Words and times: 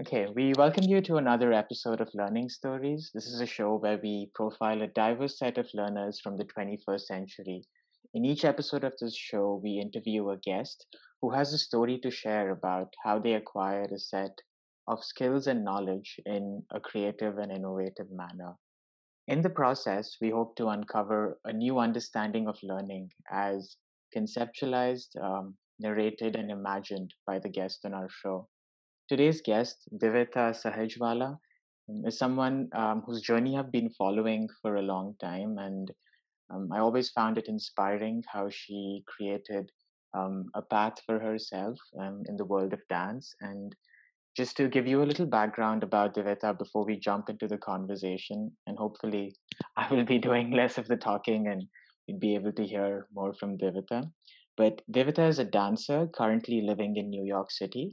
Okay, 0.00 0.26
we 0.34 0.52
welcome 0.58 0.82
you 0.82 1.00
to 1.02 1.18
another 1.18 1.52
episode 1.52 2.00
of 2.00 2.12
Learning 2.14 2.48
Stories. 2.48 3.12
This 3.14 3.26
is 3.26 3.40
a 3.40 3.46
show 3.46 3.76
where 3.76 3.96
we 4.02 4.28
profile 4.34 4.82
a 4.82 4.88
diverse 4.88 5.38
set 5.38 5.56
of 5.56 5.72
learners 5.72 6.18
from 6.18 6.36
the 6.36 6.44
21st 6.46 7.06
century. 7.06 7.62
In 8.12 8.24
each 8.24 8.44
episode 8.44 8.82
of 8.82 8.94
this 8.98 9.16
show, 9.16 9.60
we 9.62 9.78
interview 9.78 10.30
a 10.30 10.36
guest 10.36 10.84
who 11.22 11.30
has 11.30 11.52
a 11.52 11.58
story 11.58 12.00
to 12.00 12.10
share 12.10 12.50
about 12.50 12.92
how 13.04 13.20
they 13.20 13.34
acquired 13.34 13.92
a 13.92 13.98
set 14.00 14.36
of 14.88 15.04
skills 15.04 15.46
and 15.46 15.64
knowledge 15.64 16.18
in 16.26 16.64
a 16.72 16.80
creative 16.80 17.38
and 17.38 17.52
innovative 17.52 18.10
manner. 18.10 18.56
In 19.28 19.42
the 19.42 19.50
process, 19.50 20.16
we 20.20 20.30
hope 20.30 20.56
to 20.56 20.70
uncover 20.70 21.38
a 21.44 21.52
new 21.52 21.78
understanding 21.78 22.48
of 22.48 22.58
learning 22.64 23.12
as 23.30 23.76
conceptualized, 24.12 25.16
um, 25.22 25.56
narrated, 25.78 26.34
and 26.34 26.50
imagined 26.50 27.14
by 27.28 27.38
the 27.38 27.48
guest 27.48 27.84
on 27.84 27.94
our 27.94 28.08
show. 28.08 28.48
Today's 29.06 29.42
guest, 29.42 29.86
Divita 29.92 30.56
Sahajwala, 30.56 31.38
um, 31.90 32.06
is 32.06 32.16
someone 32.16 32.70
um, 32.74 33.02
whose 33.04 33.20
journey 33.20 33.58
I've 33.58 33.70
been 33.70 33.90
following 33.90 34.48
for 34.62 34.76
a 34.76 34.82
long 34.82 35.14
time, 35.20 35.58
and 35.58 35.92
um, 36.50 36.70
I 36.72 36.78
always 36.78 37.10
found 37.10 37.36
it 37.36 37.46
inspiring 37.46 38.22
how 38.32 38.48
she 38.48 39.04
created 39.06 39.70
um, 40.16 40.46
a 40.54 40.62
path 40.62 40.94
for 41.04 41.18
herself 41.18 41.76
um, 42.00 42.22
in 42.30 42.38
the 42.38 42.46
world 42.46 42.72
of 42.72 42.80
dance. 42.88 43.34
And 43.42 43.76
just 44.34 44.56
to 44.56 44.68
give 44.68 44.86
you 44.86 45.02
a 45.02 45.10
little 45.10 45.26
background 45.26 45.82
about 45.82 46.14
Divita 46.14 46.56
before 46.56 46.86
we 46.86 46.98
jump 46.98 47.28
into 47.28 47.46
the 47.46 47.58
conversation, 47.58 48.52
and 48.66 48.78
hopefully 48.78 49.36
I 49.76 49.92
will 49.92 50.06
be 50.06 50.18
doing 50.18 50.50
less 50.52 50.78
of 50.78 50.88
the 50.88 50.96
talking 50.96 51.48
and 51.48 51.62
you'd 52.06 52.20
be 52.20 52.34
able 52.34 52.52
to 52.52 52.66
hear 52.66 53.06
more 53.12 53.34
from 53.34 53.58
Divita. 53.58 54.10
But 54.56 54.80
Divita 54.90 55.28
is 55.28 55.40
a 55.40 55.44
dancer 55.44 56.08
currently 56.14 56.62
living 56.62 56.96
in 56.96 57.10
New 57.10 57.24
York 57.24 57.50
City 57.50 57.92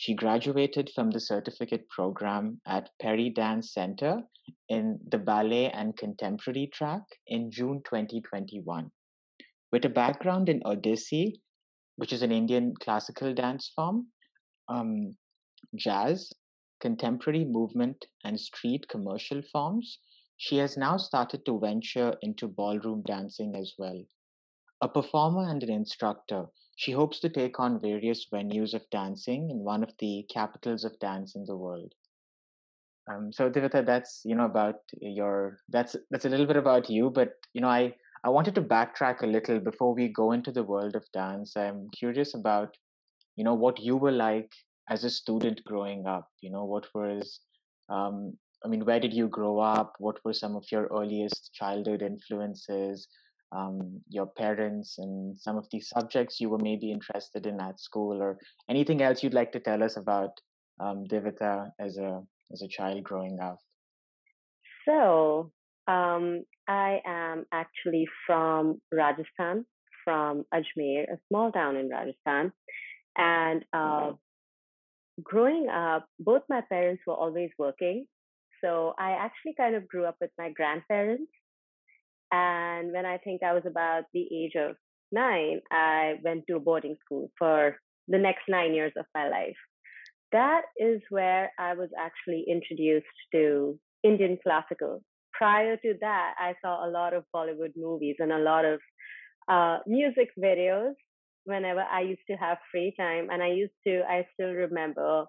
she 0.00 0.14
graduated 0.14 0.88
from 0.94 1.10
the 1.10 1.18
certificate 1.18 1.88
program 1.88 2.60
at 2.64 2.88
Peridance 3.02 3.72
Center 3.72 4.22
in 4.68 4.96
the 5.10 5.18
ballet 5.18 5.72
and 5.72 5.96
contemporary 5.96 6.70
track 6.72 7.02
in 7.26 7.50
June 7.50 7.82
2021. 7.84 8.92
With 9.72 9.84
a 9.84 9.88
background 9.88 10.48
in 10.48 10.60
Odissi, 10.60 11.40
which 11.96 12.12
is 12.12 12.22
an 12.22 12.30
Indian 12.30 12.74
classical 12.80 13.34
dance 13.34 13.72
form, 13.74 14.06
um, 14.68 15.16
jazz, 15.74 16.32
contemporary 16.80 17.44
movement, 17.44 18.04
and 18.22 18.38
street 18.38 18.86
commercial 18.88 19.42
forms, 19.50 19.98
she 20.36 20.58
has 20.58 20.76
now 20.76 20.96
started 20.96 21.44
to 21.44 21.58
venture 21.58 22.14
into 22.22 22.46
ballroom 22.46 23.02
dancing 23.04 23.56
as 23.56 23.74
well. 23.76 24.00
A 24.80 24.88
performer 24.88 25.50
and 25.50 25.60
an 25.64 25.70
instructor, 25.72 26.46
she 26.78 26.92
hopes 26.92 27.18
to 27.18 27.28
take 27.28 27.58
on 27.58 27.80
various 27.80 28.26
venues 28.32 28.72
of 28.72 28.88
dancing 28.90 29.50
in 29.50 29.58
one 29.64 29.82
of 29.82 29.92
the 29.98 30.24
capitals 30.32 30.84
of 30.84 30.96
dance 31.00 31.34
in 31.34 31.44
the 31.44 31.56
world. 31.56 31.92
Um, 33.10 33.32
so 33.32 33.50
Divita, 33.50 33.84
that's 33.84 34.22
you 34.24 34.36
know 34.36 34.44
about 34.44 34.76
your 35.00 35.58
that's 35.68 35.96
that's 36.10 36.24
a 36.24 36.28
little 36.28 36.46
bit 36.46 36.56
about 36.56 36.88
you, 36.88 37.10
but 37.10 37.32
you 37.52 37.60
know 37.60 37.68
I 37.68 37.94
I 38.22 38.28
wanted 38.30 38.54
to 38.56 38.62
backtrack 38.62 39.22
a 39.22 39.26
little 39.26 39.58
before 39.58 39.92
we 39.94 40.08
go 40.08 40.30
into 40.32 40.52
the 40.52 40.62
world 40.62 40.94
of 40.94 41.04
dance. 41.12 41.56
I'm 41.56 41.88
curious 41.90 42.34
about 42.34 42.76
you 43.34 43.44
know 43.44 43.54
what 43.54 43.80
you 43.80 43.96
were 43.96 44.12
like 44.12 44.52
as 44.88 45.02
a 45.04 45.10
student 45.10 45.64
growing 45.64 46.06
up. 46.06 46.28
You 46.40 46.50
know 46.50 46.64
what 46.64 46.86
was 46.94 47.40
um, 47.88 48.38
I 48.64 48.68
mean, 48.68 48.84
where 48.84 49.00
did 49.00 49.14
you 49.14 49.28
grow 49.28 49.58
up? 49.58 49.94
What 49.98 50.24
were 50.24 50.32
some 50.32 50.54
of 50.56 50.64
your 50.70 50.86
earliest 50.88 51.50
childhood 51.54 52.02
influences? 52.02 53.08
Um, 53.52 54.00
your 54.08 54.26
parents 54.26 54.96
and 54.98 55.38
some 55.40 55.56
of 55.56 55.66
these 55.72 55.88
subjects 55.88 56.40
you 56.40 56.50
were 56.50 56.58
maybe 56.58 56.92
interested 56.92 57.46
in 57.46 57.60
at 57.60 57.80
school 57.80 58.20
or 58.20 58.38
anything 58.68 59.02
else 59.02 59.22
you'd 59.22 59.34
like 59.34 59.52
to 59.52 59.60
tell 59.60 59.82
us 59.82 59.96
about 59.96 60.30
um, 60.80 61.04
Divita 61.10 61.70
as 61.80 61.96
a 61.96 62.22
as 62.52 62.62
a 62.62 62.68
child 62.68 63.02
growing 63.02 63.40
up? 63.40 63.58
So 64.86 65.52
um, 65.86 66.44
I 66.66 67.00
am 67.06 67.44
actually 67.52 68.06
from 68.26 68.80
Rajasthan, 68.92 69.66
from 70.04 70.44
Ajmer, 70.54 71.04
a 71.04 71.18
small 71.28 71.52
town 71.52 71.76
in 71.76 71.88
Rajasthan, 71.88 72.52
and 73.16 73.64
uh, 73.72 74.12
growing 75.22 75.68
up, 75.68 76.06
both 76.18 76.42
my 76.48 76.62
parents 76.68 77.02
were 77.06 77.14
always 77.14 77.50
working. 77.58 78.06
So 78.62 78.94
I 78.98 79.12
actually 79.12 79.54
kind 79.56 79.74
of 79.74 79.86
grew 79.86 80.04
up 80.04 80.16
with 80.20 80.30
my 80.38 80.50
grandparents 80.50 81.30
and 82.32 82.92
when 82.92 83.06
I 83.06 83.18
think 83.18 83.42
I 83.42 83.54
was 83.54 83.64
about 83.66 84.04
the 84.12 84.26
age 84.32 84.54
of 84.56 84.76
nine, 85.10 85.60
I 85.70 86.14
went 86.22 86.44
to 86.48 86.56
a 86.56 86.60
boarding 86.60 86.96
school 87.04 87.30
for 87.38 87.76
the 88.08 88.18
next 88.18 88.42
nine 88.48 88.74
years 88.74 88.92
of 88.98 89.06
my 89.14 89.28
life. 89.28 89.56
That 90.32 90.62
is 90.78 91.00
where 91.08 91.50
I 91.58 91.74
was 91.74 91.88
actually 91.98 92.44
introduced 92.48 93.06
to 93.32 93.78
Indian 94.02 94.38
classical. 94.42 95.02
Prior 95.32 95.76
to 95.76 95.94
that, 96.00 96.34
I 96.38 96.54
saw 96.62 96.86
a 96.86 96.90
lot 96.90 97.14
of 97.14 97.24
Bollywood 97.34 97.72
movies 97.76 98.16
and 98.18 98.32
a 98.32 98.38
lot 98.38 98.64
of 98.64 98.80
uh, 99.48 99.78
music 99.86 100.28
videos 100.38 100.92
whenever 101.44 101.80
I 101.80 102.02
used 102.02 102.26
to 102.30 102.36
have 102.36 102.58
free 102.70 102.94
time. 102.98 103.28
And 103.30 103.42
I 103.42 103.48
used 103.48 103.72
to, 103.86 104.02
I 104.06 104.26
still 104.34 104.52
remember, 104.52 105.24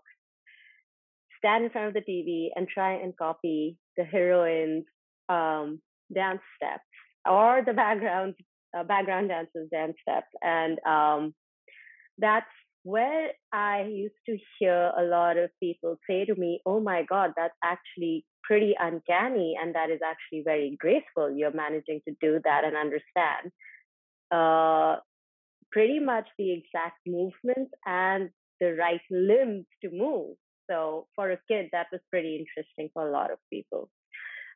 stand 1.38 1.64
in 1.64 1.70
front 1.70 1.88
of 1.88 1.94
the 1.94 2.12
TV 2.12 2.50
and 2.56 2.68
try 2.68 2.94
and 2.96 3.16
copy 3.16 3.78
the 3.96 4.04
heroines' 4.04 4.86
um, 5.30 5.80
dance 6.14 6.42
steps 6.58 6.89
or 7.26 7.62
the 7.66 7.74
background 7.74 8.36
uh, 8.78 8.84
background 8.84 9.30
dancers 9.30 9.70
dance 9.72 9.96
steps 10.02 10.28
and 10.42 10.80
um, 10.86 11.34
that's 12.18 12.46
where 12.84 13.30
i 13.52 13.84
used 13.84 14.22
to 14.26 14.38
hear 14.58 14.92
a 14.98 15.04
lot 15.04 15.38
of 15.38 15.50
people 15.60 15.98
say 16.10 16.24
to 16.26 16.36
me 16.36 16.62
oh 16.66 16.80
my 16.80 17.04
god 17.04 17.32
that's 17.36 17.56
actually 17.64 18.26
pretty 18.50 18.76
uncanny 18.80 19.56
and 19.62 19.76
that 19.76 19.92
is 19.92 20.00
actually 20.04 20.42
very 20.44 20.76
graceful. 20.80 21.32
You're 21.32 21.54
managing 21.54 22.02
to 22.08 22.16
do 22.20 22.40
that 22.44 22.64
and 22.64 22.76
understand. 22.76 23.52
Uh, 24.32 25.00
pretty 25.72 26.00
much 26.00 26.28
the 26.40 26.52
exact 26.52 26.98
movements 27.06 27.72
and 27.86 28.32
the 28.60 28.74
right 28.74 29.02
limbs 29.12 29.66
to 29.84 29.92
move. 29.92 30.36
So 30.68 31.08
for 31.16 31.30
a 31.30 31.38
kid 31.48 31.70
that 31.74 31.88
was 31.92 32.02
pretty 32.10 32.38
interesting 32.38 32.90
for 32.94 33.08
a 33.08 33.12
lot 33.12 33.32
of 33.32 33.38
people 33.52 33.90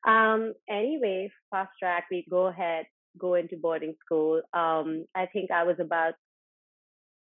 um, 0.07 0.53
anyway, 0.69 1.31
fast 1.49 1.71
track, 1.79 2.05
we 2.11 2.25
go 2.29 2.47
ahead, 2.47 2.85
go 3.17 3.35
into 3.35 3.57
boarding 3.57 3.95
school. 4.05 4.41
Um, 4.53 5.05
I 5.15 5.27
think 5.27 5.51
I 5.51 5.63
was 5.63 5.77
about 5.79 6.13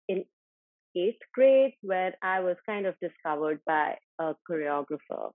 in 0.07 0.25
eighth 0.95 1.21
grade 1.33 1.73
when 1.81 2.13
I 2.21 2.39
was 2.41 2.55
kind 2.65 2.85
of 2.85 2.95
discovered 2.99 3.59
by 3.65 3.95
a 4.19 4.33
choreographer 4.49 5.31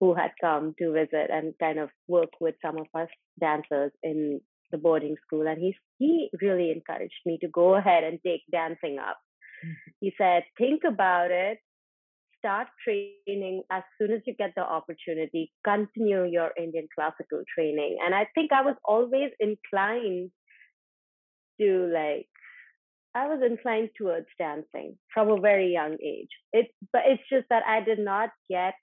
who 0.00 0.14
had 0.14 0.30
come 0.40 0.74
to 0.78 0.92
visit 0.92 1.30
and 1.30 1.54
kind 1.60 1.78
of 1.78 1.90
work 2.08 2.30
with 2.40 2.54
some 2.64 2.78
of 2.78 2.86
us 2.94 3.08
dancers 3.38 3.92
in 4.02 4.40
the 4.72 4.78
boarding 4.78 5.16
school. 5.26 5.46
And 5.46 5.58
he, 5.58 5.76
he 5.98 6.30
really 6.40 6.70
encouraged 6.70 7.20
me 7.26 7.38
to 7.42 7.48
go 7.48 7.74
ahead 7.74 8.04
and 8.04 8.18
take 8.24 8.42
dancing 8.50 8.98
up. 8.98 9.18
Mm-hmm. 9.64 9.90
He 10.00 10.14
said, 10.16 10.44
think 10.56 10.82
about 10.86 11.30
it 11.30 11.58
start 12.40 12.66
training 12.84 13.62
as 13.70 13.82
soon 13.98 14.12
as 14.12 14.20
you 14.26 14.34
get 14.34 14.52
the 14.56 14.62
opportunity. 14.62 15.52
Continue 15.64 16.24
your 16.24 16.50
Indian 16.58 16.88
classical 16.94 17.42
training. 17.54 17.98
And 18.04 18.14
I 18.14 18.26
think 18.34 18.50
I 18.52 18.62
was 18.62 18.74
always 18.84 19.30
inclined 19.38 20.30
to 21.60 21.90
like, 21.94 22.26
I 23.14 23.26
was 23.28 23.40
inclined 23.48 23.90
towards 23.96 24.26
dancing 24.38 24.96
from 25.14 25.30
a 25.30 25.40
very 25.40 25.72
young 25.72 25.96
age. 26.04 26.30
It, 26.52 26.66
but 26.92 27.02
it's 27.06 27.22
just 27.30 27.46
that 27.50 27.62
I 27.66 27.84
did 27.84 27.98
not 27.98 28.30
get 28.48 28.74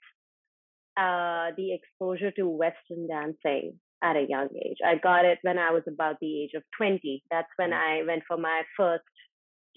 uh, 0.97 1.51
the 1.57 1.73
exposure 1.73 2.31
to 2.31 2.47
Western 2.47 3.07
dancing 3.07 3.79
at 4.03 4.15
a 4.15 4.25
young 4.27 4.49
age. 4.55 4.77
I 4.85 4.95
got 4.95 5.25
it 5.25 5.39
when 5.41 5.57
I 5.57 5.71
was 5.71 5.83
about 5.87 6.17
the 6.21 6.43
age 6.43 6.51
of 6.55 6.63
20. 6.77 7.23
That's 7.31 7.47
when 7.55 7.71
mm. 7.71 7.77
I 7.77 8.05
went 8.05 8.23
for 8.27 8.37
my 8.37 8.61
first 8.75 9.03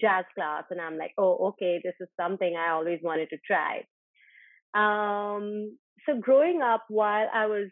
jazz 0.01 0.25
class 0.35 0.63
and 0.71 0.81
i'm 0.81 0.97
like 0.97 1.13
oh 1.17 1.49
okay 1.49 1.79
this 1.83 1.93
is 1.99 2.07
something 2.19 2.55
i 2.57 2.71
always 2.71 2.99
wanted 3.03 3.29
to 3.29 3.37
try. 3.45 3.83
Um, 4.73 5.77
so 6.05 6.17
growing 6.19 6.61
up 6.61 6.85
while 6.89 7.27
i 7.33 7.45
was 7.45 7.69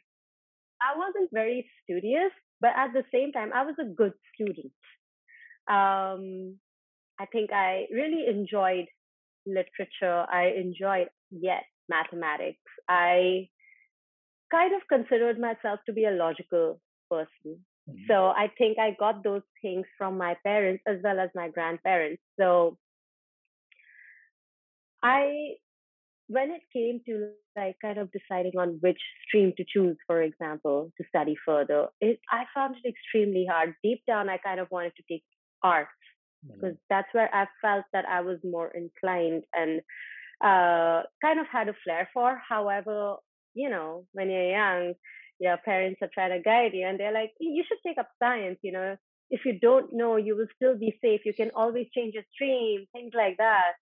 i 0.81 0.97
wasn't 0.97 1.29
very 1.33 1.69
studious 1.83 2.31
but 2.61 2.71
at 2.75 2.93
the 2.93 3.03
same 3.13 3.31
time 3.31 3.51
i 3.53 3.63
was 3.63 3.75
a 3.79 3.85
good 3.85 4.13
student. 4.33 4.73
Um, 5.69 6.57
i 7.19 7.25
think 7.31 7.51
i 7.51 7.85
really 7.91 8.25
enjoyed 8.27 8.85
literature. 9.45 10.25
I 10.31 10.53
enjoyed 10.57 11.07
yet 11.31 11.63
mathematics. 11.89 12.59
I 12.87 13.49
kind 14.51 14.73
of 14.75 14.81
considered 14.87 15.39
myself 15.39 15.79
to 15.85 15.93
be 15.93 16.05
a 16.05 16.11
logical 16.11 16.79
person 17.09 17.65
Mm-hmm. 17.89 18.03
So 18.07 18.27
I 18.27 18.51
think 18.57 18.77
I 18.79 18.95
got 18.99 19.23
those 19.23 19.41
things 19.61 19.85
from 19.97 20.17
my 20.17 20.35
parents 20.43 20.83
as 20.87 20.97
well 21.03 21.19
as 21.19 21.29
my 21.35 21.49
grandparents. 21.49 22.21
So 22.39 22.77
I, 25.01 25.55
when 26.27 26.51
it 26.51 26.61
came 26.73 27.01
to 27.07 27.31
like 27.55 27.77
kind 27.81 27.97
of 27.97 28.09
deciding 28.11 28.57
on 28.57 28.77
which 28.81 28.99
stream 29.27 29.53
to 29.57 29.65
choose, 29.67 29.97
for 30.07 30.21
example, 30.21 30.91
to 30.97 31.03
study 31.09 31.35
further, 31.45 31.87
it, 31.99 32.19
I 32.31 32.43
found 32.53 32.75
it 32.83 32.87
extremely 32.87 33.47
hard. 33.49 33.75
Deep 33.83 34.01
down, 34.05 34.29
I 34.29 34.37
kind 34.37 34.59
of 34.59 34.67
wanted 34.71 34.93
to 34.97 35.03
take 35.09 35.23
art 35.63 35.87
because 36.43 36.73
mm-hmm. 36.73 36.89
that's 36.89 37.07
where 37.13 37.33
I 37.33 37.47
felt 37.61 37.85
that 37.93 38.05
I 38.05 38.21
was 38.21 38.37
more 38.43 38.69
inclined 38.69 39.43
and 39.53 39.81
uh, 40.41 41.03
kind 41.21 41.39
of 41.39 41.47
had 41.51 41.67
a 41.69 41.75
flair 41.83 42.09
for. 42.13 42.41
However, 42.47 43.15
you 43.53 43.69
know, 43.69 44.05
when 44.13 44.29
you're 44.29 44.51
young, 44.51 44.93
your 45.39 45.57
parents 45.57 45.99
are 46.01 46.09
trying 46.13 46.31
to 46.31 46.43
guide 46.43 46.71
you 46.73 46.85
and 46.85 46.99
they're 46.99 47.13
like, 47.13 47.31
you 47.39 47.63
should 47.67 47.77
take 47.85 47.97
up 47.97 48.09
science, 48.21 48.59
you 48.61 48.71
know. 48.71 48.97
If 49.31 49.41
you 49.45 49.59
don't 49.59 49.93
know, 49.93 50.15
you 50.15 50.35
will 50.35 50.47
still 50.55 50.75
be 50.75 50.97
safe. 51.03 51.21
You 51.23 51.33
can 51.33 51.51
always 51.55 51.87
change 51.95 52.15
your 52.15 52.23
stream, 52.33 52.85
things 52.93 53.11
like 53.15 53.37
that. 53.37 53.73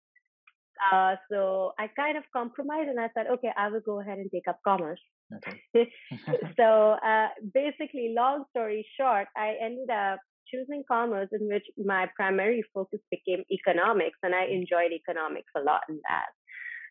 Uh, 0.91 1.15
so 1.31 1.73
I 1.79 1.87
kind 1.87 2.17
of 2.17 2.23
compromised 2.33 2.89
and 2.89 2.99
I 2.99 3.09
said, 3.15 3.27
okay, 3.27 3.51
I 3.57 3.69
will 3.69 3.79
go 3.79 3.99
ahead 4.01 4.17
and 4.17 4.29
take 4.29 4.47
up 4.47 4.59
commerce. 4.63 4.99
Okay. 5.33 5.89
so 6.57 6.97
uh, 7.03 7.29
basically, 7.53 8.13
long 8.15 8.43
story 8.51 8.85
short, 8.99 9.27
I 9.35 9.55
ended 9.61 9.89
up 9.89 10.19
choosing 10.51 10.83
commerce 10.87 11.29
in 11.31 11.47
which 11.47 11.65
my 11.83 12.07
primary 12.15 12.63
focus 12.73 12.99
became 13.11 13.43
economics 13.51 14.17
and 14.23 14.33
I 14.33 14.45
enjoyed 14.45 14.91
economics 14.91 15.51
a 15.55 15.61
lot 15.61 15.81
in 15.89 15.99
that. 16.07 16.27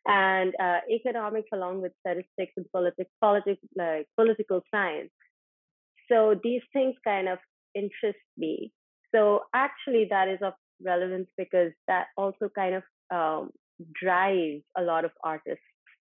And 0.07 0.55
uh, 0.61 0.79
economics 0.91 1.49
along 1.53 1.83
with 1.83 1.93
statistics 2.01 2.53
and 2.57 2.67
politics, 2.73 3.11
politics, 3.21 3.61
like 3.77 4.07
political 4.17 4.61
science. 4.73 5.11
So 6.11 6.39
these 6.43 6.63
things 6.73 6.95
kind 7.05 7.29
of 7.29 7.39
interest 7.75 8.19
me. 8.37 8.73
So 9.15 9.43
actually, 9.55 10.07
that 10.11 10.29
is 10.29 10.39
of 10.43 10.53
relevance 10.83 11.29
because 11.37 11.73
that 11.89 12.07
also 12.17 12.49
kind 12.55 12.77
of 12.77 12.83
um, 13.11 13.51
drives 14.01 14.63
a 14.77 14.83
lot 14.83 15.05
of 15.05 15.11
artists 15.25 15.65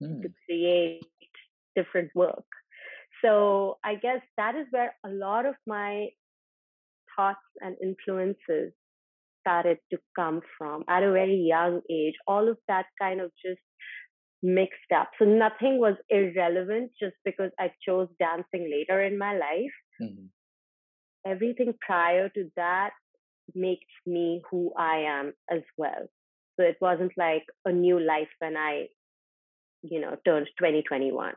mm. 0.03 0.23
to 0.23 0.29
create 0.47 1.05
different 1.77 2.11
work. 2.15 2.45
So 3.23 3.79
I 3.85 3.95
guess 3.95 4.21
that 4.37 4.55
is 4.55 4.67
where 4.71 4.95
a 5.05 5.09
lot 5.09 5.47
of 5.47 5.55
my 5.67 6.09
thoughts 7.17 7.39
and 7.61 7.77
influences 7.83 8.73
started 9.47 9.79
to 9.93 9.99
come 10.17 10.41
from 10.57 10.85
at 10.89 11.03
a 11.03 11.13
very 11.13 11.37
young 11.37 11.81
age. 11.91 12.15
All 12.27 12.49
of 12.49 12.57
that 12.69 12.87
kind 13.01 13.21
of 13.21 13.31
just 13.45 13.61
mixed 14.43 14.93
up. 14.95 15.11
So 15.19 15.25
nothing 15.25 15.79
was 15.79 15.97
irrelevant 16.09 16.93
just 17.01 17.17
because 17.25 17.51
I 17.59 17.71
chose 17.87 18.09
dancing 18.19 18.71
later 18.71 19.03
in 19.03 19.19
my 19.19 19.33
life. 19.33 19.77
Mm-hmm. 20.03 20.27
Everything 21.27 21.73
prior 21.81 22.29
to 22.29 22.51
that 22.57 22.91
makes 23.55 23.93
me 24.07 24.43
who 24.51 24.73
I 24.79 25.05
am 25.07 25.33
as 25.51 25.63
well. 25.79 26.09
So 26.57 26.67
it 26.67 26.77
wasn't 26.81 27.13
like 27.17 27.45
a 27.65 27.73
new 27.73 27.99
life 27.99 28.29
when 28.39 28.57
I, 28.57 28.87
you 29.83 30.01
know, 30.01 30.17
turned 30.25 30.47
2021. 30.59 31.33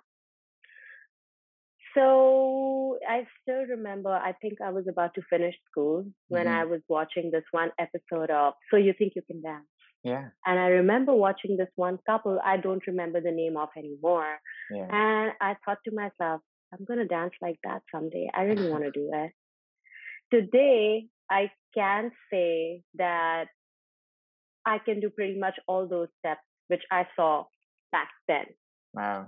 So 1.98 3.00
I 3.10 3.26
still 3.42 3.66
remember, 3.66 4.12
I 4.12 4.34
think 4.34 4.60
I 4.64 4.70
was 4.70 4.86
about 4.88 5.16
to 5.16 5.22
finish 5.30 5.56
school 5.72 6.06
when 6.28 6.46
mm-hmm. 6.46 6.56
I 6.56 6.66
was 6.66 6.82
watching 6.88 7.32
this 7.32 7.44
one 7.52 7.72
episode 7.80 8.30
of 8.30 8.54
So 8.70 8.78
You 8.78 8.94
Think 8.98 9.14
You 9.16 9.24
Can 9.24 9.42
Dance. 9.42 9.66
Yeah. 10.04 10.26
And 10.46 10.60
I 10.60 10.68
remember 10.68 11.14
watching 11.14 11.58
this 11.58 11.70
one 11.76 11.98
couple, 12.06 12.40
I 12.44 12.58
don't 12.58 12.86
remember 12.86 13.20
the 13.20 13.32
name 13.32 13.58
of 13.58 13.70
anymore. 13.76 14.38
Yeah. 14.72 14.88
And 14.92 15.32
I 15.42 15.56
thought 15.66 15.80
to 15.86 15.92
myself, 15.94 16.42
I'm 16.72 16.86
going 16.86 17.00
to 17.00 17.06
dance 17.06 17.34
like 17.42 17.58
that 17.64 17.82
someday. 17.94 18.30
I 18.34 18.44
really 18.44 18.70
want 18.72 18.84
to 18.84 18.92
do 18.92 19.10
it. 19.12 19.32
Today, 20.32 21.08
I 21.32 21.50
can 21.74 22.12
say 22.32 22.84
that 22.96 23.46
I 24.66 24.78
can 24.78 25.00
do 25.00 25.10
pretty 25.10 25.40
much 25.40 25.56
all 25.68 25.88
those 25.88 26.10
steps 26.20 26.42
which 26.68 26.84
I 26.92 27.08
saw 27.16 27.46
back 27.92 28.10
then. 28.28 28.46
Wow. 28.94 29.28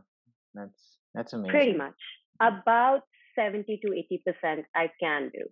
That's 0.54 0.98
that's 1.16 1.33
amazing. 1.33 1.51
Pretty 1.51 1.74
much 1.77 1.95
about 2.41 3.01
70 3.36 3.80
to 3.86 3.94
80 3.94 4.24
percent 4.25 4.65
I 4.75 4.89
can 5.00 5.31
do. 5.33 5.45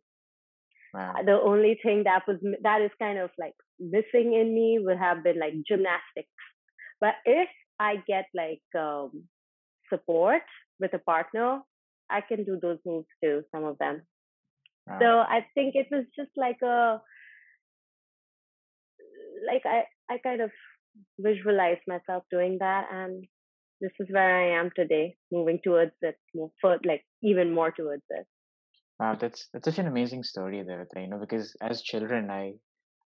Wow. 0.93 1.13
The 1.25 1.39
only 1.39 1.79
thing 1.83 2.03
that 2.05 2.23
was 2.27 2.37
that 2.63 2.81
is 2.81 2.91
kind 2.99 3.19
of 3.19 3.29
like 3.37 3.53
missing 3.79 4.33
in 4.33 4.53
me 4.53 4.79
would 4.81 4.97
have 4.97 5.23
been 5.23 5.39
like 5.39 5.53
gymnastics. 5.67 6.29
But 6.99 7.15
if 7.25 7.49
I 7.79 7.97
get 8.07 8.25
like 8.33 8.63
um, 8.75 9.23
support 9.89 10.41
with 10.79 10.93
a 10.93 10.99
partner, 10.99 11.61
I 12.09 12.21
can 12.21 12.43
do 12.43 12.57
those 12.61 12.79
moves 12.85 13.07
too. 13.23 13.43
Some 13.53 13.65
of 13.65 13.77
them. 13.77 14.01
Wow. 14.87 14.99
So 15.01 15.05
I 15.19 15.45
think 15.53 15.75
it 15.75 15.87
was 15.91 16.05
just 16.15 16.31
like 16.35 16.61
a 16.63 17.01
like 19.45 19.63
I 19.65 19.83
I 20.09 20.17
kind 20.19 20.41
of 20.41 20.51
visualized 21.19 21.85
myself 21.87 22.23
doing 22.31 22.57
that, 22.59 22.87
and 22.91 23.25
this 23.81 23.91
is 23.99 24.07
where 24.09 24.35
I 24.37 24.59
am 24.59 24.71
today, 24.75 25.17
moving 25.31 25.59
towards 25.63 25.93
it 26.01 26.17
more 26.33 26.51
for 26.61 26.77
like 26.85 27.05
even 27.21 27.53
more 27.53 27.71
towards 27.71 28.03
it. 28.09 28.25
Wow, 28.99 29.15
that's 29.15 29.49
that's 29.53 29.65
such 29.65 29.79
an 29.79 29.87
amazing 29.87 30.23
story 30.23 30.63
there, 30.63 30.87
you 30.95 31.07
know, 31.07 31.19
because 31.19 31.55
as 31.61 31.81
children, 31.81 32.29
I 32.31 32.53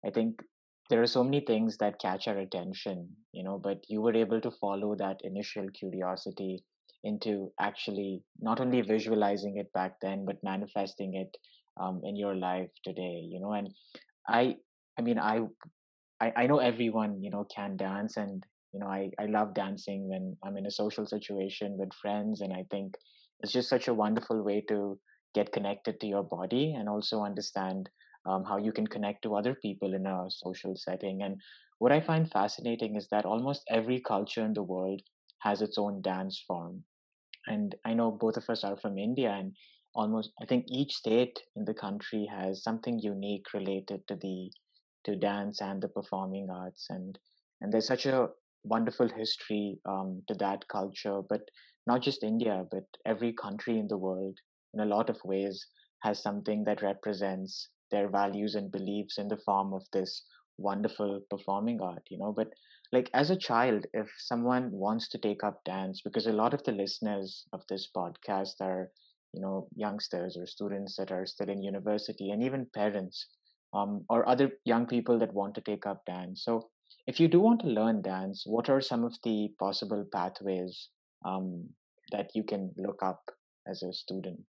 I 0.05 0.11
think 0.11 0.41
there 0.89 1.03
are 1.03 1.07
so 1.07 1.25
many 1.25 1.41
things 1.41 1.77
that 1.79 2.01
catch 2.01 2.29
our 2.29 2.39
attention, 2.39 3.17
you 3.33 3.45
know, 3.45 3.59
but 3.59 3.79
you 3.89 4.01
were 4.03 4.15
able 4.15 4.41
to 4.41 4.51
follow 4.51 4.95
that 4.97 5.21
initial 5.23 5.69
curiosity 5.71 6.65
into 7.05 7.53
actually 7.61 8.23
not 8.39 8.61
only 8.61 8.83
visualizing 8.83 9.57
it 9.57 9.73
back 9.73 9.95
then, 10.01 10.25
but 10.25 10.43
manifesting 10.43 11.15
it 11.15 11.37
um, 11.81 12.01
in 12.05 12.17
your 12.17 12.35
life 12.35 12.71
today, 12.85 13.27
you 13.31 13.41
know, 13.41 13.53
and 13.53 13.71
I 14.29 14.57
I 14.99 15.03
mean 15.03 15.19
I 15.19 15.41
I, 16.21 16.33
I 16.37 16.47
know 16.47 16.59
everyone 16.59 17.23
you 17.23 17.31
know 17.31 17.45
can 17.55 17.77
dance 17.77 18.17
and 18.17 18.45
you 18.73 18.81
know 18.81 18.87
I, 18.87 19.11
I 19.19 19.27
love 19.27 19.55
dancing 19.55 20.09
when 20.09 20.37
i'm 20.45 20.57
in 20.57 20.67
a 20.67 20.71
social 20.71 21.07
situation 21.07 21.77
with 21.79 21.93
friends 21.95 22.41
and 22.41 22.53
i 22.53 22.65
think 22.71 22.95
it's 23.41 23.53
just 23.53 23.69
such 23.69 23.89
a 23.89 23.95
wonderful 23.95 24.43
way 24.43 24.63
to 24.69 24.99
get 25.35 25.53
connected 25.53 26.01
to 26.01 26.07
your 26.07 26.23
body 26.23 26.75
and 26.77 26.89
also 26.89 27.23
understand 27.23 27.89
um, 28.27 28.45
how 28.45 28.59
you 28.59 28.73
can 28.73 28.87
connect 28.87 29.23
to 29.23 29.35
other 29.35 29.55
people 29.55 29.95
in 29.95 30.07
a 30.07 30.27
social 30.29 30.75
setting. 30.77 31.23
And 31.23 31.41
what 31.79 31.93
i 31.93 32.01
find 32.01 32.31
fascinating 32.31 32.97
is 32.97 33.09
that 33.11 33.25
almost 33.25 33.63
every 33.71 34.01
culture 34.01 34.45
in 34.45 34.53
the 34.53 34.63
world 34.63 35.01
has 35.39 35.63
its 35.63 35.79
own 35.79 36.03
dance 36.03 36.43
form. 36.47 36.85
And 37.47 37.75
i 37.87 37.95
know 37.95 38.11
both 38.11 38.37
of 38.37 38.51
us 38.51 38.65
are 38.65 38.77
from 38.77 38.99
india 38.99 39.31
and 39.31 39.55
almost 39.95 40.33
i 40.43 40.45
think 40.45 40.67
each 40.69 40.95
state 40.95 41.41
in 41.57 41.65
the 41.65 41.75
country 41.75 42.27
has 42.31 42.63
something 42.63 42.99
unique 42.99 43.55
related 43.55 44.07
to 44.09 44.17
the 44.17 44.51
to 45.05 45.17
dance 45.17 45.61
and 45.63 45.83
the 45.83 45.89
performing 45.89 46.49
arts. 46.51 46.87
And 46.91 47.19
and 47.61 47.73
there's 47.73 47.87
such 47.87 48.07
a 48.07 48.29
wonderful 48.65 49.09
history 49.09 49.79
um, 49.87 50.23
to 50.29 50.35
that 50.35 50.67
culture 50.69 51.21
but 51.29 51.43
not 51.87 52.01
just 52.03 52.23
india 52.23 52.65
but 52.71 52.85
every 53.07 53.33
country 53.33 53.79
in 53.79 53.89
the 53.89 53.97
world 53.99 54.39
in 54.75 54.81
a 54.81 54.87
lot 54.95 55.09
of 55.11 55.23
ways 55.25 55.67
has 56.03 56.23
something 56.23 56.65
that 56.65 56.83
represents 56.83 57.69
their 57.91 58.09
values 58.09 58.55
and 58.55 58.71
beliefs 58.73 59.19
in 59.19 59.29
the 59.29 59.37
form 59.45 59.73
of 59.73 59.85
this 59.93 60.25
wonderful 60.59 61.21
performing 61.31 61.81
art 61.81 62.03
you 62.11 62.19
know 62.19 62.33
but 62.33 62.49
like 62.93 63.11
as 63.15 63.31
a 63.31 63.37
child 63.37 63.87
if 63.93 64.09
someone 64.19 64.71
wants 64.71 65.09
to 65.09 65.19
take 65.19 65.43
up 65.45 65.63
dance 65.65 66.01
because 66.03 66.27
a 66.27 66.33
lot 66.33 66.55
of 66.55 66.63
the 66.65 66.73
listeners 66.73 67.47
of 67.53 67.63
this 67.69 67.89
podcast 67.97 68.61
are 68.61 68.91
you 69.33 69.41
know 69.41 69.69
youngsters 69.77 70.37
or 70.37 70.47
students 70.47 70.97
that 70.97 71.11
are 71.13 71.27
still 71.27 71.49
in 71.49 71.63
university 71.63 72.31
and 72.31 72.43
even 72.43 72.67
parents 72.75 73.27
um, 73.73 74.05
or 74.09 74.29
other 74.29 74.51
young 74.65 74.87
people 74.87 75.19
that 75.19 75.33
want 75.35 75.55
to 75.55 75.61
take 75.61 75.87
up 75.87 76.05
dance. 76.05 76.43
So, 76.45 76.71
if 77.11 77.19
you 77.19 77.27
do 77.27 77.41
want 77.41 77.61
to 77.63 77.67
learn 77.67 78.03
dance, 78.03 78.45
what 78.47 78.69
are 78.69 78.81
some 78.81 79.03
of 79.05 79.15
the 79.25 79.49
possible 79.59 80.05
pathways 80.13 80.91
um, 81.25 81.69
that 82.13 82.31
you 82.37 82.45
can 82.45 82.71
look 82.77 83.03
up 83.03 83.23
as 83.67 83.83
a 83.83 83.93
student? 83.93 84.47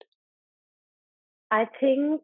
I 1.50 1.64
think 1.80 2.20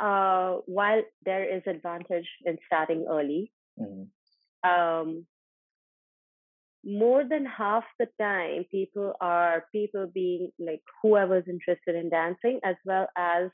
uh, 0.00 0.58
while 0.66 1.02
there 1.24 1.56
is 1.56 1.62
advantage 1.66 2.28
in 2.44 2.56
starting 2.66 3.06
early, 3.10 3.50
mm-hmm. 3.80 4.70
um, 4.70 5.26
more 6.84 7.24
than 7.28 7.44
half 7.44 7.82
the 7.98 8.06
time 8.20 8.64
people 8.70 9.12
are 9.20 9.64
people 9.72 10.06
being 10.14 10.52
like 10.60 10.82
whoever's 11.02 11.48
interested 11.48 11.96
in 11.96 12.10
dancing 12.10 12.60
as 12.64 12.76
well 12.84 13.08
as 13.16 13.50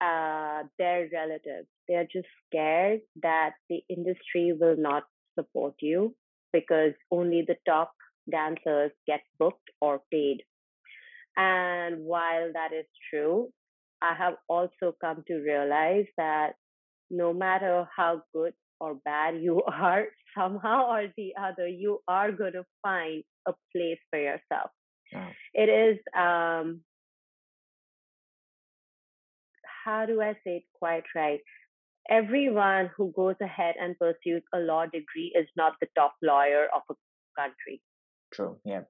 uh, 0.00 0.62
their 0.78 1.08
relatives. 1.12 1.66
They 1.88 1.94
are 1.94 2.06
just 2.10 2.28
scared 2.46 3.00
that 3.22 3.54
the 3.68 3.82
industry 3.88 4.52
will 4.58 4.76
not 4.78 5.02
support 5.38 5.74
you 5.80 6.14
because 6.52 6.92
only 7.10 7.44
the 7.46 7.56
top 7.66 7.92
dancers 8.30 8.92
get 9.06 9.20
booked 9.38 9.70
or 9.80 10.00
paid. 10.10 10.38
And 11.36 12.04
while 12.04 12.52
that 12.52 12.72
is 12.72 12.86
true, 13.10 13.48
I 14.00 14.14
have 14.14 14.34
also 14.48 14.94
come 15.00 15.24
to 15.26 15.34
realize 15.40 16.06
that 16.16 16.52
no 17.10 17.32
matter 17.32 17.88
how 17.96 18.22
good 18.32 18.54
or 18.80 18.96
bad 19.04 19.40
you 19.40 19.62
are, 19.66 20.06
somehow 20.36 20.90
or 20.90 21.06
the 21.16 21.32
other, 21.40 21.66
you 21.66 22.00
are 22.08 22.32
going 22.32 22.52
to 22.52 22.64
find 22.82 23.22
a 23.46 23.52
place 23.72 23.98
for 24.10 24.18
yourself. 24.18 24.70
It 25.52 25.68
is 25.68 25.98
um, 26.16 26.80
how 29.84 30.06
do 30.06 30.20
I 30.20 30.32
say 30.44 30.56
it 30.56 30.62
quite 30.74 31.04
right? 31.14 31.40
Everyone 32.10 32.90
who 32.96 33.12
goes 33.16 33.36
ahead 33.40 33.76
and 33.80 33.98
pursues 33.98 34.42
a 34.52 34.58
law 34.58 34.84
degree 34.84 35.32
is 35.34 35.46
not 35.56 35.74
the 35.80 35.88
top 35.96 36.14
lawyer 36.22 36.66
of 36.74 36.82
a 36.90 36.94
country. 37.40 37.80
True. 38.32 38.58
Yeah. 38.64 38.82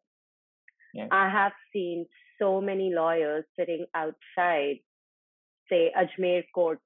Yeah. 0.95 1.09
I 1.11 1.29
have 1.29 1.53
seen 1.73 2.07
so 2.41 2.61
many 2.61 2.93
lawyers 2.95 3.45
sitting 3.59 3.87
outside, 3.95 4.77
say, 5.69 5.93
Ajmer 5.97 6.45
court, 6.55 6.79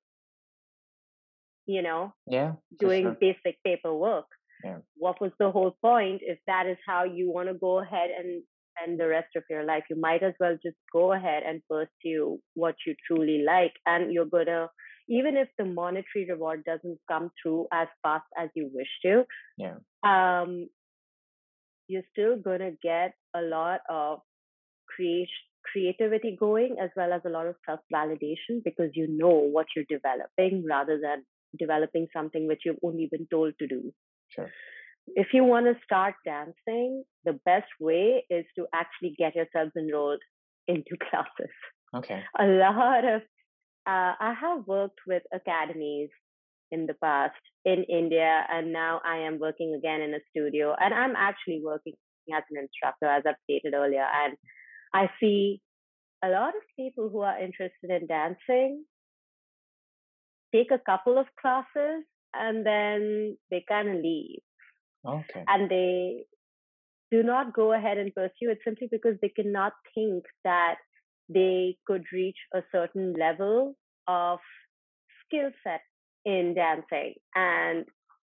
you 1.66 1.82
know, 1.82 2.14
yeah, 2.26 2.52
doing 2.78 3.04
sure. 3.04 3.16
basic 3.20 3.62
paperwork. 3.64 4.25
Yeah. 4.64 4.78
What 4.97 5.20
was 5.20 5.32
the 5.38 5.50
whole 5.50 5.76
point 5.82 6.23
if 6.23 6.38
that 6.47 6.66
is 6.66 6.78
how 6.87 7.04
you 7.04 7.30
want 7.30 7.49
to 7.49 7.54
go 7.54 7.80
ahead 7.80 8.11
and 8.18 8.42
spend 8.76 8.99
the 8.99 9.08
rest 9.08 9.28
of 9.37 9.44
your 9.50 9.64
life? 9.64 9.85
You 9.90 10.00
might 10.00 10.23
as 10.23 10.35
well 10.40 10.56
just 10.62 10.76
go 10.92 11.12
ahead 11.12 11.42
and 11.47 11.62
pursue 11.68 12.40
what 12.54 12.75
you 12.87 12.94
truly 13.06 13.42
like, 13.47 13.75
and 13.87 14.12
you're 14.12 14.25
gonna 14.25 14.68
even 15.09 15.37
if 15.37 15.49
the 15.59 15.65
monetary 15.65 16.27
reward 16.29 16.65
doesn't 16.65 16.99
come 17.09 17.31
through 17.43 17.67
as 17.73 17.88
fast 18.03 18.27
as 18.38 18.49
you 18.55 18.71
wish 18.73 18.88
to. 19.03 19.25
Yeah. 19.57 19.77
Um, 20.03 20.69
you're 21.87 22.03
still 22.12 22.37
gonna 22.37 22.73
get 22.83 23.15
a 23.35 23.41
lot 23.43 23.81
of 23.88 24.21
creation 24.87 25.33
creativity 25.73 26.37
going 26.38 26.77
as 26.83 26.91
well 26.97 27.12
as 27.12 27.21
a 27.27 27.29
lot 27.29 27.47
of 27.47 27.55
self 27.67 27.81
validation 27.93 28.62
because 28.65 28.91
you 28.95 29.07
know 29.09 29.29
what 29.29 29.67
you're 29.75 29.85
developing 29.88 30.65
rather 30.69 30.99
than 31.00 31.25
developing 31.59 32.07
something 32.12 32.47
which 32.47 32.62
you've 32.65 32.77
only 32.83 33.09
been 33.11 33.27
told 33.31 33.55
to 33.59 33.67
do. 33.67 33.93
Sure. 34.29 34.50
If 35.15 35.29
you 35.33 35.45
want 35.45 35.67
to 35.67 35.75
start 35.85 36.15
dancing, 36.25 37.05
the 37.25 37.38
best 37.45 37.69
way 37.81 38.25
is 38.29 38.45
to 38.57 38.67
actually 38.75 39.15
get 39.17 39.35
yourselves 39.35 39.73
enrolled 39.77 40.21
into 40.67 40.97
classes. 41.11 41.55
Okay. 41.95 42.23
A 42.38 42.45
lot 42.45 43.05
of, 43.05 43.23
uh, 43.88 44.12
I 44.21 44.35
have 44.38 44.66
worked 44.66 45.00
with 45.07 45.23
academies 45.33 46.11
in 46.71 46.87
the 46.87 46.95
past 47.02 47.40
in 47.64 47.85
India, 47.85 48.45
and 48.52 48.73
now 48.73 49.00
I 49.04 49.18
am 49.18 49.38
working 49.38 49.75
again 49.75 50.02
in 50.02 50.12
a 50.12 50.21
studio, 50.30 50.75
and 50.78 50.92
I'm 50.92 51.16
actually 51.16 51.62
working 51.64 51.95
as 52.35 52.42
an 52.50 52.59
instructor, 52.59 53.07
as 53.07 53.23
I've 53.26 53.40
stated 53.45 53.75
earlier. 53.75 54.04
And 54.04 54.37
I 54.92 55.09
see 55.18 55.62
a 56.23 56.28
lot 56.28 56.50
of 56.50 56.62
people 56.78 57.09
who 57.09 57.21
are 57.23 57.40
interested 57.40 57.90
in 57.90 58.07
dancing 58.07 58.85
take 60.54 60.71
a 60.71 60.78
couple 60.78 61.18
of 61.18 61.26
classes 61.40 62.04
and 62.35 62.64
then 62.66 63.37
they 63.50 63.64
kind 63.68 63.88
of 63.88 63.97
leave. 63.97 64.40
Okay. 65.07 65.45
And 65.47 65.71
they 65.71 66.25
do 67.11 67.23
not 67.23 67.54
go 67.54 67.73
ahead 67.73 67.99
and 67.99 68.14
pursue 68.14 68.50
it 68.50 68.59
simply 68.64 68.88
because 68.90 69.16
they 69.23 69.28
cannot 69.28 69.73
think 69.95 70.25
that 70.45 70.76
they 71.28 71.76
could 71.87 72.04
reach 72.12 72.37
a 72.54 72.62
certain 72.73 73.14
level 73.14 73.75
of 74.06 74.38
skill 75.26 75.50
set 75.62 75.80
in 76.25 76.54
dancing 76.54 77.14
and 77.35 77.85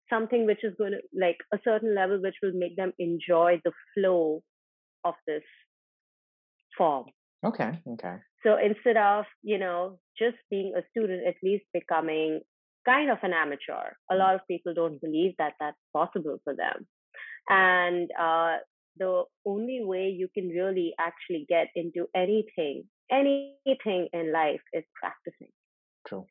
something 0.10 0.46
which 0.46 0.64
is 0.64 0.74
going 0.78 0.92
to 0.92 1.00
like 1.18 1.38
a 1.54 1.60
certain 1.64 1.96
level 1.96 2.22
which 2.22 2.36
will 2.44 2.54
make 2.54 2.76
them 2.76 2.92
enjoy 3.00 3.60
the 3.64 3.72
flow 3.94 4.42
of 5.04 5.14
this 5.26 5.44
form. 6.78 7.06
Okay. 7.46 7.80
Okay. 7.88 8.18
So 8.46 8.58
instead 8.58 8.98
of, 8.98 9.26
you 9.42 9.58
know, 9.58 10.00
just 10.18 10.38
being 10.50 10.74
a 10.78 10.82
student, 10.92 11.28
at 11.28 11.36
least 11.44 11.64
becoming 11.74 12.42
kind 12.86 13.10
of 13.10 13.20
an 13.24 13.34
amateur, 13.34 13.94
a 14.12 14.16
lot 14.16 14.36
of 14.36 14.42
people 14.48 14.74
don't 14.74 15.02
believe 15.02 15.34
that 15.38 15.54
that's 15.60 15.78
possible 15.94 16.38
for 16.44 16.56
them. 16.56 16.88
And 17.50 18.10
uh, 18.20 18.58
the 18.98 19.24
only 19.46 19.84
way 19.84 20.10
you 20.10 20.28
can 20.34 20.50
really 20.50 20.94
actually 21.00 21.46
get 21.48 21.68
into 21.76 22.08
anything, 22.16 22.84
anything 23.12 24.08
in 24.14 24.32
life 24.32 24.62
is 24.74 24.84
practicing. 25.00 25.52
True. 26.08 26.26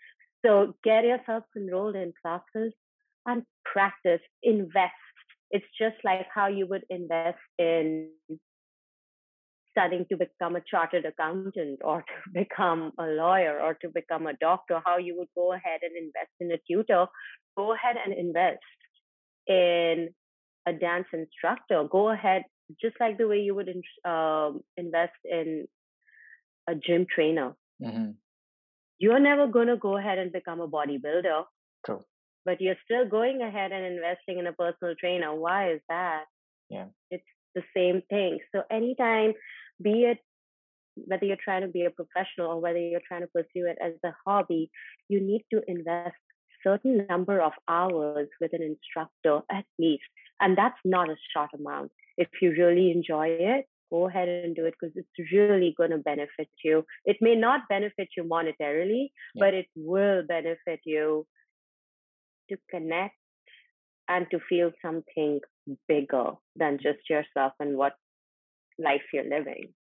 So 0.44 0.74
get 0.84 1.04
yourself 1.04 1.44
enrolled 1.56 1.96
in 1.96 2.12
classes 2.22 2.72
and 3.26 3.42
practice, 3.64 4.20
invest. 4.42 4.92
It's 5.50 5.66
just 5.78 5.96
like 6.04 6.26
how 6.32 6.46
you 6.46 6.66
would 6.68 6.84
invest 6.88 7.38
in 7.58 8.08
studying 9.70 10.06
to 10.10 10.16
become 10.16 10.56
a 10.56 10.60
chartered 10.68 11.04
accountant 11.04 11.80
or 11.82 12.02
to 12.02 12.30
become 12.34 12.92
a 12.98 13.04
lawyer 13.06 13.60
or 13.60 13.74
to 13.74 13.88
become 13.88 14.26
a 14.26 14.34
doctor, 14.40 14.80
how 14.84 14.98
you 14.98 15.16
would 15.18 15.28
go 15.34 15.52
ahead 15.52 15.80
and 15.82 15.96
invest 15.96 16.32
in 16.40 16.50
a 16.52 16.58
tutor, 16.68 17.06
go 17.56 17.74
ahead 17.74 17.96
and 18.04 18.14
invest 18.14 18.58
in 19.46 20.08
a 20.66 20.72
dance 20.72 21.06
instructor. 21.12 21.84
Go 21.90 22.10
ahead, 22.10 22.42
just 22.80 22.96
like 23.00 23.18
the 23.18 23.28
way 23.28 23.38
you 23.38 23.54
would 23.54 23.68
um, 24.04 24.60
invest 24.76 25.12
in 25.24 25.66
a 26.68 26.74
gym 26.74 27.06
trainer. 27.12 27.54
Mm-hmm. 27.82 28.12
You're 28.98 29.20
never 29.20 29.46
going 29.46 29.68
to 29.68 29.76
go 29.76 29.96
ahead 29.96 30.18
and 30.18 30.32
become 30.32 30.60
a 30.60 30.68
bodybuilder. 30.68 31.44
True. 31.86 32.00
But 32.44 32.60
you're 32.60 32.76
still 32.84 33.08
going 33.08 33.42
ahead 33.42 33.72
and 33.72 33.84
investing 33.84 34.38
in 34.38 34.46
a 34.46 34.52
personal 34.52 34.94
trainer. 34.98 35.34
Why 35.34 35.72
is 35.72 35.80
that? 35.88 36.24
Yeah. 36.68 36.86
It's 37.10 37.24
the 37.54 37.62
same 37.74 38.02
thing. 38.08 38.38
So 38.54 38.62
anytime, 38.70 39.32
be 39.82 40.04
it 40.04 40.18
whether 41.06 41.24
you're 41.24 41.36
trying 41.42 41.62
to 41.62 41.68
be 41.68 41.84
a 41.84 41.90
professional 41.90 42.48
or 42.48 42.60
whether 42.60 42.78
you're 42.78 43.00
trying 43.06 43.22
to 43.22 43.26
pursue 43.28 43.66
it 43.66 43.78
as 43.82 43.92
a 44.04 44.12
hobby, 44.26 44.70
you 45.08 45.20
need 45.20 45.44
to 45.52 45.62
invest 45.66 46.16
certain 46.62 47.06
number 47.08 47.40
of 47.40 47.52
hours 47.68 48.28
with 48.40 48.52
an 48.52 48.62
instructor 48.62 49.40
at 49.50 49.64
least. 49.78 50.02
And 50.40 50.56
that's 50.56 50.78
not 50.84 51.10
a 51.10 51.16
short 51.34 51.50
amount. 51.58 51.92
If 52.16 52.28
you 52.40 52.50
really 52.50 52.90
enjoy 52.90 53.28
it, 53.28 53.66
go 53.90 54.08
ahead 54.08 54.28
and 54.28 54.54
do 54.54 54.64
it 54.64 54.74
because 54.80 54.94
it's 54.96 55.32
really 55.32 55.74
going 55.76 55.90
to 55.90 55.98
benefit 55.98 56.48
you. 56.64 56.84
It 57.04 57.16
may 57.20 57.34
not 57.34 57.68
benefit 57.68 58.08
you 58.16 58.24
monetarily, 58.24 59.10
yeah. 59.34 59.40
but 59.40 59.54
it 59.54 59.66
will 59.76 60.22
benefit 60.26 60.80
you 60.84 61.26
to 62.48 62.56
connect 62.70 63.14
and 64.08 64.26
to 64.30 64.38
feel 64.48 64.70
something 64.82 65.40
bigger 65.88 66.32
than 66.56 66.78
just 66.82 67.08
yourself 67.08 67.52
and 67.60 67.76
what 67.76 67.92
life 68.78 69.02
you're 69.12 69.24
living. 69.24 69.72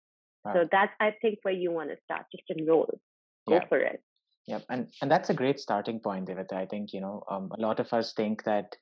Right. 0.44 0.54
So 0.54 0.68
that's 0.70 0.92
I 1.00 1.14
think 1.20 1.38
where 1.42 1.54
you 1.54 1.70
want 1.72 1.90
to 1.90 1.96
start. 2.04 2.26
Just 2.34 2.44
enroll. 2.48 3.00
Go 3.48 3.54
yeah. 3.54 3.66
for 3.68 3.78
it. 3.78 4.02
Yep, 4.46 4.64
and 4.70 4.88
and 5.02 5.10
that's 5.10 5.30
a 5.30 5.34
great 5.34 5.60
starting 5.60 6.00
point, 6.00 6.28
Divita. 6.28 6.54
I 6.54 6.66
think 6.66 6.92
you 6.92 7.00
know 7.00 7.22
um, 7.30 7.50
a 7.56 7.60
lot 7.60 7.80
of 7.80 7.92
us 7.92 8.12
think 8.14 8.44
that 8.44 8.76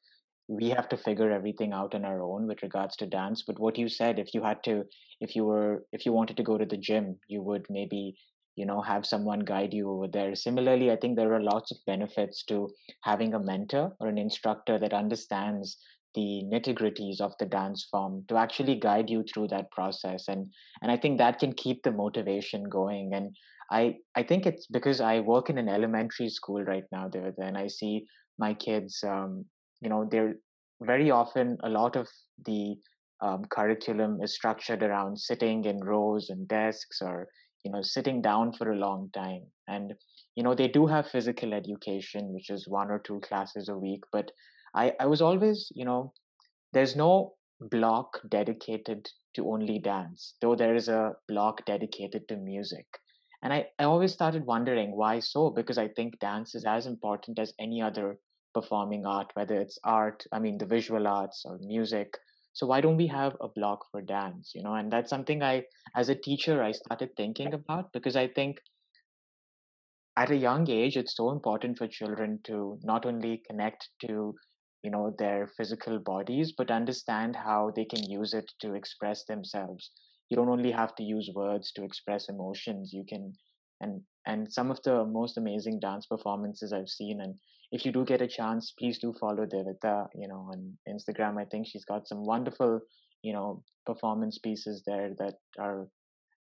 we 0.48 0.70
have 0.70 0.88
to 0.88 0.96
figure 0.96 1.30
everything 1.30 1.72
out 1.72 1.94
on 1.94 2.04
our 2.04 2.22
own 2.22 2.46
with 2.46 2.62
regards 2.62 2.96
to 2.96 3.06
dance. 3.06 3.42
But 3.46 3.58
what 3.58 3.78
you 3.78 3.88
said, 3.88 4.18
if 4.18 4.32
you 4.32 4.42
had 4.42 4.62
to, 4.64 4.84
if 5.20 5.34
you 5.34 5.44
were, 5.44 5.84
if 5.92 6.06
you 6.06 6.12
wanted 6.12 6.36
to 6.36 6.42
go 6.42 6.56
to 6.56 6.64
the 6.64 6.76
gym, 6.76 7.18
you 7.28 7.42
would 7.42 7.66
maybe 7.68 8.16
you 8.54 8.64
know 8.64 8.80
have 8.80 9.04
someone 9.04 9.40
guide 9.40 9.74
you 9.74 9.90
over 9.90 10.08
there. 10.08 10.34
Similarly 10.34 10.90
i 10.90 10.96
think 10.96 11.16
there 11.16 11.34
are 11.34 11.42
lots 11.42 11.70
of 11.70 11.78
benefits 11.86 12.42
to 12.44 12.68
having 13.02 13.34
a 13.34 13.38
mentor 13.38 13.92
or 14.00 14.08
an 14.08 14.18
instructor 14.18 14.78
that 14.78 14.94
understands 14.94 15.76
the 16.14 16.42
nitty 16.50 16.74
gritties 16.74 17.20
of 17.20 17.34
the 17.38 17.44
dance 17.44 17.86
form 17.90 18.24
to 18.28 18.38
actually 18.38 18.76
guide 18.76 19.10
you 19.10 19.22
through 19.22 19.48
that 19.48 19.70
process. 19.70 20.28
And 20.28 20.46
and 20.82 20.90
i 20.90 20.96
think 20.96 21.18
that 21.18 21.38
can 21.38 21.52
keep 21.52 21.82
the 21.82 21.92
motivation 21.92 22.64
going. 22.64 23.12
And 23.14 23.36
i 23.70 23.96
i 24.14 24.22
think 24.22 24.46
it's 24.46 24.66
because 24.68 25.00
i 25.00 25.18
work 25.20 25.50
in 25.50 25.58
an 25.58 25.68
elementary 25.68 26.28
school 26.28 26.62
right 26.62 26.84
now 26.92 27.08
there 27.08 27.32
and 27.38 27.58
i 27.58 27.66
see 27.66 28.06
my 28.38 28.54
kids 28.54 29.02
um, 29.02 29.44
you 29.80 29.88
know 29.88 30.06
they're 30.10 30.34
very 30.82 31.10
often 31.10 31.56
a 31.62 31.68
lot 31.68 31.96
of 31.96 32.08
the 32.44 32.76
um, 33.22 33.44
curriculum 33.50 34.18
is 34.22 34.34
structured 34.34 34.82
around 34.82 35.18
sitting 35.18 35.64
in 35.64 35.82
rows 35.82 36.28
and 36.28 36.46
desks 36.48 37.00
or 37.00 37.26
you 37.64 37.70
know 37.70 37.82
sitting 37.82 38.20
down 38.20 38.52
for 38.52 38.72
a 38.72 38.76
long 38.76 39.08
time 39.14 39.42
and 39.68 39.94
you 40.34 40.42
know 40.42 40.54
they 40.54 40.68
do 40.68 40.86
have 40.86 41.08
physical 41.08 41.54
education 41.54 42.32
which 42.34 42.50
is 42.50 42.68
one 42.68 42.90
or 42.90 42.98
two 42.98 43.20
classes 43.20 43.68
a 43.68 43.76
week 43.76 44.02
but 44.12 44.30
I, 44.76 44.92
I 45.00 45.06
was 45.06 45.22
always, 45.22 45.72
you 45.74 45.86
know, 45.86 46.12
there's 46.72 46.94
no 46.94 47.34
block 47.60 48.20
dedicated 48.28 49.08
to 49.34 49.50
only 49.50 49.78
dance, 49.78 50.34
though 50.42 50.54
there 50.54 50.74
is 50.74 50.88
a 50.88 51.14
block 51.28 51.64
dedicated 51.64 52.28
to 52.28 52.36
music. 52.36 52.86
And 53.42 53.52
I, 53.52 53.66
I 53.78 53.84
always 53.84 54.12
started 54.12 54.44
wondering 54.44 54.94
why 54.94 55.20
so, 55.20 55.50
because 55.50 55.78
I 55.78 55.88
think 55.88 56.18
dance 56.18 56.54
is 56.54 56.64
as 56.66 56.86
important 56.86 57.38
as 57.38 57.54
any 57.58 57.80
other 57.80 58.18
performing 58.56 59.04
art, 59.04 59.30
whether 59.34 59.60
it's 59.60 59.78
art, 59.84 60.24
I 60.32 60.38
mean, 60.38 60.56
the 60.56 60.66
visual 60.66 61.06
arts 61.06 61.42
or 61.44 61.58
music. 61.60 62.16
So 62.54 62.66
why 62.66 62.80
don't 62.80 62.96
we 62.96 63.06
have 63.08 63.36
a 63.40 63.48
block 63.48 63.80
for 63.90 64.00
dance, 64.00 64.52
you 64.54 64.62
know? 64.62 64.74
And 64.74 64.90
that's 64.90 65.10
something 65.10 65.42
I, 65.42 65.64
as 65.94 66.08
a 66.08 66.14
teacher, 66.14 66.62
I 66.62 66.72
started 66.72 67.10
thinking 67.16 67.52
about 67.52 67.92
because 67.92 68.16
I 68.16 68.28
think 68.28 68.56
at 70.16 70.30
a 70.30 70.36
young 70.36 70.70
age, 70.70 70.96
it's 70.96 71.14
so 71.14 71.30
important 71.32 71.76
for 71.76 71.86
children 71.86 72.40
to 72.44 72.78
not 72.82 73.04
only 73.04 73.42
connect 73.46 73.90
to 74.06 74.34
you 74.86 74.90
know 74.90 75.12
their 75.18 75.48
physical 75.56 75.98
bodies 75.98 76.52
but 76.56 76.70
understand 76.70 77.34
how 77.34 77.72
they 77.74 77.84
can 77.84 78.02
use 78.08 78.32
it 78.40 78.48
to 78.60 78.74
express 78.74 79.24
themselves 79.24 79.90
you 80.28 80.36
don't 80.36 80.54
only 80.56 80.70
have 80.70 80.94
to 80.94 81.02
use 81.02 81.28
words 81.34 81.72
to 81.72 81.82
express 81.82 82.28
emotions 82.28 82.92
you 82.92 83.04
can 83.08 83.32
and 83.80 84.00
and 84.26 84.52
some 84.52 84.70
of 84.70 84.80
the 84.82 85.04
most 85.04 85.38
amazing 85.38 85.78
dance 85.80 86.06
performances 86.06 86.72
i've 86.72 86.88
seen 86.88 87.20
and 87.20 87.34
if 87.72 87.84
you 87.84 87.92
do 87.92 88.04
get 88.04 88.22
a 88.22 88.28
chance 88.28 88.72
please 88.78 88.98
do 88.98 89.12
follow 89.20 89.46
divita 89.46 90.06
you 90.14 90.28
know 90.28 90.48
on 90.52 90.76
instagram. 90.88 91.40
I 91.40 91.44
think 91.44 91.66
she's 91.66 91.84
got 91.84 92.08
some 92.08 92.24
wonderful 92.24 92.80
you 93.22 93.32
know 93.32 93.62
performance 93.86 94.38
pieces 94.38 94.82
there 94.86 95.10
that 95.18 95.34
are 95.58 95.88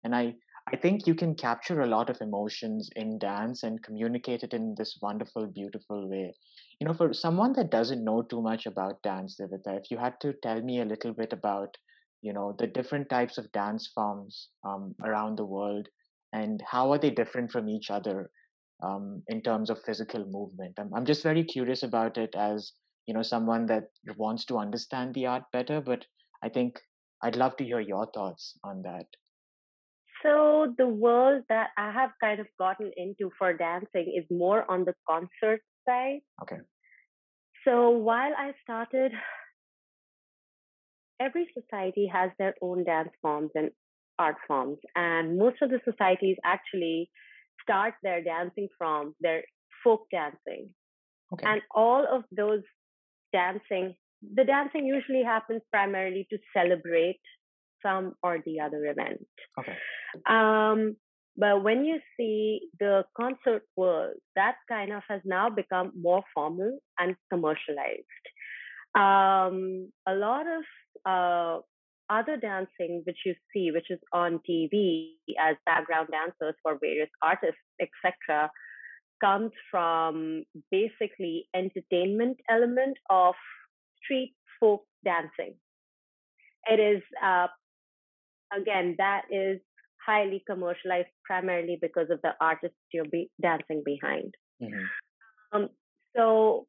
and 0.03 0.15
i 0.15 0.33
i 0.71 0.75
think 0.75 1.05
you 1.07 1.15
can 1.15 1.35
capture 1.35 1.81
a 1.81 1.87
lot 1.93 2.09
of 2.09 2.21
emotions 2.21 2.89
in 2.95 3.17
dance 3.19 3.63
and 3.63 3.83
communicate 3.83 4.43
it 4.43 4.53
in 4.53 4.73
this 4.77 4.97
wonderful 5.01 5.47
beautiful 5.47 6.09
way. 6.09 6.33
You 6.79 6.87
know, 6.87 6.93
for 6.93 7.13
someone 7.13 7.53
that 7.53 7.69
doesn't 7.71 8.03
know 8.03 8.21
too 8.23 8.41
much 8.41 8.65
about 8.65 9.01
dance, 9.01 9.37
Divita, 9.39 9.77
if 9.79 9.91
you 9.91 9.97
had 9.97 10.19
to 10.21 10.33
tell 10.43 10.61
me 10.61 10.81
a 10.81 10.85
little 10.85 11.13
bit 11.13 11.31
about, 11.33 11.77
you 12.21 12.33
know, 12.33 12.55
the 12.59 12.67
different 12.67 13.09
types 13.09 13.37
of 13.37 13.51
dance 13.51 13.87
forms 13.95 14.49
um, 14.63 14.95
around 15.03 15.37
the 15.37 15.45
world 15.45 15.87
and 16.35 16.63
how 16.69 16.91
are 16.91 16.97
they 16.97 17.09
different 17.09 17.51
from 17.51 17.69
each 17.69 17.89
other 17.89 18.29
um, 18.83 19.23
in 19.27 19.41
terms 19.41 19.69
of 19.69 19.83
physical 19.83 20.25
movement? 20.37 20.73
I'm, 20.77 20.93
I'm 20.93 21.05
just 21.05 21.23
very 21.23 21.43
curious 21.43 21.83
about 21.83 22.17
it 22.17 22.35
as 22.35 22.73
you 23.07 23.13
know 23.13 23.21
someone 23.21 23.65
that 23.67 23.85
wants 24.17 24.45
to 24.45 24.57
understand 24.57 25.13
the 25.13 25.27
art 25.27 25.43
better 25.53 25.79
but 25.81 26.05
i 26.43 26.49
think 26.49 26.79
i'd 27.23 27.35
love 27.35 27.55
to 27.57 27.63
hear 27.63 27.79
your 27.79 28.07
thoughts 28.13 28.57
on 28.63 28.81
that. 28.83 29.05
So 30.23 30.73
the 30.77 30.87
world 30.87 31.43
that 31.49 31.69
i 31.77 31.91
have 31.91 32.11
kind 32.21 32.39
of 32.39 32.47
gotten 32.57 32.91
into 32.97 33.31
for 33.37 33.53
dancing 33.53 34.13
is 34.19 34.25
more 34.43 34.69
on 34.69 34.85
the 34.85 34.95
concert 35.09 35.61
side. 35.87 36.21
Okay. 36.41 36.61
So 37.63 37.89
while 37.89 38.33
i 38.37 38.51
started 38.63 39.11
every 41.27 41.47
society 41.57 42.07
has 42.11 42.31
their 42.39 42.55
own 42.61 42.83
dance 42.83 43.13
forms 43.21 43.51
and 43.55 43.71
art 44.17 44.35
forms 44.47 44.77
and 44.95 45.37
most 45.37 45.57
of 45.61 45.69
the 45.69 45.79
societies 45.89 46.37
actually 46.43 47.09
start 47.61 47.93
their 48.03 48.23
dancing 48.23 48.67
from 48.77 49.13
their 49.19 49.43
folk 49.83 50.05
dancing 50.11 50.69
okay. 51.33 51.45
and 51.47 51.61
all 51.73 52.05
of 52.09 52.23
those 52.31 52.61
dancing, 53.35 53.95
the 54.37 54.43
dancing 54.43 54.85
usually 54.85 55.23
happens 55.23 55.61
primarily 55.71 56.25
to 56.31 56.37
celebrate 56.55 57.19
some 57.83 58.13
or 58.23 58.39
the 58.45 58.59
other 58.65 58.85
event. 58.85 59.27
Okay. 59.59 59.75
Um, 60.27 60.95
but 61.37 61.63
when 61.63 61.83
you 61.83 61.99
see 62.15 62.61
the 62.79 63.03
concert 63.17 63.63
world, 63.75 64.15
that 64.35 64.55
kind 64.69 64.93
of 64.93 65.03
has 65.09 65.21
now 65.25 65.49
become 65.49 65.91
more 65.99 66.23
formal 66.33 66.79
and 66.97 67.15
commercialized. 67.31 68.25
Um, 68.95 69.91
a 70.07 70.15
lot 70.15 70.45
of 70.57 70.63
uh, 71.05 71.57
other 72.09 72.37
dancing 72.37 73.01
which 73.05 73.17
you 73.25 73.33
see, 73.53 73.71
which 73.71 73.89
is 73.89 73.99
on 74.13 74.39
TV 74.49 75.09
as 75.39 75.55
background 75.65 76.09
dancers 76.11 76.55
for 76.61 76.77
various 76.79 77.09
artists, 77.21 77.61
etc., 77.79 78.49
comes 79.21 79.51
from 79.71 80.43
basically 80.71 81.47
entertainment 81.55 82.37
element 82.49 82.97
of 83.09 83.33
street 84.03 84.35
folk 84.59 84.83
dancing. 85.03 85.55
It 86.69 86.79
is 86.79 87.01
uh, 87.23 87.47
again 88.55 88.95
that 88.97 89.23
is 89.31 89.59
highly 90.05 90.43
commercialized 90.47 91.07
primarily 91.23 91.77
because 91.81 92.09
of 92.09 92.21
the 92.21 92.31
artists 92.39 92.77
you're 92.93 93.05
be- 93.05 93.31
dancing 93.41 93.83
behind. 93.83 94.33
Mm-hmm. 94.61 94.85
Um, 95.53 95.69
so 96.15 96.67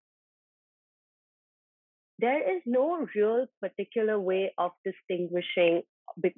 there 2.19 2.57
is 2.57 2.63
no 2.67 3.07
real 3.15 3.47
particular 3.61 4.19
way 4.19 4.53
of 4.59 4.73
distinguishing 4.85 5.83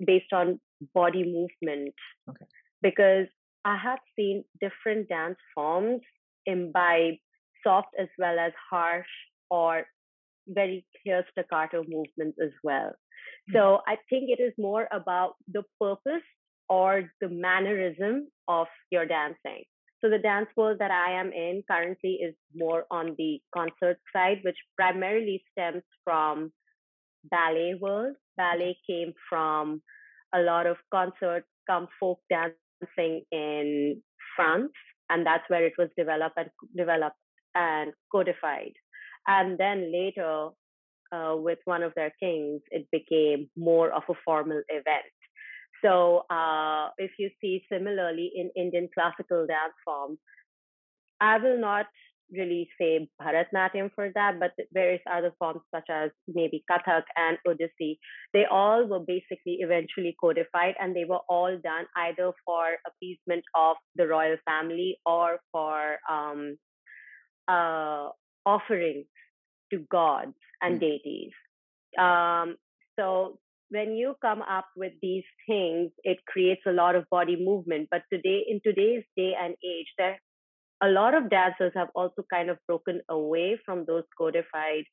based 0.04 0.32
on 0.32 0.60
body 0.94 1.24
movement 1.24 1.94
okay. 2.28 2.46
because 2.82 3.26
I 3.64 3.76
have 3.76 3.98
seen 4.16 4.44
different 4.60 5.08
dance 5.08 5.38
forms 5.54 6.00
imbibe 6.46 7.14
soft 7.64 7.88
as 7.98 8.08
well 8.18 8.38
as 8.38 8.52
harsh 8.70 9.06
or 9.50 9.84
very 10.46 10.86
clear 11.02 11.24
staccato 11.30 11.84
movements 11.86 12.38
as 12.42 12.52
well. 12.62 12.90
Mm-hmm. 12.90 13.56
So 13.56 13.80
I 13.86 13.96
think 14.08 14.30
it 14.30 14.40
is 14.42 14.52
more 14.58 14.88
about 14.92 15.34
the 15.52 15.62
purpose 15.80 16.26
or 16.68 17.10
the 17.20 17.28
mannerism 17.28 18.28
of 18.46 18.66
your 18.90 19.06
dancing. 19.06 19.64
So 20.00 20.08
the 20.08 20.18
dance 20.18 20.48
world 20.56 20.78
that 20.78 20.90
I 20.92 21.18
am 21.18 21.32
in 21.32 21.62
currently 21.68 22.20
is 22.22 22.34
more 22.54 22.84
on 22.90 23.14
the 23.18 23.40
concert 23.52 23.98
side, 24.12 24.38
which 24.44 24.56
primarily 24.76 25.42
stems 25.52 25.82
from 26.04 26.52
ballet 27.24 27.74
world. 27.80 28.14
Ballet 28.36 28.78
came 28.86 29.12
from 29.28 29.82
a 30.32 30.40
lot 30.40 30.66
of 30.66 30.76
concert 30.92 31.44
come 31.68 31.88
folk 31.98 32.20
dancing 32.30 33.24
in 33.32 34.02
France, 34.36 34.72
and 35.10 35.26
that's 35.26 35.48
where 35.48 35.66
it 35.66 35.74
was 35.78 35.88
developed 35.96 36.38
and 36.38 36.50
developed 36.76 37.16
and 37.54 37.92
codified. 38.12 38.74
And 39.26 39.58
then 39.58 39.92
later, 39.92 40.50
uh, 41.12 41.34
with 41.36 41.58
one 41.64 41.82
of 41.82 41.92
their 41.94 42.12
kings, 42.20 42.62
it 42.70 42.86
became 42.92 43.50
more 43.56 43.90
of 43.90 44.02
a 44.08 44.14
formal 44.24 44.62
event. 44.68 45.12
So 45.84 46.24
uh, 46.30 46.90
if 46.98 47.12
you 47.18 47.30
see 47.40 47.64
similarly 47.70 48.32
in 48.34 48.50
Indian 48.56 48.88
classical 48.92 49.46
dance 49.46 49.74
forms, 49.84 50.18
I 51.20 51.38
will 51.38 51.58
not 51.58 51.86
really 52.32 52.68
say 52.78 53.08
Bharatnatyam 53.20 53.90
for 53.94 54.10
that, 54.14 54.38
but 54.38 54.52
various 54.72 55.00
other 55.10 55.32
forms 55.38 55.60
such 55.74 55.88
as 55.90 56.10
maybe 56.26 56.62
Kathak 56.70 57.04
and 57.16 57.38
Odissi, 57.46 57.98
they 58.32 58.44
all 58.50 58.86
were 58.86 59.00
basically 59.00 59.58
eventually 59.60 60.16
codified 60.20 60.74
and 60.78 60.94
they 60.94 61.04
were 61.04 61.20
all 61.28 61.56
done 61.62 61.86
either 61.96 62.32
for 62.44 62.76
appeasement 62.86 63.44
of 63.54 63.76
the 63.96 64.06
royal 64.06 64.36
family 64.44 64.98
or 65.06 65.38
for 65.52 65.96
um, 66.10 66.56
uh, 67.48 68.08
offerings 68.44 69.06
to 69.72 69.78
gods 69.90 70.34
and 70.60 70.76
mm. 70.76 70.80
deities. 70.80 71.32
Um, 71.98 72.56
so 72.98 73.38
when 73.70 73.94
you 73.94 74.14
come 74.22 74.42
up 74.42 74.66
with 74.76 74.92
these 75.02 75.24
things, 75.46 75.90
it 76.04 76.18
creates 76.26 76.62
a 76.66 76.72
lot 76.72 76.94
of 76.94 77.08
body 77.10 77.36
movement. 77.36 77.88
But 77.90 78.02
today, 78.12 78.44
in 78.48 78.60
today's 78.64 79.04
day 79.16 79.34
and 79.40 79.54
age, 79.64 79.86
there 79.98 80.18
a 80.82 80.88
lot 80.88 81.14
of 81.14 81.28
dancers 81.28 81.72
have 81.74 81.88
also 81.94 82.24
kind 82.32 82.50
of 82.50 82.58
broken 82.66 83.00
away 83.08 83.58
from 83.64 83.84
those 83.84 84.04
codified 84.16 84.84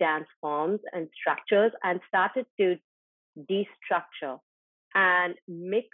dance 0.00 0.26
forms 0.40 0.80
and 0.92 1.08
structures 1.18 1.72
and 1.82 2.00
started 2.08 2.46
to 2.60 2.76
destructure 3.38 4.38
and 4.94 5.34
mix 5.46 5.86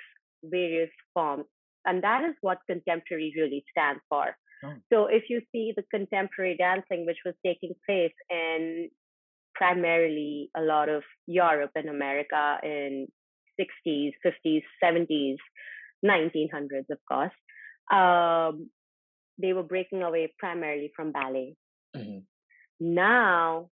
various 0.43 0.91
forms. 1.13 1.45
And 1.85 2.03
that 2.03 2.25
is 2.25 2.35
what 2.41 2.59
contemporary 2.67 3.33
really 3.37 3.65
stands 3.71 4.01
for. 4.09 4.37
Oh. 4.65 4.75
So 4.93 5.07
if 5.07 5.25
you 5.29 5.41
see 5.53 5.73
the 5.77 5.85
contemporary 5.91 6.57
dancing, 6.57 7.07
which 7.07 7.19
was 7.25 7.35
taking 7.45 7.75
place 7.87 8.13
in 8.31 8.91
primarily 9.61 10.51
a 10.57 10.63
lot 10.63 10.89
of 10.89 11.03
Europe 11.27 11.73
and 11.75 11.91
America 11.91 12.57
in 12.63 13.07
60s, 13.61 14.13
50s, 14.25 14.63
70s, 14.83 15.37
1900s, 16.03 16.89
of 16.91 16.99
course, 17.07 17.37
um, 17.93 18.71
they 19.39 19.53
were 19.53 19.63
breaking 19.63 20.03
away 20.03 20.33
primarily 20.39 20.91
from 20.97 21.13
ballet. 21.13 21.57
Mm-hmm. 21.95 22.21
Now, 22.81 23.69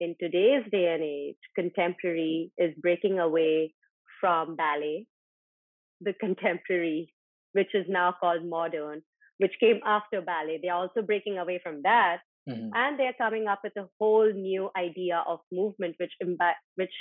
in 0.00 0.16
today's 0.20 0.64
day 0.72 0.92
and 0.92 1.04
age, 1.04 1.36
contemporary 1.54 2.50
is 2.58 2.74
breaking 2.80 3.20
away 3.20 3.74
from 4.20 4.56
ballet, 4.56 5.06
the 6.00 6.14
contemporary, 6.14 7.14
which 7.52 7.74
is 7.74 7.86
now 7.88 8.12
called 8.18 8.44
modern, 8.44 9.02
which 9.38 9.52
came 9.60 9.78
after 9.86 10.20
ballet. 10.20 10.58
They're 10.60 10.74
also 10.74 11.02
breaking 11.02 11.38
away 11.38 11.60
from 11.62 11.82
that. 11.82 12.18
Mm-hmm. 12.48 12.70
And 12.74 12.98
they're 12.98 13.14
coming 13.18 13.46
up 13.46 13.60
with 13.62 13.76
a 13.76 13.88
whole 13.98 14.32
new 14.32 14.70
idea 14.76 15.22
of 15.26 15.40
movement, 15.52 15.96
which 15.98 16.12
which 16.76 16.92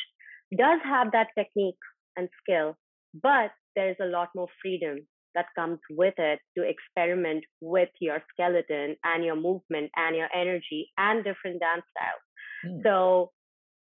does 0.55 0.79
have 0.83 1.11
that 1.11 1.27
technique 1.37 1.75
and 2.15 2.29
skill, 2.41 2.75
but 3.13 3.51
there's 3.75 3.97
a 4.01 4.05
lot 4.05 4.29
more 4.35 4.47
freedom 4.61 5.07
that 5.35 5.45
comes 5.55 5.79
with 5.91 6.15
it 6.17 6.39
to 6.57 6.63
experiment 6.63 7.43
with 7.61 7.89
your 8.01 8.23
skeleton 8.33 8.95
and 9.03 9.23
your 9.23 9.35
movement 9.35 9.91
and 9.95 10.15
your 10.15 10.29
energy 10.35 10.89
and 10.97 11.23
different 11.23 11.59
dance 11.59 11.83
styles. 11.91 12.25
Mm. 12.65 12.83
So, 12.83 13.31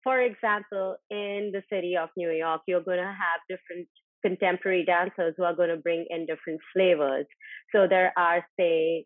for 0.03 0.19
example, 0.19 0.97
in 1.11 1.51
the 1.53 1.61
city 1.71 1.95
of 1.95 2.09
New 2.17 2.31
York, 2.31 2.61
you're 2.67 2.83
going 2.83 2.97
to 2.97 3.03
have 3.03 3.39
different 3.47 3.87
contemporary 4.25 4.83
dancers 4.83 5.35
who 5.37 5.43
are 5.43 5.55
going 5.55 5.69
to 5.69 5.77
bring 5.77 6.05
in 6.09 6.25
different 6.25 6.59
flavors. 6.73 7.27
So, 7.73 7.87
there 7.87 8.11
are, 8.17 8.43
say, 8.59 9.05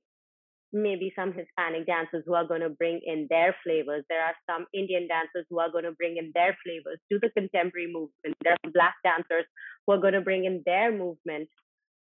maybe 0.73 1.13
some 1.15 1.33
Hispanic 1.33 1.87
dancers 1.87 2.23
who 2.25 2.35
are 2.35 2.47
going 2.47 2.61
to 2.61 2.69
bring 2.69 2.99
in 3.05 3.27
their 3.29 3.55
flavors. 3.63 4.03
There 4.09 4.23
are 4.23 4.35
some 4.49 4.65
Indian 4.73 5.07
dancers 5.07 5.45
who 5.49 5.59
are 5.59 5.71
going 5.71 5.85
to 5.85 5.93
bring 5.93 6.17
in 6.17 6.31
their 6.33 6.57
flavors 6.63 6.99
to 7.11 7.19
the 7.21 7.29
contemporary 7.29 7.87
movement. 7.87 8.35
There 8.43 8.53
are 8.53 8.71
Black 8.71 8.95
dancers 9.03 9.45
who 9.85 9.93
are 9.93 10.01
going 10.01 10.13
to 10.13 10.21
bring 10.21 10.45
in 10.45 10.63
their 10.65 10.91
movement 10.91 11.49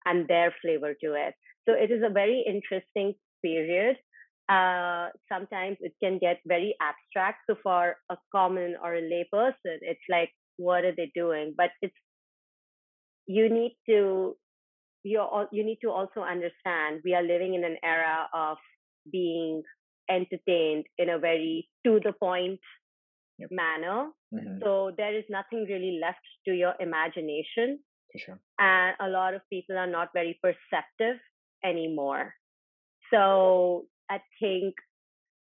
and 0.06 0.28
their 0.28 0.54
flavor 0.62 0.94
to 1.02 1.14
it. 1.14 1.34
So 1.66 1.74
it 1.74 1.90
is 1.90 2.02
a 2.04 2.12
very 2.12 2.44
interesting 2.46 3.14
period. 3.42 3.96
Uh, 4.48 5.08
sometimes 5.32 5.78
it 5.80 5.94
can 6.02 6.18
get 6.18 6.38
very 6.46 6.74
abstract. 6.80 7.38
So 7.48 7.56
for 7.62 7.96
a 8.10 8.16
common 8.30 8.76
or 8.82 8.94
a 8.94 9.00
lay 9.00 9.26
person, 9.32 9.80
it's 9.80 10.04
like, 10.10 10.30
what 10.56 10.84
are 10.84 10.94
they 10.94 11.10
doing? 11.14 11.54
But 11.56 11.70
it's 11.82 11.94
you 13.26 13.48
need 13.48 13.76
to 13.88 14.36
you 15.04 15.22
you 15.52 15.64
need 15.64 15.78
to 15.82 15.90
also 15.90 16.20
understand 16.20 17.02
we 17.04 17.14
are 17.14 17.22
living 17.22 17.54
in 17.54 17.64
an 17.64 17.76
era 17.84 18.28
of 18.32 18.56
being 19.12 19.62
entertained 20.10 20.84
in 20.98 21.10
a 21.10 21.18
very 21.18 21.68
to 21.84 22.00
the 22.02 22.12
point 22.12 22.60
yep. 23.38 23.50
manner. 23.52 24.10
Mm-hmm. 24.34 24.58
So 24.62 24.92
there 24.96 25.16
is 25.16 25.24
nothing 25.28 25.66
really 25.68 25.98
left 26.00 26.24
to 26.46 26.52
your 26.52 26.74
imagination. 26.80 27.78
Sure. 28.16 28.38
And 28.58 28.96
a 29.00 29.08
lot 29.08 29.34
of 29.34 29.42
people 29.50 29.76
are 29.76 29.90
not 29.90 30.08
very 30.14 30.38
perceptive 30.42 31.18
anymore. 31.64 32.34
So 33.12 33.86
I 34.08 34.18
think 34.40 34.74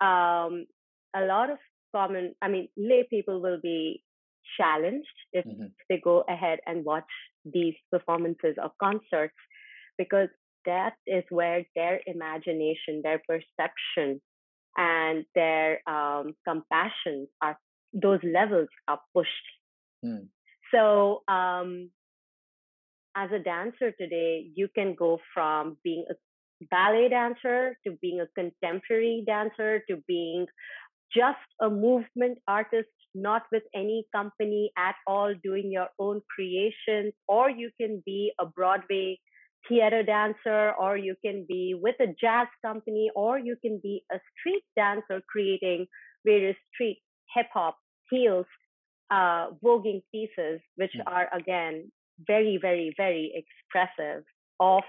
um, 0.01 0.67
a 1.15 1.25
lot 1.25 1.51
of 1.51 1.59
common, 1.95 2.35
I 2.43 2.49
mean, 2.49 2.69
lay 2.77 3.07
people 3.09 3.41
will 3.41 3.61
be 3.63 4.03
challenged 4.59 5.07
if 5.33 5.45
mm-hmm. 5.45 5.67
they 5.89 6.01
go 6.03 6.25
ahead 6.29 6.59
and 6.67 6.85
watch 6.85 7.05
these 7.53 7.75
performances 7.91 8.57
or 8.63 8.73
concerts 8.81 9.35
because 9.99 10.29
that 10.65 10.95
is 11.07 11.25
where 11.31 11.65
their 11.75 12.01
imagination, 12.07 13.01
their 13.03 13.23
perception 13.27 14.21
and 14.77 15.25
their 15.35 15.81
um, 15.89 16.35
compassion 16.47 17.29
are 17.41 17.59
those 17.93 18.21
levels 18.23 18.69
are 18.89 19.01
pushed. 19.15 19.31
Mm. 20.05 20.27
So 20.75 21.23
um, 21.29 21.91
as 23.17 23.31
a 23.33 23.39
dancer 23.39 23.93
today, 23.93 24.51
you 24.55 24.69
can 24.75 24.95
go 24.95 25.21
from 25.33 25.79
being 25.83 26.05
a 26.11 26.15
ballet 26.71 27.09
dancer 27.09 27.79
to 27.87 27.93
being 28.03 28.21
a 28.21 28.27
contemporary 28.35 29.25
dancer 29.27 29.83
to 29.89 30.03
being 30.07 30.47
just 31.15 31.39
a 31.61 31.71
movement 31.71 32.39
artist, 32.49 32.89
not 33.17 33.43
with 33.51 33.63
any 33.75 34.07
company 34.15 34.71
at 34.77 34.95
all, 35.07 35.35
doing 35.43 35.71
your 35.73 35.89
own 35.99 36.21
creations, 36.35 37.13
or 37.27 37.51
you 37.51 37.71
can 37.81 38.03
be 38.05 38.33
a 38.39 38.47
Broadway 38.47 39.19
theater 39.69 40.03
dancer, 40.03 40.73
or 40.79 40.97
you 40.97 41.17
can 41.25 41.45
be 41.49 41.75
with 41.81 41.97
a 42.01 42.15
jazz 42.21 42.47
company, 42.65 43.11
or 43.17 43.39
you 43.39 43.57
can 43.63 43.81
be 43.83 44.05
a 44.13 44.19
street 44.39 44.63
dancer 44.77 45.23
creating 45.29 45.87
various 46.25 46.57
street 46.73 47.01
hip 47.35 47.47
hop, 47.53 47.77
heels, 48.11 48.47
uh, 49.11 49.49
voguing 49.65 50.03
pieces, 50.13 50.61
which 50.77 50.93
mm. 50.97 51.03
are 51.07 51.29
again 51.33 51.91
very, 52.27 52.59
very, 52.61 52.95
very 52.97 53.33
expressive 53.35 54.25
of 54.61 54.83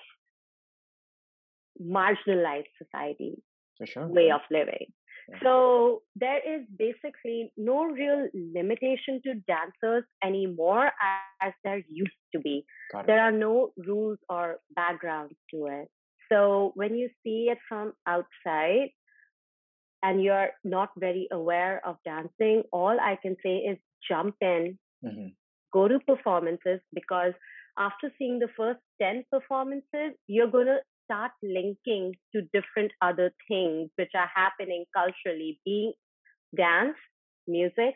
marginalized 1.81 2.71
society 2.81 3.41
sure. 3.85 4.07
way 4.07 4.31
of 4.31 4.41
living. 4.49 4.87
So 5.43 6.03
there 6.15 6.39
is 6.39 6.65
basically 6.77 7.51
no 7.57 7.83
real 7.85 8.29
limitation 8.33 9.21
to 9.25 9.33
dancers 9.47 10.05
anymore 10.23 10.91
as 11.41 11.53
there 11.63 11.83
used 11.89 12.11
to 12.33 12.39
be. 12.39 12.65
There 13.05 13.19
are 13.19 13.31
no 13.31 13.71
rules 13.77 14.19
or 14.29 14.59
backgrounds 14.73 15.35
to 15.51 15.65
it. 15.67 15.89
So 16.31 16.71
when 16.75 16.95
you 16.95 17.09
see 17.23 17.49
it 17.51 17.57
from 17.67 17.93
outside 18.05 18.89
and 20.03 20.23
you're 20.23 20.49
not 20.63 20.89
very 20.97 21.27
aware 21.31 21.81
of 21.85 21.97
dancing, 22.05 22.63
all 22.71 22.97
I 22.99 23.17
can 23.21 23.35
say 23.43 23.57
is 23.57 23.77
jump 24.07 24.35
in, 24.41 24.77
mm-hmm. 25.03 25.27
go 25.73 25.87
to 25.87 25.99
performances 25.99 26.79
because 26.93 27.33
after 27.77 28.11
seeing 28.17 28.39
the 28.39 28.49
first 28.55 28.79
10 29.01 29.25
performances, 29.31 30.13
you're 30.27 30.51
going 30.51 30.67
to 30.67 30.79
start 31.07 31.31
linking 31.41 32.13
to 32.35 32.41
different 32.53 32.91
other 33.01 33.31
things 33.47 33.89
which 33.95 34.11
are 34.15 34.29
happening 34.35 34.85
culturally, 34.93 35.59
being 35.65 35.93
dance, 36.55 36.97
music, 37.47 37.95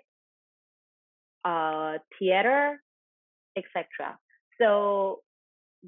uh, 1.43 1.97
theater, 2.17 2.81
etc. 3.57 4.17
So 4.59 5.19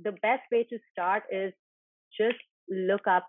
the 0.02 0.12
best 0.12 0.44
way 0.52 0.66
to 0.70 0.78
start 0.92 1.24
is 1.32 1.54
just 2.20 2.38
look 2.70 3.08
up 3.08 3.28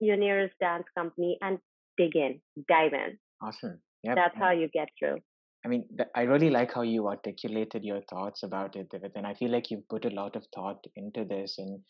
your 0.00 0.16
nearest 0.16 0.54
dance 0.60 0.84
company 0.96 1.38
and 1.40 1.58
dig 1.96 2.14
in, 2.14 2.40
dive 2.68 2.92
in. 2.92 3.18
Awesome. 3.42 3.80
Yep. 4.04 4.16
That's 4.16 4.36
how 4.36 4.52
you 4.52 4.68
get 4.72 4.88
through. 4.98 5.18
I 5.64 5.68
mean, 5.68 5.84
I 6.14 6.22
really 6.22 6.50
like 6.50 6.72
how 6.72 6.82
you 6.82 7.08
articulated 7.08 7.82
your 7.82 8.00
thoughts 8.08 8.44
about 8.44 8.76
it, 8.76 8.88
David, 8.90 9.12
and 9.16 9.26
I 9.26 9.34
feel 9.34 9.50
like 9.50 9.70
you've 9.70 9.88
put 9.88 10.04
a 10.04 10.10
lot 10.10 10.36
of 10.36 10.44
thought 10.54 10.84
into 10.94 11.24
this. 11.24 11.56
And 11.58 11.80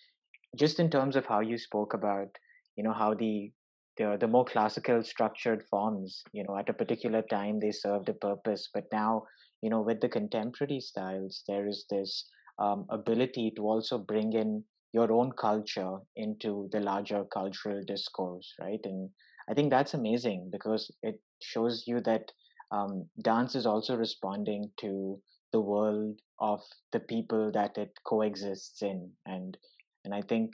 just 0.56 0.78
in 0.80 0.90
terms 0.90 1.16
of 1.16 1.26
how 1.26 1.40
you 1.40 1.58
spoke 1.58 1.94
about 1.94 2.28
you 2.76 2.84
know 2.84 2.92
how 2.92 3.14
the 3.14 3.50
the, 3.96 4.16
the 4.20 4.28
more 4.28 4.44
classical 4.44 5.02
structured 5.02 5.64
forms 5.70 6.22
you 6.32 6.44
know 6.44 6.56
at 6.56 6.68
a 6.68 6.72
particular 6.72 7.22
time 7.22 7.58
they 7.60 7.72
served 7.72 8.08
a 8.08 8.14
purpose 8.14 8.68
but 8.72 8.84
now 8.92 9.24
you 9.62 9.70
know 9.70 9.82
with 9.82 10.00
the 10.00 10.08
contemporary 10.08 10.80
styles 10.80 11.42
there 11.48 11.66
is 11.66 11.84
this 11.90 12.28
um, 12.58 12.86
ability 12.90 13.52
to 13.56 13.62
also 13.62 13.98
bring 13.98 14.32
in 14.32 14.64
your 14.92 15.12
own 15.12 15.30
culture 15.32 15.98
into 16.16 16.68
the 16.72 16.80
larger 16.80 17.24
cultural 17.32 17.82
discourse 17.86 18.54
right? 18.60 18.80
And 18.84 19.10
i 19.50 19.54
think 19.54 19.70
that's 19.70 19.94
amazing 19.94 20.48
because 20.52 20.90
it 21.02 21.20
shows 21.42 21.84
you 21.86 22.00
that 22.02 22.30
um, 22.70 23.08
dance 23.22 23.54
is 23.54 23.66
also 23.66 23.96
responding 23.96 24.70
to 24.80 25.20
the 25.52 25.60
world 25.60 26.18
of 26.40 26.60
the 26.92 27.00
people 27.00 27.50
that 27.52 27.76
it 27.78 27.90
coexists 28.04 28.82
in 28.82 29.10
and 29.26 29.56
and 30.04 30.14
i 30.14 30.22
think 30.22 30.52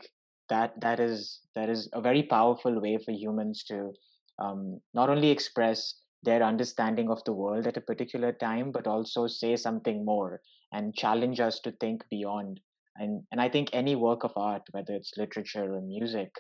that 0.49 0.79
that 0.81 1.01
is 1.01 1.41
that 1.55 1.69
is 1.71 1.89
a 1.93 2.01
very 2.01 2.23
powerful 2.23 2.81
way 2.81 2.99
for 2.99 3.13
humans 3.13 3.65
to 3.65 3.93
um, 4.39 4.81
not 4.93 5.09
only 5.11 5.31
express 5.31 5.95
their 6.23 6.43
understanding 6.43 7.11
of 7.11 7.23
the 7.25 7.33
world 7.33 7.67
at 7.67 7.77
a 7.77 7.81
particular 7.81 8.33
time 8.33 8.71
but 8.73 8.87
also 8.87 9.27
say 9.27 9.57
something 9.57 10.05
more 10.05 10.41
and 10.73 10.95
challenge 10.95 11.39
us 11.41 11.61
to 11.61 11.71
think 11.73 12.03
beyond. 12.11 12.61
And 12.97 13.25
and 13.33 13.41
i 13.41 13.49
think 13.49 13.71
any 13.73 13.97
work 13.97 14.23
of 14.25 14.33
art 14.37 14.63
whether 14.71 14.95
it's 14.95 15.17
literature 15.17 15.75
or 15.75 15.81
music 15.81 16.31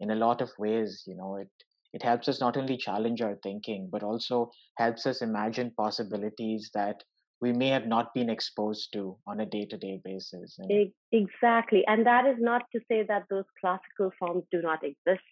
in 0.00 0.10
a 0.10 0.16
lot 0.16 0.40
of 0.40 0.50
ways 0.58 1.04
you 1.06 1.14
know 1.16 1.36
it 1.36 1.50
it 1.92 2.02
helps 2.02 2.28
us 2.28 2.40
not 2.40 2.56
only 2.56 2.76
challenge 2.76 3.20
our 3.22 3.36
thinking 3.44 3.88
but 3.92 4.02
also 4.02 4.50
helps 4.76 5.06
us 5.06 5.22
imagine 5.22 5.70
possibilities 5.76 6.70
that 6.74 7.04
we 7.40 7.52
may 7.52 7.68
have 7.68 7.86
not 7.86 8.12
been 8.12 8.28
exposed 8.28 8.92
to 8.92 9.16
on 9.26 9.40
a 9.40 9.46
day-to-day 9.46 10.00
basis 10.04 10.58
and 10.58 10.92
exactly. 11.10 11.84
And 11.86 12.06
that 12.06 12.26
is 12.26 12.36
not 12.38 12.62
to 12.74 12.80
say 12.90 13.04
that 13.08 13.24
those 13.30 13.44
classical 13.60 14.10
forms 14.18 14.44
do 14.52 14.60
not 14.60 14.80
exist. 14.84 15.24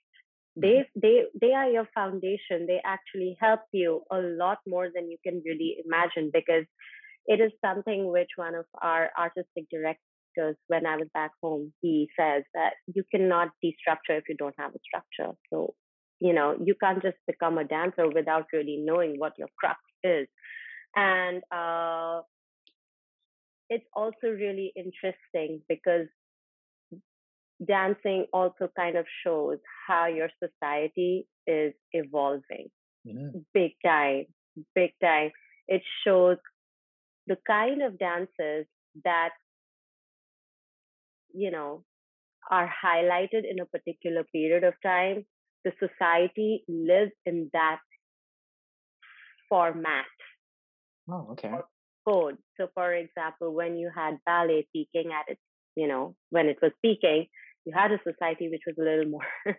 They 0.56 0.68
mm-hmm. 0.68 1.00
they 1.00 1.22
they 1.40 1.52
are 1.52 1.68
your 1.68 1.88
foundation. 1.94 2.66
They 2.66 2.80
actually 2.84 3.36
help 3.40 3.60
you 3.72 4.02
a 4.10 4.18
lot 4.18 4.58
more 4.66 4.88
than 4.92 5.10
you 5.10 5.18
can 5.22 5.42
really 5.44 5.76
imagine 5.84 6.30
because 6.32 6.64
it 7.26 7.40
is 7.40 7.52
something 7.64 8.10
which 8.10 8.30
one 8.36 8.54
of 8.54 8.64
our 8.80 9.10
artistic 9.18 9.68
directors 9.70 10.56
when 10.68 10.86
i 10.86 10.96
was 10.96 11.08
back 11.14 11.32
home 11.42 11.72
he 11.80 12.08
says 12.18 12.44
that 12.54 12.74
you 12.94 13.02
cannot 13.12 13.48
destructure 13.64 14.16
if 14.18 14.28
you 14.28 14.36
don't 14.36 14.54
have 14.58 14.72
a 14.74 14.78
structure. 14.84 15.34
So 15.50 15.74
you 16.20 16.32
know 16.32 16.56
you 16.64 16.74
can't 16.82 17.02
just 17.02 17.18
become 17.26 17.58
a 17.58 17.64
dancer 17.64 18.08
without 18.08 18.46
really 18.52 18.78
knowing 18.82 19.16
what 19.18 19.34
your 19.36 19.48
crux 19.60 19.78
is 20.02 20.26
and 20.96 21.42
uh, 21.52 22.22
it's 23.68 23.86
also 23.94 24.28
really 24.28 24.72
interesting 24.76 25.62
because 25.68 26.06
dancing 27.66 28.26
also 28.32 28.68
kind 28.76 28.96
of 28.96 29.04
shows 29.24 29.58
how 29.86 30.06
your 30.06 30.28
society 30.42 31.26
is 31.46 31.72
evolving. 31.92 32.68
Big 33.52 33.72
time 33.84 34.26
big 34.74 34.92
time. 35.02 35.30
It 35.66 35.82
shows 36.04 36.38
the 37.26 37.36
kind 37.46 37.82
of 37.82 37.98
dances 37.98 38.66
that 39.04 39.30
you 41.32 41.50
know 41.50 41.84
are 42.50 42.70
highlighted 42.84 43.44
in 43.48 43.60
a 43.60 43.66
particular 43.66 44.24
period 44.32 44.64
of 44.64 44.74
time. 44.82 45.26
The 45.64 45.72
society 45.78 46.64
lives 46.68 47.12
in 47.26 47.50
that 47.52 47.80
format 49.48 50.06
Oh, 51.10 51.28
okay. 51.32 51.50
Code. 52.06 52.38
So, 52.56 52.68
for 52.74 52.92
example, 52.92 53.54
when 53.54 53.76
you 53.76 53.90
had 53.94 54.18
ballet 54.24 54.66
peaking 54.72 55.10
at 55.12 55.30
its, 55.32 55.40
you 55.74 55.88
know, 55.88 56.14
when 56.30 56.46
it 56.46 56.58
was 56.62 56.72
peaking, 56.82 57.26
you 57.64 57.72
had 57.74 57.92
a 57.92 57.98
society 58.04 58.48
which 58.48 58.62
was 58.66 58.76
a 58.78 58.82
little 58.82 59.10
more, 59.16 59.56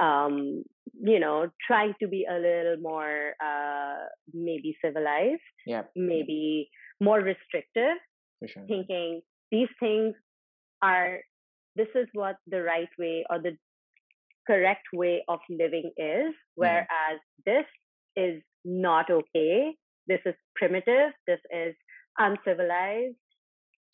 um, 0.00 0.64
you 1.00 1.20
know, 1.20 1.48
trying 1.66 1.94
to 2.00 2.08
be 2.08 2.26
a 2.28 2.34
little 2.34 2.76
more 2.80 3.34
uh, 3.44 4.06
maybe 4.32 4.76
civilized, 4.84 5.42
yeah, 5.66 5.82
maybe 5.96 6.68
more 7.00 7.18
restrictive, 7.18 7.98
sure. 8.46 8.64
thinking 8.66 9.20
these 9.50 9.68
things 9.80 10.14
are, 10.82 11.18
this 11.76 11.88
is 11.94 12.06
what 12.12 12.36
the 12.46 12.62
right 12.62 12.88
way 12.98 13.24
or 13.30 13.38
the 13.40 13.56
correct 14.46 14.86
way 14.92 15.24
of 15.28 15.40
living 15.48 15.90
is, 15.96 16.34
mm-hmm. 16.34 16.56
whereas 16.56 17.18
mm. 17.18 17.44
this 17.44 17.66
is 18.16 18.42
not 18.64 19.10
okay 19.10 19.74
this 20.06 20.20
is 20.26 20.34
primitive, 20.56 21.12
this 21.26 21.40
is 21.50 21.74
uncivilized. 22.18 23.16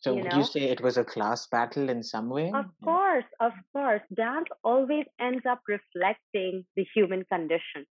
So 0.01 0.15
you 0.15 0.23
would 0.23 0.31
know? 0.31 0.37
you 0.39 0.43
say 0.43 0.61
it 0.61 0.81
was 0.81 0.97
a 0.97 1.03
class 1.03 1.47
battle 1.47 1.89
in 1.89 2.01
some 2.01 2.29
way? 2.29 2.51
Of 2.53 2.65
course, 2.83 3.25
of 3.39 3.51
course. 3.71 4.01
Dance 4.15 4.47
always 4.63 5.05
ends 5.19 5.43
up 5.47 5.61
reflecting 5.67 6.65
the 6.75 6.85
human 6.95 7.23
condition. 7.31 7.85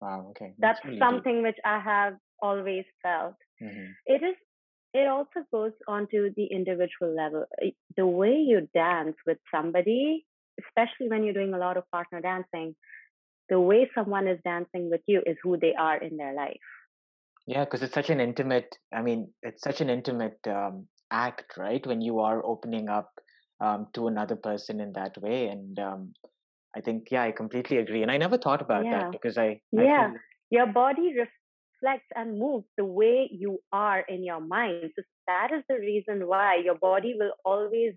Wow, 0.00 0.28
okay. 0.30 0.54
That's, 0.58 0.78
That's 0.78 0.86
really 0.86 0.98
something 0.98 1.34
deep. 1.36 1.42
which 1.44 1.58
I 1.64 1.78
have 1.80 2.14
always 2.40 2.84
felt. 3.02 3.34
Mm-hmm. 3.62 3.90
It 4.06 4.22
is 4.22 4.36
it 4.92 5.06
also 5.06 5.46
goes 5.52 5.72
on 5.86 6.08
to 6.10 6.30
the 6.36 6.46
individual 6.46 7.14
level. 7.14 7.44
The 7.96 8.06
way 8.06 8.34
you 8.34 8.68
dance 8.74 9.16
with 9.26 9.38
somebody, 9.54 10.26
especially 10.66 11.08
when 11.08 11.22
you're 11.22 11.34
doing 11.34 11.54
a 11.54 11.58
lot 11.58 11.76
of 11.76 11.88
partner 11.92 12.20
dancing, 12.20 12.74
the 13.48 13.60
way 13.60 13.88
someone 13.94 14.26
is 14.26 14.40
dancing 14.44 14.90
with 14.90 15.02
you 15.06 15.22
is 15.24 15.36
who 15.42 15.58
they 15.58 15.74
are 15.78 15.96
in 15.96 16.16
their 16.16 16.34
life. 16.34 16.58
Yeah, 17.50 17.64
because 17.64 17.82
it's 17.82 17.94
such 17.94 18.10
an 18.10 18.20
intimate, 18.20 18.76
I 18.94 19.02
mean, 19.02 19.32
it's 19.42 19.62
such 19.62 19.80
an 19.80 19.90
intimate 19.90 20.38
um, 20.46 20.86
act, 21.10 21.56
right? 21.58 21.84
When 21.84 22.00
you 22.00 22.20
are 22.20 22.44
opening 22.46 22.88
up 22.88 23.10
um, 23.60 23.88
to 23.94 24.06
another 24.06 24.36
person 24.36 24.80
in 24.80 24.92
that 24.92 25.20
way. 25.20 25.48
And 25.48 25.76
um, 25.78 26.14
I 26.76 26.80
think, 26.80 27.08
yeah, 27.10 27.24
I 27.24 27.32
completely 27.32 27.78
agree. 27.78 28.02
And 28.02 28.10
I 28.10 28.18
never 28.18 28.38
thought 28.38 28.62
about 28.62 28.84
yeah. 28.84 28.98
that 28.98 29.12
because 29.12 29.36
I. 29.36 29.60
I 29.76 29.82
yeah, 29.82 30.10
feel... 30.10 30.20
your 30.50 30.66
body 30.66 31.12
reflects 31.22 32.08
and 32.14 32.38
moves 32.38 32.66
the 32.78 32.84
way 32.84 33.28
you 33.32 33.58
are 33.72 34.00
in 34.00 34.24
your 34.24 34.40
mind. 34.40 34.92
So 34.94 35.02
that 35.26 35.48
is 35.52 35.64
the 35.68 35.80
reason 35.80 36.28
why 36.28 36.60
your 36.64 36.78
body 36.78 37.16
will 37.18 37.32
always. 37.44 37.94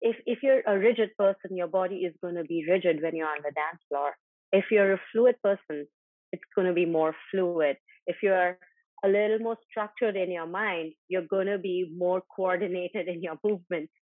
If, 0.00 0.16
if 0.26 0.42
you're 0.42 0.62
a 0.66 0.76
rigid 0.76 1.10
person, 1.16 1.56
your 1.56 1.68
body 1.68 1.98
is 2.08 2.14
going 2.20 2.34
to 2.34 2.44
be 2.44 2.66
rigid 2.68 3.00
when 3.00 3.14
you're 3.14 3.28
on 3.28 3.42
the 3.44 3.52
dance 3.52 3.82
floor 3.88 4.12
if 4.52 4.66
you're 4.70 4.94
a 4.94 5.00
fluid 5.12 5.36
person, 5.42 5.86
it's 6.32 6.42
going 6.54 6.66
to 6.66 6.72
be 6.72 6.86
more 6.86 7.14
fluid. 7.30 7.76
If 8.08 8.16
you're 8.22 8.58
a 9.04 9.08
little 9.08 9.38
more 9.38 9.56
structured 9.70 10.16
in 10.16 10.32
your 10.32 10.46
mind, 10.46 10.94
you're 11.08 11.28
going 11.30 11.46
to 11.46 11.58
be 11.58 11.92
more 11.96 12.22
coordinated 12.34 13.06
in 13.06 13.22
your 13.22 13.38
movements. 13.44 13.92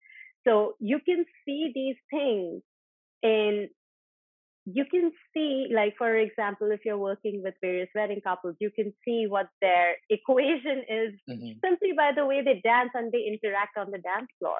So 0.46 0.74
you 0.80 1.00
can 1.04 1.24
see 1.44 1.72
these 1.74 1.96
things 2.10 2.62
and 3.22 3.68
you 4.66 4.84
can 4.84 5.12
see 5.32 5.68
like 5.72 5.94
for 5.96 6.16
example 6.16 6.70
if 6.72 6.80
you're 6.84 6.98
working 6.98 7.40
with 7.42 7.54
various 7.60 7.88
wedding 7.94 8.20
couples 8.20 8.56
you 8.58 8.70
can 8.74 8.92
see 9.04 9.26
what 9.28 9.48
their 9.62 9.94
equation 10.10 10.82
is 10.88 11.14
mm-hmm. 11.30 11.52
simply 11.64 11.92
by 11.96 12.10
the 12.14 12.26
way 12.26 12.42
they 12.44 12.60
dance 12.64 12.90
and 12.94 13.12
they 13.12 13.24
interact 13.32 13.78
on 13.78 13.90
the 13.92 13.98
dance 13.98 14.28
floor 14.38 14.58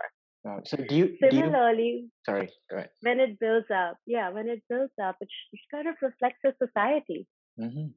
uh, 0.48 0.60
so 0.64 0.76
do 0.76 0.94
you 0.94 1.16
similarly 1.20 1.74
do 1.74 1.82
you, 1.82 2.10
sorry 2.24 2.48
go 2.70 2.76
ahead 2.76 2.90
when 3.02 3.18
it 3.18 3.38
builds 3.40 3.66
up 3.74 3.96
yeah 4.06 4.30
when 4.30 4.48
it 4.48 4.62
builds 4.68 4.92
up 5.02 5.16
it, 5.20 5.28
it 5.52 5.60
kind 5.72 5.88
of 5.88 5.96
reflects 6.00 6.38
the 6.44 6.54
society 6.64 7.26
mm-hmm. 7.60 7.88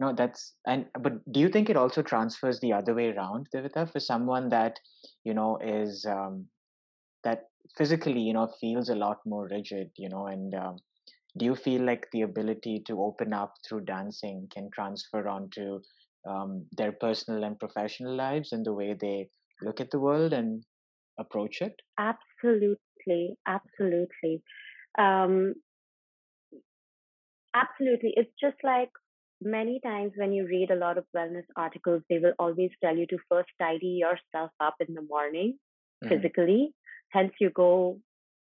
No 0.00 0.12
that's 0.14 0.56
and 0.66 0.86
but 1.00 1.12
do 1.32 1.38
you 1.40 1.48
think 1.48 1.70
it 1.70 1.76
also 1.76 2.02
transfers 2.02 2.58
the 2.60 2.72
other 2.72 2.94
way 2.94 3.10
around 3.10 3.48
Divita, 3.54 3.90
for 3.92 4.00
someone 4.00 4.48
that 4.48 4.80
you 5.24 5.34
know 5.34 5.58
is 5.58 6.04
um 6.06 6.48
that 7.24 7.50
physically 7.76 8.20
you 8.20 8.32
know 8.32 8.48
feels 8.60 8.88
a 8.88 8.94
lot 8.96 9.18
more 9.26 9.46
rigid 9.48 9.90
you 9.96 10.08
know 10.08 10.26
and 10.26 10.54
um, 10.54 10.76
do 11.38 11.44
you 11.46 11.54
feel 11.56 11.82
like 11.82 12.06
the 12.12 12.22
ability 12.22 12.82
to 12.86 13.02
open 13.02 13.32
up 13.32 13.54
through 13.68 13.82
dancing 13.82 14.48
can 14.52 14.70
transfer 14.72 15.28
onto 15.28 15.80
um, 16.28 16.66
their 16.72 16.92
personal 16.92 17.44
and 17.44 17.58
professional 17.58 18.14
lives 18.16 18.52
and 18.52 18.66
the 18.66 18.72
way 18.74 18.94
they 18.94 19.28
look 19.62 19.80
at 19.80 19.90
the 19.90 20.00
world 20.00 20.32
and 20.32 20.64
approach 21.18 21.62
it? 21.62 21.74
Absolutely 21.98 23.36
absolutely. 23.46 24.42
Um, 24.98 25.54
absolutely. 27.54 28.12
It's 28.16 28.32
just 28.40 28.56
like 28.62 28.90
many 29.42 29.80
times 29.84 30.12
when 30.16 30.32
you 30.32 30.46
read 30.46 30.70
a 30.70 30.76
lot 30.76 30.98
of 30.98 31.04
wellness 31.16 31.44
articles 31.56 32.02
they 32.08 32.18
will 32.18 32.34
always 32.38 32.70
tell 32.82 32.96
you 32.96 33.06
to 33.06 33.16
first 33.28 33.48
tidy 33.60 33.98
yourself 34.04 34.50
up 34.60 34.74
in 34.86 34.94
the 34.94 35.02
morning 35.02 35.54
mm-hmm. 36.04 36.14
physically 36.14 36.74
hence 37.08 37.32
you 37.40 37.50
go 37.50 37.98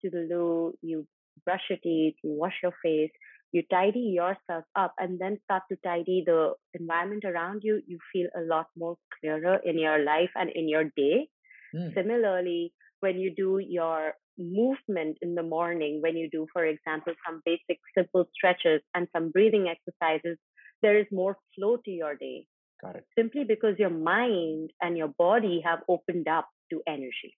to 0.02 0.10
the 0.10 0.26
loo 0.30 0.74
you 0.82 1.06
brush 1.44 1.62
your 1.68 1.78
teeth, 1.82 2.14
you 2.22 2.32
wash 2.32 2.54
your 2.62 2.72
face, 2.82 3.10
you 3.52 3.62
tidy 3.70 4.00
yourself 4.00 4.64
up 4.74 4.94
and 4.98 5.18
then 5.18 5.38
start 5.44 5.62
to 5.70 5.76
tidy 5.84 6.22
the 6.26 6.52
environment 6.74 7.24
around 7.24 7.62
you, 7.62 7.80
you 7.86 7.98
feel 8.12 8.28
a 8.36 8.42
lot 8.42 8.66
more 8.76 8.96
clearer 9.20 9.60
in 9.64 9.78
your 9.78 10.04
life 10.04 10.30
and 10.34 10.50
in 10.50 10.68
your 10.68 10.84
day. 10.96 11.28
Mm. 11.74 11.94
Similarly, 11.94 12.72
when 13.00 13.18
you 13.18 13.32
do 13.34 13.58
your 13.58 14.14
movement 14.38 15.18
in 15.22 15.34
the 15.34 15.42
morning, 15.42 16.00
when 16.02 16.16
you 16.16 16.28
do, 16.30 16.46
for 16.52 16.64
example, 16.64 17.12
some 17.26 17.42
basic 17.44 17.78
simple 17.96 18.26
stretches 18.34 18.80
and 18.94 19.06
some 19.14 19.30
breathing 19.30 19.68
exercises, 19.68 20.38
there 20.84 20.98
is 20.98 21.06
more 21.10 21.36
flow 21.54 21.76
to 21.84 21.90
your 21.90 22.14
day. 22.14 22.46
Got 22.82 22.96
it. 22.96 23.04
Simply 23.18 23.44
because 23.44 23.78
your 23.78 23.90
mind 23.90 24.70
and 24.82 24.98
your 25.00 25.12
body 25.26 25.62
have 25.64 25.80
opened 25.88 26.28
up 26.28 26.46
to 26.70 26.82
energy. 26.86 27.32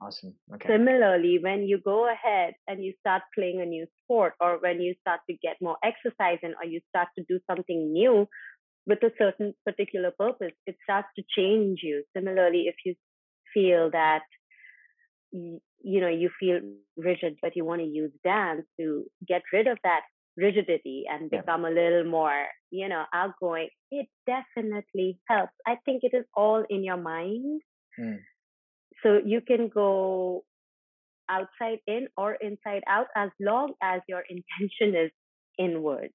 Awesome. 0.00 0.34
Okay. 0.54 0.68
Similarly, 0.68 1.38
when 1.40 1.60
you 1.70 1.78
go 1.78 2.10
ahead 2.10 2.54
and 2.66 2.82
you 2.84 2.92
start 3.00 3.22
playing 3.36 3.60
a 3.60 3.66
new 3.66 3.86
sport, 3.98 4.32
or 4.40 4.58
when 4.60 4.80
you 4.80 4.94
start 5.00 5.20
to 5.28 5.36
get 5.46 5.56
more 5.60 5.76
exercise 5.84 6.38
in, 6.42 6.54
or 6.60 6.66
you 6.74 6.80
start 6.88 7.08
to 7.18 7.24
do 7.28 7.38
something 7.48 7.92
new 7.92 8.26
with 8.86 9.02
a 9.04 9.12
certain 9.16 9.54
particular 9.64 10.10
purpose, 10.18 10.56
it 10.66 10.76
starts 10.82 11.08
to 11.16 11.22
change 11.36 11.80
you. 11.82 12.02
Similarly, 12.16 12.62
if 12.72 12.74
you 12.84 12.94
feel 13.54 13.90
that 13.92 14.24
you 15.32 16.00
know 16.00 16.08
you 16.08 16.30
feel 16.40 16.60
rigid, 16.96 17.36
but 17.42 17.54
you 17.56 17.64
want 17.64 17.80
to 17.82 17.86
use 17.86 18.12
dance 18.24 18.66
to 18.80 19.04
get 19.26 19.42
rid 19.52 19.66
of 19.66 19.78
that 19.84 20.02
rigidity 20.36 21.04
and 21.10 21.30
become 21.30 21.62
yeah. 21.62 21.70
a 21.70 21.72
little 21.72 22.04
more 22.04 22.46
you 22.70 22.88
know 22.88 23.04
outgoing, 23.12 23.68
it 23.90 24.06
definitely 24.26 25.18
helps. 25.28 25.52
I 25.66 25.76
think 25.84 26.02
it 26.02 26.16
is 26.16 26.24
all 26.34 26.64
in 26.68 26.84
your 26.84 26.96
mind. 26.96 27.60
Mm 28.00 28.18
so 29.02 29.20
you 29.24 29.40
can 29.40 29.68
go 29.68 30.44
outside 31.28 31.78
in 31.86 32.08
or 32.16 32.34
inside 32.34 32.82
out 32.88 33.06
as 33.16 33.30
long 33.40 33.74
as 33.82 34.00
your 34.08 34.22
intention 34.30 35.00
is 35.04 35.10
inwards. 35.58 36.14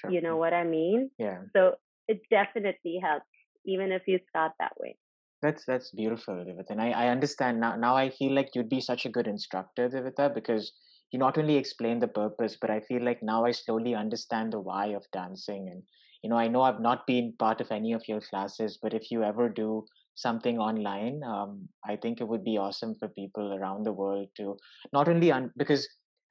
Sure. 0.00 0.10
You 0.10 0.20
know 0.22 0.36
what 0.36 0.52
I 0.52 0.64
mean? 0.64 1.10
Yeah. 1.18 1.42
So 1.54 1.74
it 2.08 2.20
definitely 2.30 2.98
helps, 3.02 3.26
even 3.64 3.92
if 3.92 4.02
you 4.06 4.18
start 4.28 4.52
that 4.58 4.72
way. 4.80 4.96
That's 5.40 5.64
that's 5.66 5.90
beautiful, 5.90 6.34
Divita. 6.34 6.70
And 6.70 6.80
I, 6.80 6.90
I 6.90 7.08
understand 7.08 7.60
now. 7.60 7.76
Now 7.76 7.94
I 7.94 8.10
feel 8.10 8.34
like 8.34 8.48
you'd 8.54 8.70
be 8.70 8.80
such 8.80 9.04
a 9.04 9.10
good 9.10 9.26
instructor, 9.26 9.88
Divita, 9.88 10.34
because 10.34 10.72
you 11.14 11.18
not 11.18 11.38
only 11.38 11.56
explain 11.56 12.00
the 12.00 12.08
purpose, 12.08 12.56
but 12.60 12.70
I 12.70 12.80
feel 12.80 13.02
like 13.02 13.22
now 13.22 13.44
I 13.44 13.52
slowly 13.52 13.94
understand 13.94 14.52
the 14.52 14.60
why 14.60 14.86
of 14.88 15.04
dancing. 15.12 15.68
And 15.70 15.82
you 16.22 16.30
know, 16.30 16.36
I 16.36 16.48
know 16.48 16.62
I've 16.62 16.80
not 16.80 17.06
been 17.06 17.34
part 17.38 17.60
of 17.60 17.70
any 17.70 17.92
of 17.92 18.08
your 18.08 18.20
classes, 18.20 18.78
but 18.82 18.94
if 18.94 19.10
you 19.10 19.22
ever 19.22 19.48
do 19.48 19.84
something 20.16 20.58
online 20.58 21.20
um, 21.24 21.68
i 21.84 21.96
think 21.96 22.20
it 22.20 22.28
would 22.28 22.44
be 22.44 22.56
awesome 22.56 22.94
for 23.00 23.08
people 23.08 23.54
around 23.54 23.84
the 23.84 23.92
world 23.92 24.28
to 24.36 24.56
not 24.92 25.08
only 25.08 25.32
un- 25.32 25.50
because 25.56 25.88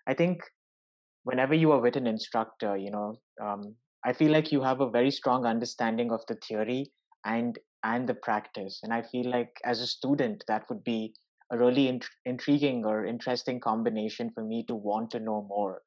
i 0.08 0.14
think 0.14 0.40
whenever 1.24 1.54
you 1.54 1.72
are 1.72 1.82
with 1.82 1.96
an 1.98 2.08
instructor 2.08 2.78
you 2.78 2.92
know 2.92 3.16
um, 3.44 3.76
i 4.06 4.14
feel 4.14 4.32
like 4.32 4.52
you 4.52 4.62
have 4.62 4.82
a 4.82 4.90
very 4.90 5.12
strong 5.12 5.46
understanding 5.46 6.12
of 6.12 6.22
the 6.28 6.36
theory 6.48 6.92
and 7.26 7.60
and 7.84 8.08
the 8.08 8.14
practice 8.14 8.80
and 8.84 8.94
i 8.94 9.02
feel 9.02 9.30
like 9.30 9.52
as 9.66 9.82
a 9.82 9.88
student 9.88 10.44
that 10.48 10.64
would 10.70 10.84
be 10.84 11.14
a 11.52 11.58
really 11.58 11.88
int- 11.88 12.10
intriguing 12.26 12.86
or 12.86 13.06
interesting 13.06 13.60
combination 13.60 14.32
for 14.34 14.44
me 14.44 14.64
to 14.68 14.76
want 14.76 15.12
to 15.12 15.20
know 15.20 15.46
more 15.50 15.82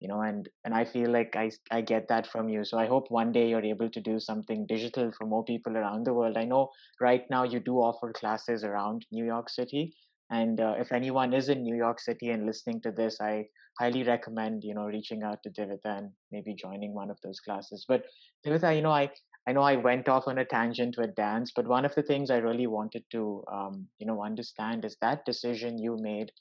you 0.00 0.08
know 0.08 0.20
and 0.20 0.48
and 0.64 0.74
i 0.74 0.84
feel 0.84 1.10
like 1.10 1.34
i 1.36 1.50
i 1.70 1.80
get 1.80 2.08
that 2.08 2.26
from 2.26 2.48
you. 2.48 2.64
So 2.64 2.78
i 2.78 2.86
hope 2.86 3.06
one 3.10 3.32
day 3.32 3.48
you're 3.48 3.64
able 3.64 3.90
to 3.90 4.00
do 4.00 4.18
something 4.20 4.66
digital 4.66 5.10
for 5.16 5.26
more 5.26 5.44
people 5.44 5.76
around 5.76 6.04
the 6.04 6.12
world. 6.12 6.36
I 6.36 6.44
know 6.44 6.70
right 7.00 7.24
now 7.30 7.44
you 7.44 7.60
do 7.60 7.76
offer 7.76 8.12
classes 8.12 8.64
around 8.64 9.06
new 9.10 9.24
york 9.24 9.48
city 9.48 9.94
and 10.30 10.60
uh, 10.60 10.74
if 10.78 10.92
anyone 10.92 11.32
is 11.32 11.48
in 11.48 11.62
new 11.62 11.76
york 11.76 12.00
city 12.00 12.30
and 12.30 12.44
listening 12.46 12.80
to 12.82 12.90
this 12.90 13.18
i 13.20 13.44
highly 13.80 14.02
recommend 14.02 14.62
you 14.64 14.74
know 14.74 14.84
reaching 14.84 15.22
out 15.22 15.38
to 15.42 15.50
divita 15.50 15.98
and 15.98 16.10
maybe 16.32 16.54
joining 16.54 16.94
one 16.94 17.10
of 17.10 17.18
those 17.22 17.40
classes. 17.40 17.84
But 17.88 18.04
divita 18.46 18.74
you 18.76 18.82
know 18.82 18.92
i 18.92 19.08
I 19.48 19.52
know 19.52 19.62
I 19.62 19.76
went 19.76 20.08
off 20.08 20.26
on 20.26 20.38
a 20.38 20.44
tangent 20.44 20.96
with 20.98 21.14
dance, 21.14 21.52
but 21.54 21.66
one 21.68 21.84
of 21.84 21.94
the 21.94 22.02
things 22.02 22.30
I 22.30 22.38
really 22.38 22.66
wanted 22.66 23.04
to, 23.12 23.44
um, 23.52 23.88
you 23.98 24.06
know, 24.06 24.24
understand 24.24 24.84
is 24.84 24.96
that 25.00 25.24
decision 25.24 25.78
you 25.78 25.96
made 26.00 26.32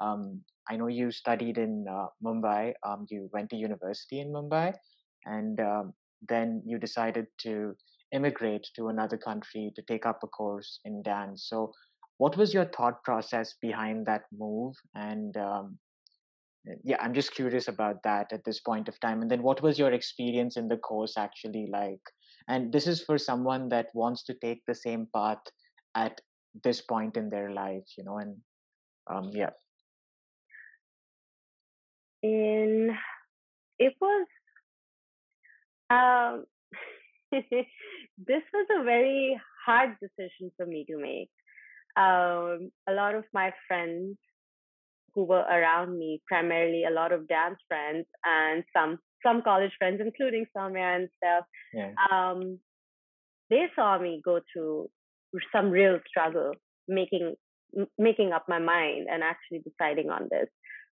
um, 0.00 0.42
I 0.68 0.76
know 0.76 0.86
you 0.86 1.10
studied 1.10 1.58
in 1.58 1.86
uh, 1.88 2.06
Mumbai. 2.24 2.72
Um, 2.86 3.06
you 3.10 3.28
went 3.32 3.50
to 3.50 3.56
university 3.56 4.20
in 4.20 4.32
Mumbai, 4.32 4.74
and 5.26 5.60
um, 5.60 5.92
then 6.28 6.62
you 6.66 6.78
decided 6.78 7.26
to 7.42 7.76
immigrate 8.12 8.66
to 8.76 8.88
another 8.88 9.16
country 9.18 9.72
to 9.76 9.82
take 9.82 10.06
up 10.06 10.20
a 10.22 10.26
course 10.28 10.80
in 10.84 11.02
dance. 11.02 11.46
So, 11.48 11.72
what 12.18 12.36
was 12.36 12.54
your 12.54 12.64
thought 12.66 13.02
process 13.04 13.54
behind 13.60 14.06
that 14.06 14.22
move? 14.32 14.74
And 14.94 15.36
um, 15.36 15.78
yeah, 16.82 16.96
I'm 17.00 17.14
just 17.14 17.34
curious 17.34 17.68
about 17.68 18.02
that 18.04 18.32
at 18.32 18.44
this 18.44 18.60
point 18.60 18.88
of 18.88 18.98
time. 19.00 19.20
And 19.22 19.30
then, 19.30 19.42
what 19.42 19.62
was 19.62 19.78
your 19.78 19.92
experience 19.92 20.56
in 20.56 20.68
the 20.68 20.78
course 20.78 21.16
actually 21.18 21.68
like? 21.70 22.00
And 22.48 22.72
this 22.72 22.86
is 22.86 23.02
for 23.02 23.18
someone 23.18 23.68
that 23.70 23.86
wants 23.94 24.24
to 24.24 24.34
take 24.34 24.62
the 24.66 24.74
same 24.74 25.08
path 25.14 25.42
at 25.94 26.20
this 26.62 26.80
point 26.80 27.16
in 27.16 27.30
their 27.30 27.50
life, 27.52 27.84
you 27.96 28.04
know. 28.04 28.18
And 28.18 28.36
um, 29.10 29.30
yeah 29.32 29.50
in 32.24 32.90
it 33.78 33.92
was 34.00 34.26
um 35.90 36.44
this 37.32 38.44
was 38.54 38.66
a 38.80 38.82
very 38.82 39.38
hard 39.66 39.90
decision 40.00 40.50
for 40.56 40.64
me 40.64 40.86
to 40.88 40.96
make 40.96 41.30
um 41.96 42.70
a 42.88 42.92
lot 42.92 43.14
of 43.14 43.24
my 43.34 43.52
friends 43.68 44.16
who 45.14 45.24
were 45.24 45.46
around 45.56 45.96
me 45.98 46.20
primarily 46.26 46.84
a 46.84 46.90
lot 46.90 47.12
of 47.12 47.28
dance 47.28 47.58
friends 47.68 48.06
and 48.24 48.64
some 48.74 48.98
some 49.24 49.42
college 49.42 49.72
friends 49.78 50.00
including 50.04 50.46
Soumya 50.56 50.96
and 50.96 51.08
stuff 51.16 51.44
yeah. 51.72 51.90
um 52.10 52.58
they 53.50 53.66
saw 53.74 53.98
me 53.98 54.20
go 54.24 54.40
through 54.52 54.88
some 55.52 55.70
real 55.70 55.98
struggle 56.08 56.52
making 56.86 57.34
making 57.98 58.32
up 58.32 58.44
my 58.48 58.58
mind 58.58 59.08
and 59.10 59.22
actually 59.22 59.60
deciding 59.68 60.10
on 60.10 60.28
this 60.30 60.48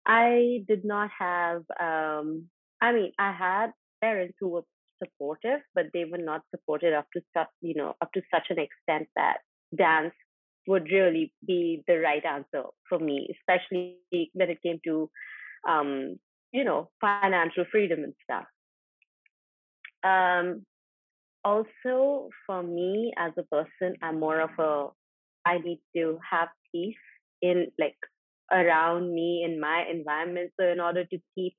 I 0.06 0.63
did 0.67 0.84
not 0.84 1.10
have, 1.17 1.63
um, 1.80 2.48
I 2.82 2.91
mean, 2.91 3.12
I 3.20 3.32
had 3.32 3.72
parents 4.02 4.36
who 4.39 4.50
were 4.50 4.63
supportive, 5.04 5.60
but 5.76 5.86
they 5.94 6.06
were 6.06 6.17
not 6.17 6.41
supportive 6.54 6.94
up 6.94 7.08
to 7.13 7.22
such, 7.36 7.48
you 7.62 7.76
know, 7.76 7.96
up 8.02 8.12
to 8.13 8.22
such 8.34 8.48
an 8.50 8.58
extent 8.60 9.10
that 9.15 9.38
dance 9.76 10.13
would 10.67 10.89
really 10.91 11.34
be 11.46 11.84
the 11.88 11.98
right 11.98 12.24
answer 12.26 12.63
for 12.88 13.00
me, 13.00 13.28
especially 13.39 13.98
when 14.34 14.50
it 14.50 14.62
came 14.63 14.80
to, 14.86 15.10
um, 15.67 16.20
you 16.52 16.64
know, 16.64 16.90
financial 17.00 17.66
freedom 17.72 18.04
and 18.04 18.14
stuff. 18.24 18.46
Um, 20.04 20.66
also, 21.44 22.30
for 22.46 22.62
me 22.62 23.14
as 23.18 23.32
a 23.38 23.44
person, 23.44 23.96
I'm 24.02 24.20
more 24.20 24.40
of 24.42 24.52
a, 24.60 24.88
I 25.46 25.58
need 25.60 25.82
to 25.96 26.20
have 26.30 26.50
peace 26.72 26.96
in 27.42 27.68
like 27.80 27.98
around 28.52 29.14
me 29.14 29.44
in 29.46 29.60
my 29.60 29.86
environment. 29.90 30.52
So 30.60 30.68
in 30.68 30.80
order 30.80 31.06
to 31.06 31.18
keep 31.36 31.56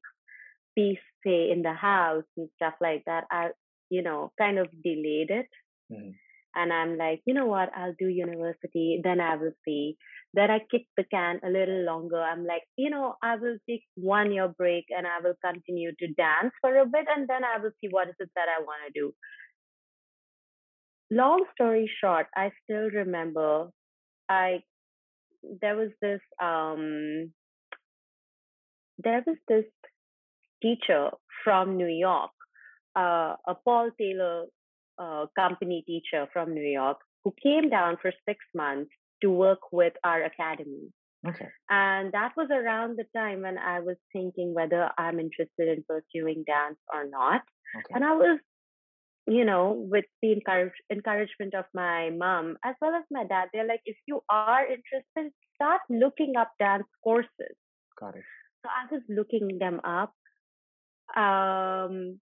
peace, 0.76 0.98
say 1.24 1.50
in 1.50 1.62
the 1.62 1.72
house 1.72 2.24
and 2.36 2.48
stuff 2.56 2.74
like 2.80 3.02
that, 3.06 3.24
I 3.30 3.50
you 3.90 4.02
know 4.02 4.32
kind 4.38 4.58
of 4.58 4.68
delayed 4.82 5.30
it. 5.30 5.48
Mm-hmm. 5.90 6.10
And 6.54 6.72
I'm 6.72 6.96
like, 6.98 7.22
you 7.24 7.34
know 7.34 7.46
what? 7.46 7.70
I'll 7.76 7.94
do 7.98 8.08
university, 8.08 9.00
then 9.02 9.20
I 9.20 9.36
will 9.36 9.52
see. 9.64 9.96
Then 10.34 10.50
I 10.50 10.60
kick 10.70 10.86
the 10.96 11.04
can 11.04 11.40
a 11.44 11.50
little 11.50 11.84
longer. 11.84 12.20
I'm 12.20 12.46
like, 12.46 12.62
you 12.76 12.90
know, 12.90 13.16
I 13.22 13.36
will 13.36 13.56
take 13.68 13.84
one 13.96 14.32
year 14.32 14.48
break 14.48 14.86
and 14.90 15.06
I 15.06 15.20
will 15.22 15.34
continue 15.44 15.92
to 15.98 16.06
dance 16.08 16.52
for 16.60 16.74
a 16.76 16.86
bit, 16.86 17.06
and 17.14 17.28
then 17.28 17.42
I 17.44 17.62
will 17.62 17.72
see 17.80 17.88
what 17.90 18.08
is 18.08 18.14
it 18.18 18.30
that 18.34 18.48
I 18.48 18.62
want 18.62 18.80
to 18.86 19.00
do. 19.00 19.12
Long 21.10 21.44
story 21.54 21.90
short, 22.00 22.26
I 22.34 22.52
still 22.64 22.88
remember 22.90 23.68
I 24.28 24.62
there 25.60 25.76
was 25.76 25.90
this 26.00 26.20
um 26.40 27.32
there 28.98 29.22
was 29.26 29.36
this 29.48 29.64
teacher 30.62 31.10
from 31.44 31.76
New 31.76 31.88
York, 31.88 32.30
uh, 32.96 33.34
a 33.46 33.54
Paul 33.64 33.90
Taylor 33.98 34.46
uh, 34.98 35.26
company 35.38 35.84
teacher 35.86 36.26
from 36.32 36.54
New 36.54 36.68
York, 36.68 36.98
who 37.24 37.34
came 37.42 37.70
down 37.70 37.96
for 38.00 38.12
six 38.28 38.38
months 38.54 38.90
to 39.22 39.30
work 39.30 39.60
with 39.72 39.94
our 40.04 40.22
academy. 40.24 40.92
Okay. 41.26 41.48
And 41.70 42.12
that 42.12 42.32
was 42.36 42.48
around 42.50 42.98
the 42.98 43.04
time 43.16 43.42
when 43.42 43.56
I 43.56 43.78
was 43.80 43.96
thinking 44.12 44.54
whether 44.54 44.90
I'm 44.98 45.20
interested 45.20 45.68
in 45.68 45.84
pursuing 45.88 46.42
dance 46.46 46.78
or 46.92 47.08
not. 47.08 47.42
Okay. 47.76 47.94
And 47.94 48.04
I 48.04 48.14
was, 48.14 48.40
you 49.28 49.44
know, 49.44 49.86
with 49.88 50.04
the 50.20 50.32
encourage, 50.32 50.72
encouragement 50.90 51.54
of 51.54 51.64
my 51.74 52.10
mom 52.10 52.56
as 52.64 52.74
well 52.80 52.94
as 52.94 53.04
my 53.10 53.24
dad, 53.24 53.48
they're 53.52 53.66
like, 53.66 53.82
if 53.86 53.96
you 54.06 54.20
are 54.28 54.66
interested, 54.66 55.32
start 55.54 55.80
looking 55.88 56.34
up 56.36 56.50
dance 56.58 56.88
courses. 57.04 57.56
Got 58.00 58.16
it. 58.16 58.24
So 58.64 58.70
I 58.70 58.92
was 58.92 59.02
looking 59.08 59.58
them 59.58 59.80
up. 59.84 60.12
Um, 61.16 62.18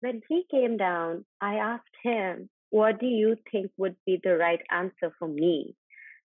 when 0.00 0.20
he 0.28 0.44
came 0.50 0.76
down, 0.76 1.24
I 1.40 1.56
asked 1.56 1.96
him, 2.02 2.48
What 2.70 3.00
do 3.00 3.06
you 3.06 3.36
think 3.50 3.70
would 3.76 3.96
be 4.06 4.20
the 4.22 4.36
right 4.36 4.60
answer 4.70 5.12
for 5.18 5.28
me? 5.28 5.74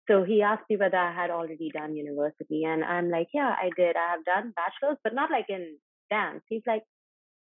So 0.08 0.22
he 0.22 0.42
asked 0.42 0.64
me 0.70 0.76
whether 0.76 0.96
I 0.96 1.12
had 1.12 1.30
already 1.30 1.70
done 1.72 1.96
university. 1.96 2.64
And 2.64 2.84
I'm 2.84 3.10
like, 3.10 3.28
Yeah, 3.34 3.54
I 3.56 3.70
did. 3.76 3.96
I 3.96 4.12
have 4.12 4.24
done 4.24 4.54
bachelor's, 4.54 4.98
but 5.02 5.14
not 5.14 5.30
like 5.30 5.46
in 5.48 5.76
dance. 6.10 6.42
He's 6.48 6.62
like, 6.66 6.82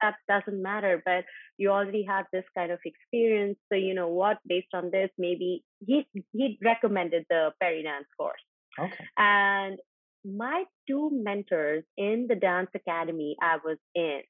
That 0.01 0.15
doesn't 0.29 0.63
matter, 0.63 1.03
but 1.05 1.25
you 1.59 1.71
already 1.71 2.05
have 2.05 2.27
this 2.33 2.45
kind 2.57 2.71
of 2.71 2.79
experience. 2.85 3.59
So, 3.71 3.77
you 3.77 3.95
know 3.95 4.09
what, 4.09 4.39
based 4.47 4.75
on 4.75 4.91
this, 4.91 5.11
maybe 5.19 5.65
he, 5.87 6.07
he 6.33 6.59
recommended 6.63 7.25
the 7.31 7.53
Peridance 7.61 8.07
course. 8.17 8.41
Okay. 8.79 9.07
And 9.17 9.79
my 10.25 10.65
two 10.89 11.11
mentors 11.13 11.85
in 11.97 12.27
the 12.29 12.35
dance 12.35 12.71
academy 12.75 13.37
I 13.41 13.59
was 13.65 13.79
in 13.95 14.21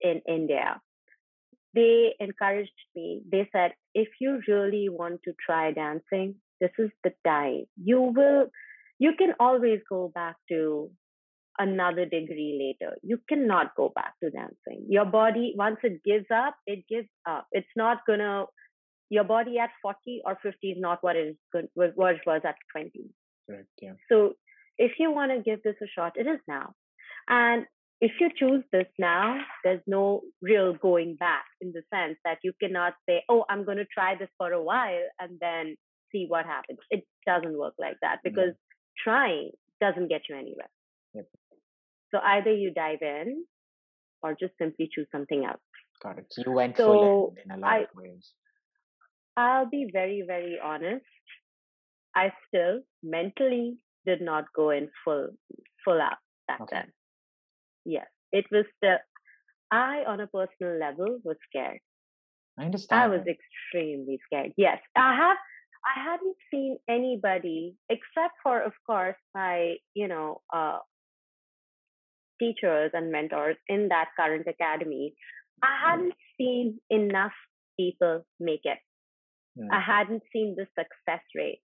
in 0.00 0.20
India, 0.28 0.80
they 1.74 2.14
encouraged 2.18 2.72
me. 2.94 3.22
They 3.30 3.48
said, 3.52 3.72
if 3.94 4.08
you 4.20 4.40
really 4.48 4.88
want 4.88 5.20
to 5.24 5.32
try 5.44 5.72
dancing, 5.72 6.36
this 6.60 6.70
is 6.78 6.90
the 7.04 7.12
time. 7.26 7.64
You 7.82 8.00
will, 8.00 8.46
you 8.98 9.12
can 9.16 9.34
always 9.38 9.80
go 9.88 10.10
back 10.14 10.36
to 10.50 10.90
another 11.58 12.04
degree 12.04 12.76
later. 12.80 12.96
You 13.02 13.18
cannot 13.28 13.74
go 13.76 13.92
back 13.94 14.14
to 14.22 14.30
dancing. 14.30 14.86
Your 14.88 15.04
body, 15.04 15.54
once 15.56 15.78
it 15.82 16.02
gives 16.04 16.26
up, 16.34 16.56
it 16.66 16.84
gives 16.88 17.08
up. 17.28 17.46
It's 17.52 17.74
not 17.76 17.98
gonna, 18.06 18.46
your 19.10 19.24
body 19.24 19.58
at 19.58 19.70
40 19.82 20.22
or 20.24 20.38
50 20.42 20.70
is 20.70 20.78
not 20.80 21.02
what 21.02 21.16
it 21.16 21.36
is 21.54 21.66
what 21.74 22.14
it 22.14 22.20
was 22.26 22.40
at 22.44 22.56
20. 22.72 22.90
Right, 23.48 23.64
yeah. 23.82 23.92
So 24.10 24.34
if 24.78 24.92
you 24.98 25.12
want 25.12 25.32
to 25.32 25.42
give 25.42 25.62
this 25.62 25.76
a 25.82 25.86
shot, 25.86 26.12
it 26.16 26.26
is 26.26 26.40
now. 26.48 26.74
And 27.28 27.66
if 28.00 28.12
you 28.18 28.30
choose 28.34 28.64
this 28.72 28.86
now, 28.98 29.38
there's 29.62 29.82
no 29.86 30.22
real 30.40 30.72
going 30.74 31.16
back 31.16 31.44
in 31.60 31.72
the 31.72 31.82
sense 31.94 32.18
that 32.24 32.38
you 32.42 32.52
cannot 32.60 32.94
say, 33.08 33.22
oh, 33.28 33.44
I'm 33.48 33.64
going 33.64 33.76
to 33.76 33.84
try 33.84 34.14
this 34.18 34.30
for 34.38 34.52
a 34.52 34.62
while 34.62 35.06
and 35.18 35.38
then 35.40 35.76
see 36.10 36.24
what 36.26 36.46
happens. 36.46 36.78
It 36.90 37.04
doesn't 37.26 37.58
work 37.58 37.74
like 37.78 37.96
that 38.00 38.18
because 38.24 38.54
trying 39.02 39.50
doesn't 39.80 40.08
get 40.08 40.22
you 40.28 40.36
anywhere. 40.36 40.70
Yep. 41.14 41.26
So 42.12 42.18
either 42.24 42.52
you 42.52 42.72
dive 42.72 43.02
in 43.02 43.44
or 44.22 44.34
just 44.38 44.54
simply 44.58 44.88
choose 44.94 45.06
something 45.12 45.44
else. 45.44 45.60
Got 46.02 46.18
it. 46.18 46.26
So 46.30 46.42
you 46.46 46.52
went 46.52 46.78
so 46.78 46.84
full 46.84 47.34
in, 47.44 47.52
in 47.52 47.58
a 47.58 47.60
lot 47.60 47.72
I, 47.72 47.78
of 47.80 47.88
ways. 47.94 48.30
I'll 49.36 49.68
be 49.68 49.88
very, 49.92 50.24
very 50.26 50.58
honest. 50.62 51.04
I 52.14 52.32
still 52.48 52.80
mentally 53.02 53.76
did 54.06 54.20
not 54.22 54.44
go 54.56 54.70
in 54.70 54.88
full 55.04 55.28
full 55.84 56.00
out 56.00 56.16
back 56.48 56.62
okay. 56.62 56.76
then. 56.76 56.92
Yes, 57.84 58.06
it 58.32 58.46
was 58.50 58.66
the 58.82 58.96
I 59.70 60.04
on 60.06 60.20
a 60.20 60.26
personal 60.26 60.78
level 60.78 61.18
was 61.24 61.36
scared. 61.48 61.80
I 62.58 62.64
understand. 62.64 63.02
I 63.02 63.06
was 63.08 63.26
extremely 63.26 64.18
scared. 64.26 64.52
Yes, 64.56 64.78
I 64.96 65.16
have. 65.16 65.36
I 65.82 66.10
hadn't 66.10 66.36
seen 66.50 66.76
anybody 66.88 67.74
except 67.88 68.34
for, 68.42 68.60
of 68.60 68.72
course, 68.86 69.16
my 69.34 69.76
you 69.94 70.08
know 70.08 70.42
uh, 70.52 70.78
teachers 72.40 72.90
and 72.92 73.12
mentors 73.12 73.56
in 73.68 73.88
that 73.88 74.08
current 74.18 74.46
academy. 74.46 75.14
I 75.62 75.66
mm. 75.66 75.90
hadn't 75.90 76.14
seen 76.36 76.80
enough 76.90 77.32
people 77.78 78.26
make 78.38 78.64
it. 78.64 78.78
Mm. 79.58 79.68
I 79.72 79.80
hadn't 79.80 80.22
seen 80.32 80.56
the 80.56 80.66
success 80.78 81.24
rate. 81.34 81.60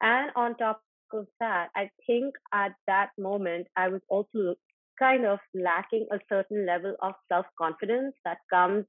And 0.00 0.30
on 0.36 0.56
top 0.56 0.80
of 1.12 1.26
that, 1.40 1.68
I 1.76 1.90
think 2.06 2.34
at 2.52 2.72
that 2.86 3.10
moment, 3.18 3.68
I 3.76 3.88
was 3.88 4.02
also 4.08 4.56
kind 4.98 5.26
of 5.26 5.38
lacking 5.54 6.06
a 6.12 6.18
certain 6.28 6.66
level 6.66 6.94
of 7.02 7.14
self 7.30 7.46
confidence 7.58 8.14
that 8.24 8.38
comes 8.50 8.84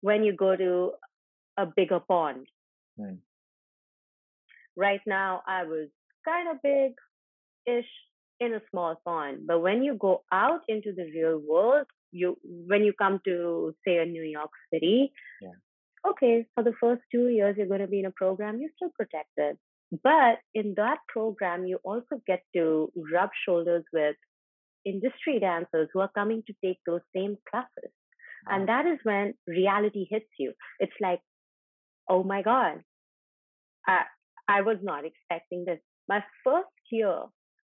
when 0.00 0.24
you 0.24 0.34
go 0.34 0.56
to 0.56 0.92
a 1.56 1.66
bigger 1.66 2.00
pond. 2.00 2.46
Mm. 2.98 3.18
Right 4.76 5.00
now, 5.06 5.42
I 5.46 5.64
was 5.64 5.88
kind 6.24 6.48
of 6.48 6.62
big 6.62 6.92
ish 7.66 7.90
in 8.38 8.54
a 8.54 8.62
small 8.70 9.00
pond, 9.04 9.46
but 9.46 9.60
when 9.60 9.82
you 9.82 9.94
go 9.94 10.22
out 10.32 10.60
into 10.68 10.92
the 10.92 11.04
real 11.14 11.38
world, 11.46 11.86
you 12.12 12.36
when 12.44 12.82
you 12.82 12.92
come 12.92 13.20
to 13.24 13.74
say 13.86 13.98
a 13.98 14.06
New 14.06 14.22
York 14.22 14.50
City, 14.72 15.12
yeah. 15.42 16.10
okay, 16.10 16.46
for 16.54 16.64
the 16.64 16.72
first 16.80 17.02
two 17.12 17.28
years 17.28 17.56
you're 17.56 17.66
going 17.66 17.80
to 17.80 17.86
be 17.86 18.00
in 18.00 18.06
a 18.06 18.10
program, 18.10 18.58
you're 18.60 18.70
still 18.76 18.90
protected. 18.98 19.58
But 20.02 20.38
in 20.54 20.74
that 20.76 20.98
program, 21.08 21.66
you 21.66 21.78
also 21.82 22.22
get 22.26 22.42
to 22.54 22.92
rub 23.12 23.30
shoulders 23.44 23.84
with 23.92 24.16
industry 24.84 25.38
dancers 25.40 25.88
who 25.92 26.00
are 26.00 26.10
coming 26.14 26.42
to 26.46 26.54
take 26.64 26.78
those 26.86 27.00
same 27.14 27.36
classes. 27.50 27.90
Wow. 28.46 28.56
And 28.56 28.68
that 28.68 28.86
is 28.86 28.98
when 29.02 29.34
reality 29.46 30.06
hits 30.08 30.30
you. 30.38 30.52
It's 30.78 30.92
like, 31.00 31.20
oh 32.08 32.22
my 32.22 32.42
God, 32.42 32.80
I, 33.86 34.02
I 34.48 34.62
was 34.62 34.78
not 34.82 35.04
expecting 35.04 35.64
this. 35.66 35.78
My 36.08 36.24
first 36.44 36.68
year, 36.90 37.22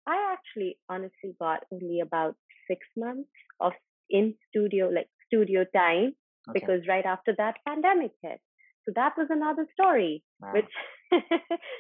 I 0.07 0.35
actually 0.35 0.79
honestly 0.89 1.35
got 1.41 1.61
only 1.73 2.01
about 2.01 2.37
six 2.69 2.81
months 2.97 3.31
of 3.61 3.73
in 4.11 4.35
studio, 4.49 4.89
like 4.89 5.09
studio 5.27 5.65
time, 5.75 6.15
okay. 6.49 6.61
because 6.61 6.81
right 6.89 7.07
after 7.07 7.35
that, 7.39 7.57
pandemic 7.67 8.13
hit. 8.23 8.41
So 8.87 8.93
that 8.97 9.13
was 9.17 9.29
another 9.31 9.67
story, 9.73 10.23
wow. 10.41 10.53
which 10.53 10.73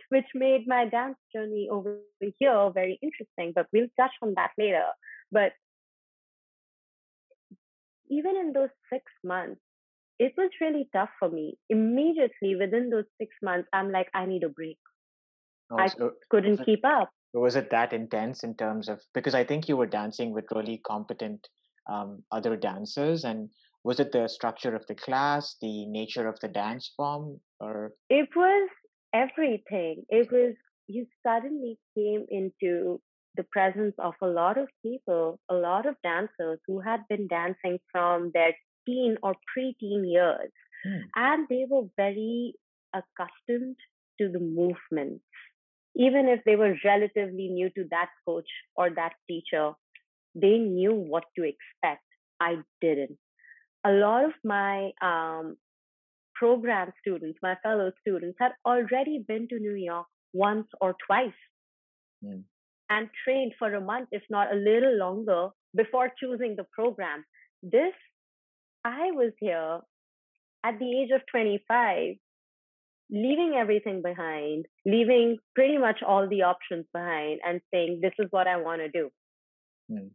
which 0.09 0.27
made 0.35 0.67
my 0.67 0.87
dance 0.87 1.17
journey 1.35 1.69
over 1.71 1.99
here 2.38 2.71
very 2.73 2.99
interesting. 3.03 3.53
But 3.55 3.67
we'll 3.73 3.88
touch 3.99 4.12
on 4.23 4.35
that 4.37 4.51
later. 4.59 4.87
But 5.31 5.53
even 8.09 8.37
in 8.37 8.53
those 8.53 8.71
six 8.93 9.05
months, 9.23 9.61
it 10.19 10.33
was 10.37 10.51
really 10.61 10.88
tough 10.95 11.11
for 11.19 11.29
me. 11.29 11.59
Immediately 11.69 12.57
within 12.57 12.90
those 12.90 13.07
six 13.21 13.35
months, 13.43 13.69
I'm 13.73 13.90
like, 13.90 14.09
I 14.14 14.27
need 14.27 14.45
a 14.45 14.49
break. 14.49 14.79
Oh, 15.71 15.79
I 15.79 15.87
so 15.88 16.12
couldn't 16.31 16.61
it, 16.61 16.67
keep 16.67 16.85
up. 16.85 17.11
Was 17.33 17.57
it 17.57 17.71
that 17.71 17.93
intense 17.93 18.45
in 18.45 18.55
terms 18.55 18.88
of 18.88 19.01
because 19.12 19.35
I 19.35 19.45
think 19.45 19.69
you 19.69 19.77
were 19.77 19.87
dancing 19.87 20.33
with 20.33 20.45
really 20.55 20.81
competent 20.87 21.49
um, 21.90 22.23
other 22.31 22.57
dancers, 22.57 23.25
and 23.25 23.48
was 23.85 24.00
it 24.00 24.12
the 24.12 24.28
structure 24.28 24.74
of 24.74 24.87
the 24.87 24.94
class, 24.94 25.56
the 25.60 25.87
nature 25.87 26.26
of 26.26 26.40
the 26.40 26.48
dance 26.48 26.92
form, 26.96 27.38
or 27.60 27.92
it 28.08 28.28
was 28.35 28.70
everything. 29.14 30.04
It 30.08 30.32
was 30.32 30.54
you 30.88 31.06
suddenly 31.26 31.78
came 31.96 32.26
into 32.30 33.00
the 33.37 33.44
presence 33.52 33.94
of 33.98 34.14
a 34.22 34.26
lot 34.26 34.58
of 34.58 34.68
people, 34.82 35.38
a 35.50 35.54
lot 35.54 35.87
of 35.87 35.96
dancers 36.02 36.58
who 36.66 36.80
had 36.80 37.00
been 37.08 37.26
dancing 37.26 37.78
from 37.92 38.30
their 38.32 38.54
teen 38.87 39.16
or 39.22 39.35
preteen 39.56 40.10
years, 40.10 40.50
mm. 40.87 41.00
and 41.14 41.46
they 41.48 41.64
were 41.68 41.88
very 41.96 42.54
accustomed 42.94 43.76
to 44.20 44.30
the 44.30 44.40
movements. 44.40 45.24
Even 45.96 46.28
if 46.28 46.40
they 46.44 46.56
were 46.56 46.74
relatively 46.85 47.48
new 47.48 47.70
to 47.70 47.85
that 47.90 48.08
coach 48.26 48.48
or 48.76 48.90
that 48.90 49.12
teacher, 49.28 49.72
they 50.35 50.58
knew 50.58 50.92
what 50.92 51.24
to 51.37 51.44
expect. 51.44 52.02
I 52.40 52.56
didn't. 52.80 53.18
A 53.87 53.92
lot 53.92 54.24
of 54.24 54.32
my 54.44 54.90
um, 55.02 55.56
program 56.35 56.92
students, 57.00 57.38
my 57.42 57.56
fellow 57.62 57.92
students, 58.00 58.37
had 58.40 58.52
already 58.66 59.22
been 59.26 59.48
to 59.48 59.58
New 59.58 59.74
York 59.74 60.06
once 60.32 60.66
or 60.80 60.96
twice 61.06 61.40
mm. 62.24 62.42
and 62.90 63.08
trained 63.24 63.52
for 63.58 63.72
a 63.74 63.80
month, 63.80 64.08
if 64.12 64.22
not 64.30 64.52
a 64.52 64.56
little 64.56 64.96
longer, 64.96 65.48
before 65.74 66.12
choosing 66.18 66.56
the 66.56 66.66
program. 66.72 67.24
This, 67.62 67.94
I 68.85 69.10
was 69.12 69.32
here 69.40 69.80
at 70.64 70.78
the 70.78 71.00
age 71.00 71.10
of 71.14 71.22
25, 71.30 72.16
leaving 73.10 73.54
everything 73.56 74.02
behind, 74.02 74.66
leaving 74.85 75.38
pretty 75.54 75.78
much 75.78 76.00
all 76.06 76.28
the 76.28 76.42
options 76.42 76.87
behind, 76.92 77.40
and 77.46 77.60
saying, 77.72 78.00
This 78.02 78.14
is 78.18 78.26
what 78.30 78.46
I 78.46 78.56
want 78.56 78.80
to 78.80 78.88
do. 78.88 79.10
Hmm. 79.90 80.08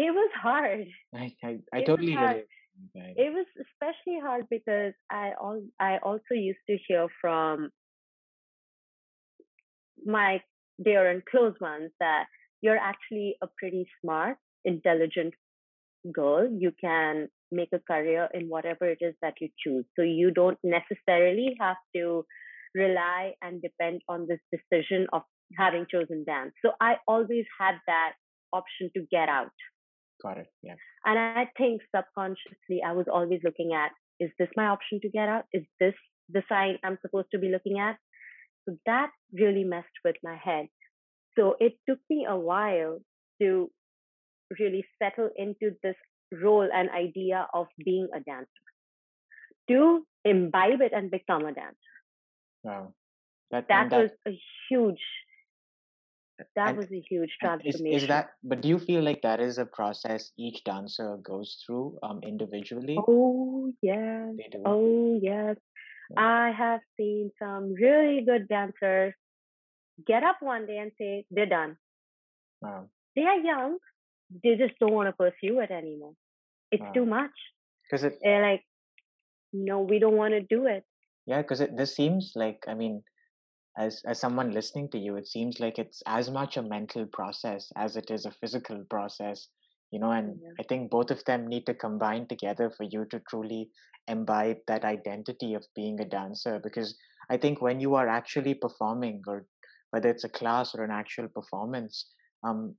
It 0.00 0.14
was 0.14 0.30
hard. 0.40 0.86
I, 1.12 1.34
I, 1.42 1.58
I 1.72 1.80
totally 1.80 2.16
relate. 2.16 2.46
It 2.94 3.32
was 3.34 3.46
especially 3.66 4.20
hard 4.20 4.46
because 4.48 4.92
I 5.10 5.32
al- 5.42 5.66
I 5.80 5.98
also 6.04 6.34
used 6.34 6.64
to 6.70 6.78
hear 6.86 7.08
from 7.20 7.70
my 10.06 10.40
dear 10.84 11.10
and 11.10 11.24
close 11.26 11.54
ones 11.60 11.90
that 11.98 12.26
you're 12.60 12.76
actually 12.78 13.34
a 13.42 13.48
pretty 13.58 13.88
smart, 14.00 14.36
intelligent 14.64 15.34
girl. 16.12 16.48
You 16.48 16.70
can 16.80 17.28
make 17.50 17.70
a 17.72 17.80
career 17.80 18.28
in 18.32 18.48
whatever 18.48 18.88
it 18.88 18.98
is 19.00 19.14
that 19.20 19.34
you 19.40 19.48
choose. 19.58 19.84
So 19.96 20.02
you 20.02 20.30
don't 20.30 20.58
necessarily 20.62 21.56
have 21.58 21.78
to 21.96 22.24
rely 22.72 23.32
and 23.42 23.60
depend 23.60 24.02
on 24.08 24.28
this 24.28 24.38
decision 24.52 25.08
of 25.12 25.22
having 25.56 25.86
chosen 25.90 26.22
dance. 26.24 26.52
So 26.64 26.70
I 26.80 26.98
always 27.08 27.46
had 27.58 27.74
that 27.88 28.12
option 28.52 28.92
to 28.94 29.04
get 29.10 29.28
out. 29.28 29.50
Got 30.22 30.38
it. 30.38 30.46
Yeah. 30.62 30.74
And 31.04 31.18
I 31.18 31.48
think 31.56 31.82
subconsciously 31.94 32.82
I 32.84 32.92
was 32.92 33.06
always 33.12 33.40
looking 33.44 33.72
at 33.72 33.92
is 34.20 34.30
this 34.38 34.48
my 34.56 34.66
option 34.66 35.00
to 35.02 35.08
get 35.08 35.28
out? 35.28 35.44
Is 35.52 35.62
this 35.78 35.94
the 36.28 36.42
sign 36.48 36.78
I'm 36.82 36.98
supposed 37.02 37.28
to 37.32 37.38
be 37.38 37.48
looking 37.48 37.78
at? 37.78 37.96
So 38.68 38.76
that 38.84 39.10
really 39.32 39.64
messed 39.64 39.86
with 40.04 40.16
my 40.22 40.36
head. 40.36 40.66
So 41.38 41.54
it 41.60 41.74
took 41.88 42.00
me 42.10 42.26
a 42.28 42.36
while 42.36 42.98
to 43.40 43.70
really 44.58 44.84
settle 45.00 45.30
into 45.36 45.76
this 45.82 45.94
role 46.32 46.68
and 46.72 46.90
idea 46.90 47.46
of 47.54 47.66
being 47.84 48.08
a 48.14 48.20
dancer, 48.20 48.48
to 49.70 50.04
imbibe 50.24 50.80
it 50.80 50.92
and 50.92 51.10
become 51.10 51.46
a 51.46 51.54
dancer. 51.54 51.76
Wow. 52.64 52.94
That, 53.50 53.68
that, 53.68 53.90
that 53.90 54.02
was 54.02 54.10
a 54.26 54.38
huge 54.68 55.00
that 56.54 56.76
was 56.76 56.86
a 56.92 57.00
huge 57.00 57.36
transformation. 57.40 57.86
Is, 57.86 58.02
is, 58.02 58.08
that 58.08 58.30
but 58.44 58.60
do 58.60 58.68
you 58.68 58.78
feel 58.78 59.02
like 59.02 59.20
that 59.22 59.40
is 59.40 59.58
a 59.58 59.66
process 59.66 60.30
each 60.38 60.62
dancer 60.64 61.16
goes 61.22 61.62
through 61.64 61.98
um 62.02 62.20
individually 62.22 62.96
oh 63.08 63.72
yes 63.82 64.34
oh 64.64 65.18
yes 65.20 65.56
yeah. 66.10 66.20
i 66.20 66.50
have 66.50 66.80
seen 66.96 67.30
some 67.38 67.74
really 67.74 68.22
good 68.24 68.48
dancers 68.48 69.14
get 70.06 70.22
up 70.22 70.36
one 70.40 70.66
day 70.66 70.78
and 70.78 70.92
say 70.96 71.24
they're 71.30 71.46
done 71.46 71.76
wow. 72.62 72.88
they 73.16 73.22
are 73.22 73.38
young 73.38 73.78
they 74.42 74.56
just 74.56 74.78
don't 74.78 74.92
want 74.92 75.08
to 75.08 75.12
pursue 75.12 75.60
it 75.60 75.70
anymore. 75.70 76.12
It's 76.70 76.82
wow. 76.82 76.92
too 76.92 77.06
much. 77.06 77.30
Because 77.84 78.04
it, 78.04 78.18
they're 78.22 78.42
like, 78.42 78.62
no, 79.52 79.80
we 79.80 79.98
don't 79.98 80.16
want 80.16 80.34
to 80.34 80.40
do 80.40 80.66
it. 80.66 80.84
Yeah, 81.26 81.42
because 81.42 81.60
it 81.60 81.76
this 81.76 81.94
seems 81.94 82.32
like 82.34 82.64
I 82.68 82.74
mean, 82.74 83.02
as 83.78 84.02
as 84.06 84.18
someone 84.20 84.50
listening 84.50 84.88
to 84.90 84.98
you, 84.98 85.16
it 85.16 85.28
seems 85.28 85.60
like 85.60 85.78
it's 85.78 86.02
as 86.06 86.30
much 86.30 86.56
a 86.56 86.62
mental 86.62 87.06
process 87.06 87.72
as 87.76 87.96
it 87.96 88.10
is 88.10 88.26
a 88.26 88.30
physical 88.30 88.84
process. 88.90 89.48
You 89.90 90.00
know, 90.00 90.10
and 90.10 90.38
yeah. 90.42 90.50
I 90.60 90.64
think 90.64 90.90
both 90.90 91.10
of 91.10 91.24
them 91.24 91.46
need 91.46 91.64
to 91.66 91.74
combine 91.74 92.26
together 92.26 92.70
for 92.70 92.84
you 92.84 93.06
to 93.06 93.20
truly 93.30 93.70
imbibe 94.06 94.58
that 94.66 94.84
identity 94.84 95.54
of 95.54 95.64
being 95.74 95.98
a 96.00 96.04
dancer. 96.04 96.60
Because 96.62 96.94
I 97.30 97.38
think 97.38 97.62
when 97.62 97.80
you 97.80 97.94
are 97.94 98.08
actually 98.08 98.54
performing, 98.54 99.22
or 99.26 99.46
whether 99.90 100.10
it's 100.10 100.24
a 100.24 100.28
class 100.28 100.74
or 100.74 100.84
an 100.84 100.90
actual 100.90 101.28
performance, 101.28 102.10
um, 102.44 102.74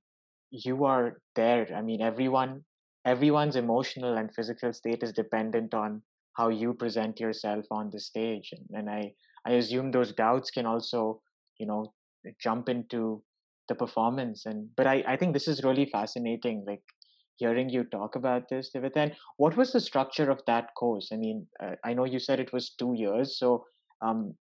you 0.52 0.86
are 0.86 1.22
there 1.36 1.68
i 1.76 1.82
mean 1.82 2.02
everyone 2.02 2.64
everyone's 3.06 3.56
emotional 3.56 4.18
and 4.18 4.34
physical 4.34 4.74
state 4.74 5.04
is 5.04 5.14
dependent 5.14 5.74
on 5.74 6.02
how 6.34 6.50
you 6.50 6.74
present 6.74 7.20
yourself 7.20 7.66
on 7.72 7.90
the 7.92 8.00
stage 8.00 8.52
and, 8.52 8.66
and 8.74 8.90
i 8.90 9.12
i 9.46 9.52
assume 9.54 9.92
those 9.92 10.14
doubts 10.14 10.52
can 10.52 10.66
also 10.66 11.22
you 11.60 11.66
know 11.66 11.94
jump 12.42 12.70
into 12.70 13.24
the 13.70 13.76
performance. 13.76 14.46
And 14.46 14.70
but 14.76 14.88
i 14.88 15.04
i 15.08 15.16
think 15.16 15.34
this 15.34 15.48
is 15.48 15.64
really 15.64 15.86
fascinating 15.86 16.64
like 16.68 16.82
hearing 17.38 17.70
you 17.70 17.86
talk 17.86 18.16
about 18.16 18.50
this 18.50 18.72
and 18.76 19.16
what 19.38 19.56
was 19.56 19.72
the 19.72 19.80
structure 19.80 20.30
of 20.30 20.42
that 20.46 20.76
course? 20.76 21.10
I 21.14 21.18
mean 21.18 21.48
uh, 21.64 21.76
i 21.86 21.94
know 21.94 22.04
you 22.06 22.20
said 22.20 22.40
it 22.40 22.52
was 22.52 22.72
two 22.72 22.94
years. 22.96 23.38
So 23.40 23.66
um 24.02 24.34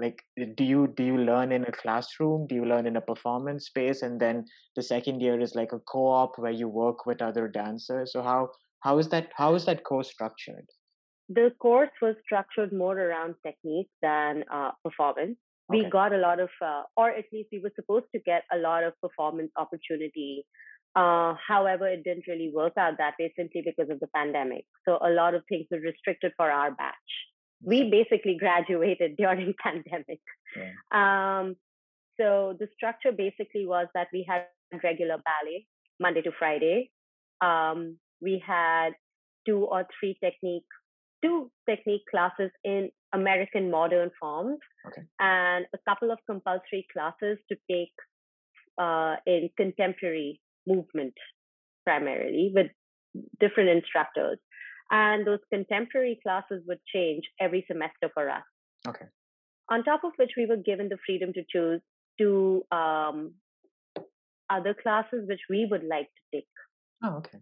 like 0.00 0.22
do 0.56 0.64
you 0.64 0.86
do 0.96 1.04
you 1.04 1.18
learn 1.18 1.52
in 1.52 1.64
a 1.64 1.72
classroom? 1.72 2.46
Do 2.46 2.54
you 2.54 2.64
learn 2.64 2.86
in 2.86 2.96
a 2.96 3.00
performance 3.00 3.66
space? 3.66 4.02
And 4.02 4.20
then 4.20 4.44
the 4.76 4.82
second 4.82 5.20
year 5.20 5.40
is 5.40 5.54
like 5.54 5.72
a 5.72 5.80
co-op 5.80 6.38
where 6.38 6.52
you 6.52 6.68
work 6.68 7.06
with 7.06 7.22
other 7.22 7.48
dancers. 7.48 8.12
So 8.12 8.22
how 8.22 8.50
how 8.80 8.98
is 8.98 9.08
that 9.08 9.30
how 9.34 9.54
is 9.54 9.64
that 9.64 9.84
course 9.84 10.10
structured 10.10 10.66
the 11.28 11.52
course 11.58 11.90
was 12.00 12.14
structured 12.24 12.72
more 12.72 12.98
around 12.98 13.34
technique 13.46 13.88
than 14.02 14.44
uh, 14.52 14.70
performance 14.82 15.36
okay. 15.70 15.82
we 15.84 15.90
got 15.90 16.12
a 16.12 16.18
lot 16.18 16.40
of 16.40 16.50
uh, 16.64 16.82
or 16.96 17.10
at 17.10 17.24
least 17.32 17.48
we 17.52 17.60
were 17.60 17.72
supposed 17.76 18.06
to 18.14 18.20
get 18.20 18.42
a 18.52 18.58
lot 18.58 18.84
of 18.84 18.92
performance 19.00 19.50
opportunity 19.56 20.44
uh, 20.96 21.34
however, 21.46 21.86
it 21.86 22.02
didn't 22.02 22.26
really 22.26 22.50
work 22.52 22.72
out 22.76 22.94
that 22.98 23.12
way 23.20 23.32
simply 23.36 23.62
because 23.64 23.88
of 23.90 24.00
the 24.00 24.08
pandemic. 24.16 24.64
So 24.84 24.98
a 25.00 25.10
lot 25.10 25.34
of 25.34 25.44
things 25.48 25.66
were 25.70 25.78
restricted 25.78 26.32
for 26.36 26.50
our 26.50 26.70
batch 26.72 26.94
we 27.62 27.90
basically 27.90 28.36
graduated 28.40 29.16
during 29.16 29.54
pandemic. 29.62 30.20
Yeah. 30.56 30.72
Um, 31.40 31.56
so 32.20 32.56
the 32.58 32.68
structure 32.74 33.12
basically 33.12 33.66
was 33.66 33.86
that 33.94 34.08
we 34.12 34.26
had 34.28 34.46
regular 34.82 35.16
ballet 35.16 35.66
Monday 36.00 36.22
to 36.22 36.32
Friday. 36.36 36.90
Um, 37.40 37.98
we 38.20 38.42
had 38.44 38.90
two 39.46 39.64
or 39.64 39.86
three 39.98 40.18
technique 40.22 40.66
two 41.22 41.50
technique 41.68 42.02
classes 42.10 42.50
in 42.64 42.90
American 43.12 43.70
modern 43.70 44.10
forms 44.20 44.58
okay. 44.86 45.02
and 45.18 45.66
a 45.74 45.78
couple 45.88 46.10
of 46.10 46.18
compulsory 46.26 46.86
classes 46.92 47.38
to 47.50 47.56
take 47.70 47.92
uh, 48.78 49.16
in 49.26 49.50
contemporary 49.56 50.40
movement 50.66 51.14
primarily 51.84 52.52
with 52.54 52.66
different 53.40 53.70
instructors 53.70 54.38
and 54.90 55.26
those 55.26 55.40
contemporary 55.52 56.18
classes 56.22 56.62
would 56.66 56.80
change 56.92 57.24
every 57.40 57.64
semester 57.70 58.10
for 58.14 58.28
us. 58.28 58.42
Okay. 58.86 59.06
On 59.70 59.84
top 59.84 60.02
of 60.04 60.12
which, 60.16 60.30
we 60.36 60.46
were 60.46 60.56
given 60.56 60.88
the 60.88 60.96
freedom 61.04 61.32
to 61.34 61.42
choose 61.50 61.80
two 62.18 62.62
um, 62.72 63.34
other 64.48 64.74
classes 64.74 65.24
which 65.28 65.40
we 65.50 65.68
would 65.70 65.84
like 65.84 66.06
to 66.06 66.36
take. 66.36 66.48
Oh, 67.04 67.16
okay. 67.18 67.38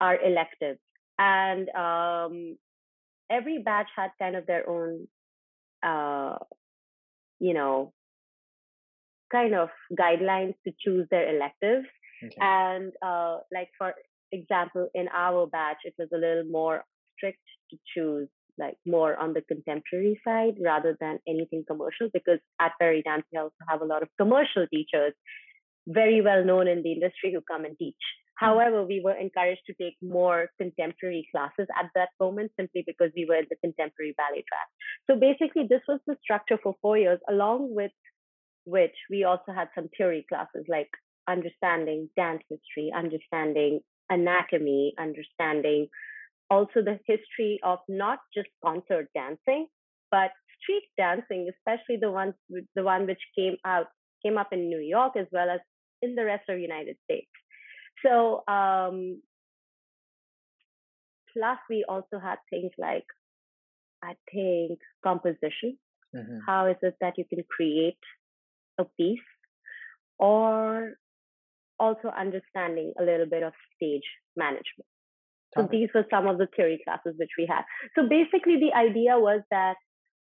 Our 0.00 0.22
electives. 0.22 0.78
And 1.18 1.68
um, 1.70 2.56
every 3.30 3.58
batch 3.58 3.88
had 3.96 4.10
kind 4.18 4.36
of 4.36 4.46
their 4.46 4.68
own, 4.68 5.06
uh, 5.82 6.38
you 7.40 7.54
know, 7.54 7.92
kind 9.30 9.54
of 9.54 9.68
guidelines 9.98 10.54
to 10.66 10.72
choose 10.80 11.06
their 11.10 11.34
electives. 11.34 11.86
Okay. 12.24 12.36
And 12.40 12.92
uh, 13.02 13.38
like 13.52 13.68
for 13.78 13.94
example, 14.32 14.88
in 14.94 15.08
our 15.14 15.46
batch, 15.46 15.78
it 15.84 15.94
was 15.98 16.08
a 16.12 16.18
little 16.18 16.44
more 16.50 16.84
strict 17.16 17.38
to 17.70 17.76
choose 17.94 18.28
like 18.58 18.76
more 18.84 19.16
on 19.16 19.34
the 19.34 19.42
contemporary 19.42 20.20
side 20.24 20.54
rather 20.60 20.96
than 21.00 21.18
anything 21.28 21.64
commercial 21.66 22.08
because 22.12 22.40
at 22.60 22.72
Peridance 22.80 23.22
we 23.32 23.38
also 23.38 23.54
have 23.68 23.82
a 23.82 23.84
lot 23.84 24.02
of 24.02 24.08
commercial 24.18 24.66
teachers 24.66 25.14
very 25.86 26.20
well 26.20 26.44
known 26.44 26.66
in 26.68 26.82
the 26.82 26.92
industry 26.92 27.32
who 27.32 27.40
come 27.40 27.64
and 27.64 27.78
teach. 27.78 27.94
Hmm. 28.38 28.46
However, 28.46 28.84
we 28.84 29.00
were 29.04 29.16
encouraged 29.16 29.62
to 29.66 29.74
take 29.74 29.96
more 30.02 30.48
contemporary 30.58 31.28
classes 31.30 31.66
at 31.78 31.90
that 31.94 32.10
moment 32.20 32.52
simply 32.58 32.84
because 32.86 33.10
we 33.16 33.26
were 33.28 33.36
in 33.36 33.46
the 33.50 33.56
contemporary 33.56 34.14
ballet 34.16 34.44
track. 34.48 34.68
So 35.06 35.18
basically, 35.18 35.66
this 35.68 35.82
was 35.88 36.00
the 36.06 36.16
structure 36.22 36.58
for 36.62 36.74
four 36.82 36.98
years, 36.98 37.20
along 37.28 37.74
with 37.74 37.92
which 38.64 38.94
we 39.10 39.24
also 39.24 39.52
had 39.54 39.68
some 39.74 39.88
theory 39.96 40.26
classes 40.28 40.64
like 40.68 40.90
understanding 41.28 42.08
dance 42.16 42.42
history, 42.48 42.92
understanding 42.94 43.80
anatomy, 44.10 44.94
understanding 44.98 45.88
also 46.50 46.80
the 46.82 46.98
history 47.06 47.60
of 47.62 47.78
not 47.88 48.18
just 48.34 48.48
concert 48.64 49.08
dancing, 49.14 49.66
but 50.10 50.30
street 50.60 50.84
dancing, 50.96 51.48
especially 51.50 51.96
the 52.00 52.10
ones 52.10 52.34
the 52.74 52.82
one 52.82 53.06
which 53.06 53.20
came 53.36 53.56
out 53.64 53.86
came 54.24 54.38
up 54.38 54.48
in 54.52 54.68
New 54.68 54.80
York 54.80 55.12
as 55.16 55.26
well 55.30 55.50
as 55.50 55.60
in 56.02 56.14
the 56.14 56.24
rest 56.24 56.48
of 56.48 56.56
the 56.56 56.62
United 56.62 56.96
States. 57.04 57.28
So 58.04 58.42
um, 58.48 59.20
plus 61.32 61.58
we 61.68 61.84
also 61.88 62.18
had 62.22 62.36
things 62.50 62.72
like 62.78 63.06
I 64.02 64.14
think 64.32 64.78
composition. 65.02 65.78
Mm-hmm. 66.14 66.38
How 66.46 66.66
is 66.66 66.76
it 66.82 66.94
that 67.00 67.18
you 67.18 67.24
can 67.28 67.44
create 67.50 67.98
a 68.78 68.84
piece 68.96 69.18
or 70.18 70.94
also 71.78 72.08
understanding 72.08 72.92
a 72.98 73.02
little 73.02 73.26
bit 73.26 73.42
of 73.42 73.52
stage 73.76 74.02
management. 74.36 74.86
So 75.56 75.66
these 75.70 75.88
were 75.94 76.04
some 76.10 76.26
of 76.26 76.38
the 76.38 76.46
theory 76.54 76.80
classes 76.84 77.14
which 77.18 77.30
we 77.38 77.46
had. 77.48 77.62
So 77.94 78.06
basically, 78.06 78.60
the 78.60 78.76
idea 78.76 79.18
was 79.18 79.40
that 79.50 79.76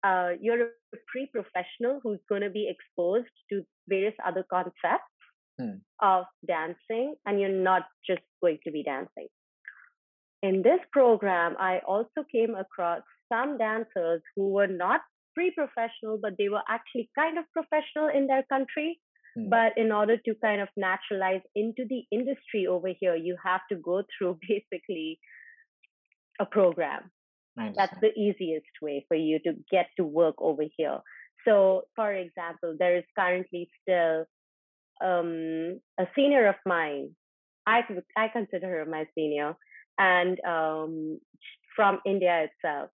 uh, 0.03 0.31
you're 0.41 0.67
a 0.67 0.97
pre-professional 1.07 2.01
who's 2.03 2.19
going 2.29 2.43
to 2.43 2.51
be 2.51 2.69
exposed 2.69 3.31
to 3.51 3.63
various 3.89 4.15
other 4.27 4.45
concepts 4.51 5.07
hmm. 5.59 5.77
of 6.01 6.25
dancing, 6.47 7.15
and 7.27 7.41
you're 7.41 7.49
not 7.49 7.83
just 8.07 8.23
going 8.41 8.59
to 8.65 8.71
be 8.71 8.83
dancing. 8.83 9.29
In 10.43 10.63
this 10.63 10.81
program, 10.93 11.55
I 11.59 11.81
also 11.87 12.25
came 12.31 12.55
across 12.55 13.03
some 13.33 13.59
dancers 13.59 14.23
who 14.35 14.49
were 14.51 14.67
not 14.67 15.01
pre 15.35 15.51
professional, 15.51 16.19
but 16.21 16.35
they 16.39 16.49
were 16.49 16.63
actually 16.69 17.11
kind 17.17 17.39
of 17.39 17.45
professional 17.53 18.09
in 18.09 18.27
their 18.27 18.45
country. 18.49 19.01
Hmm. 19.37 19.49
But 19.49 19.73
in 19.77 19.93
order 19.93 20.17
to 20.17 20.35
kind 20.43 20.61
of 20.61 20.69
naturalize 20.77 21.43
into 21.55 21.85
the 21.89 22.03
industry 22.11 22.67
over 22.67 22.89
here, 22.99 23.15
you 23.15 23.37
have 23.45 23.63
to 23.71 23.77
go 23.77 24.03
through 24.19 24.39
basically 24.49 25.19
a 26.41 26.47
program. 26.47 27.11
That's 27.57 28.01
the 28.01 28.13
easiest 28.19 28.73
way 28.81 29.05
for 29.09 29.15
you 29.15 29.39
to 29.41 29.53
get 29.71 29.87
to 29.99 30.05
work 30.05 30.37
over 30.39 30.63
here. 30.77 31.01
So, 31.47 31.83
for 31.97 32.13
example, 32.13 32.77
there 32.79 32.97
is 32.97 33.05
currently 33.19 33.69
still 33.83 34.25
um, 35.03 35.81
a 35.99 36.07
senior 36.15 36.49
of 36.49 36.57
mine. 36.67 37.11
I 37.67 37.81
I 38.17 38.29
consider 38.29 38.69
her 38.69 38.85
my 38.85 39.07
senior, 39.15 39.55
and 39.99 40.39
um, 40.47 41.19
from 41.77 42.01
India 42.05 42.47
itself, 42.49 42.91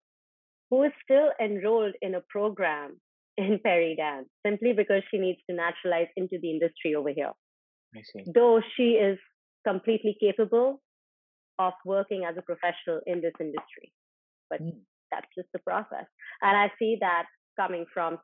who 0.71 0.83
is 0.85 0.93
still 1.03 1.31
enrolled 1.41 1.95
in 2.03 2.15
a 2.15 2.21
program 2.29 3.01
in 3.39 3.61
Peridance 3.63 4.29
simply 4.47 4.73
because 4.73 5.03
she 5.11 5.19
needs 5.19 5.39
to 5.49 5.57
naturalize 5.57 6.09
into 6.17 6.39
the 6.41 6.51
industry 6.51 6.95
over 6.95 7.11
here. 7.11 7.33
I 7.95 8.03
see. 8.03 8.25
Though 8.35 8.61
she 8.77 8.91
is 8.93 9.19
completely 9.67 10.17
capable 10.21 10.81
of 11.59 11.73
working 11.85 12.25
as 12.29 12.37
a 12.37 12.43
professional 12.43 13.01
in 13.07 13.21
this 13.21 13.35
industry. 13.41 13.93
But 14.51 14.63
mm. 14.63 14.79
that's 15.11 15.27
just 15.37 15.49
the 15.53 15.59
process. 15.61 16.07
And 16.43 16.57
I 16.57 16.71
see 16.79 16.99
that 17.01 17.27
coming 17.59 17.85
from 17.93 18.19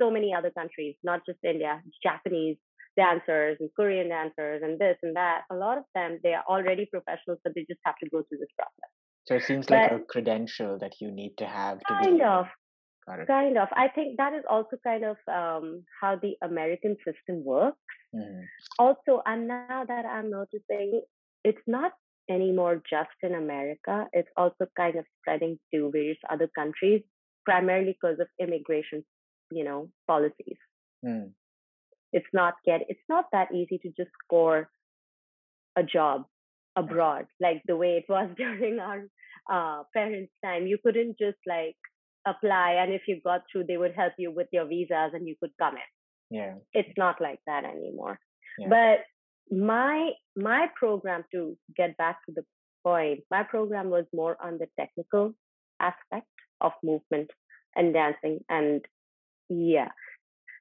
so 0.00 0.10
many 0.10 0.34
other 0.34 0.50
countries, 0.50 0.96
not 1.02 1.20
just 1.26 1.38
India, 1.42 1.80
Japanese 2.02 2.56
dancers 2.96 3.56
and 3.60 3.70
Korean 3.76 4.08
dancers 4.08 4.62
and 4.64 4.78
this 4.78 4.96
and 5.02 5.16
that. 5.16 5.42
A 5.50 5.54
lot 5.54 5.78
of 5.78 5.84
them, 5.94 6.18
they 6.22 6.34
are 6.34 6.44
already 6.48 6.86
professionals, 6.86 7.38
but 7.44 7.54
they 7.54 7.62
just 7.68 7.80
have 7.84 7.96
to 8.02 8.08
go 8.10 8.22
through 8.28 8.38
this 8.38 8.48
process. 8.56 8.90
So 9.26 9.34
it 9.36 9.44
seems 9.44 9.70
like 9.70 9.90
but, 9.90 10.00
a 10.00 10.04
credential 10.04 10.78
that 10.78 10.94
you 11.00 11.10
need 11.10 11.34
to 11.38 11.46
have 11.46 11.78
to 11.78 11.84
kind 12.02 12.22
of. 12.22 12.46
Kind 13.26 13.58
of. 13.58 13.68
I 13.72 13.88
think 13.88 14.16
that 14.16 14.32
is 14.32 14.44
also 14.48 14.78
kind 14.82 15.04
of 15.04 15.16
um, 15.28 15.84
how 16.00 16.16
the 16.16 16.36
American 16.42 16.96
system 17.04 17.44
works. 17.44 17.76
Mm-hmm. 18.16 18.40
Also, 18.78 19.20
and 19.26 19.46
now 19.46 19.84
that 19.86 20.06
I'm 20.06 20.30
noticing, 20.30 21.02
it's 21.44 21.60
not 21.66 21.92
anymore 22.30 22.82
just 22.88 23.10
in 23.22 23.34
America. 23.34 24.06
It's 24.14 24.30
also 24.38 24.66
kind 24.74 24.96
of 24.96 25.04
spreading 25.20 25.58
to 25.74 25.90
various 25.90 26.16
other 26.30 26.48
countries, 26.54 27.02
primarily 27.44 27.96
because 28.00 28.20
of 28.20 28.28
immigration, 28.40 29.04
you 29.50 29.64
know, 29.64 29.90
policies. 30.06 30.56
Mm. 31.04 31.32
It's 32.14 32.32
not 32.32 32.54
get. 32.64 32.82
It's 32.88 33.08
not 33.08 33.24
that 33.32 33.52
easy 33.52 33.78
to 33.78 33.88
just 33.88 34.10
score 34.24 34.70
a 35.76 35.82
job 35.82 36.24
abroad 36.76 37.26
like 37.40 37.62
the 37.66 37.76
way 37.76 37.96
it 37.98 38.04
was 38.08 38.30
during 38.36 38.78
our 38.78 39.02
uh, 39.50 39.82
parents' 39.92 40.32
time. 40.44 40.66
You 40.66 40.78
couldn't 40.82 41.18
just 41.18 41.38
like 41.46 41.76
apply, 42.24 42.76
and 42.80 42.92
if 42.92 43.02
you 43.08 43.20
got 43.22 43.42
through, 43.50 43.64
they 43.66 43.76
would 43.76 43.94
help 43.96 44.12
you 44.16 44.30
with 44.30 44.46
your 44.52 44.66
visas, 44.66 45.12
and 45.12 45.26
you 45.26 45.34
could 45.40 45.50
come 45.60 45.74
in. 45.74 46.38
Yeah, 46.38 46.54
it's 46.72 46.96
not 46.96 47.20
like 47.20 47.40
that 47.46 47.64
anymore. 47.64 48.18
Yeah. 48.58 48.68
But 48.70 49.56
my 49.56 50.10
my 50.36 50.68
program 50.76 51.24
to 51.32 51.56
get 51.76 51.96
back 51.96 52.18
to 52.26 52.32
the 52.32 52.44
point, 52.84 53.20
my 53.30 53.42
program 53.42 53.90
was 53.90 54.04
more 54.14 54.36
on 54.40 54.58
the 54.58 54.68
technical 54.78 55.34
aspect 55.80 56.30
of 56.60 56.72
movement 56.84 57.30
and 57.74 57.92
dancing, 57.92 58.38
and 58.48 58.84
yeah, 59.48 59.88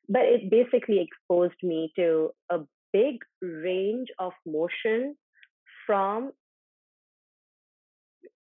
but 0.10 0.24
it 0.24 0.50
basically 0.50 1.00
exposed 1.02 1.62
me 1.62 1.92
to 1.96 2.30
a 2.50 2.60
big 2.92 3.18
range 3.42 4.10
of 4.20 4.34
motion 4.46 5.16
from 5.86 6.32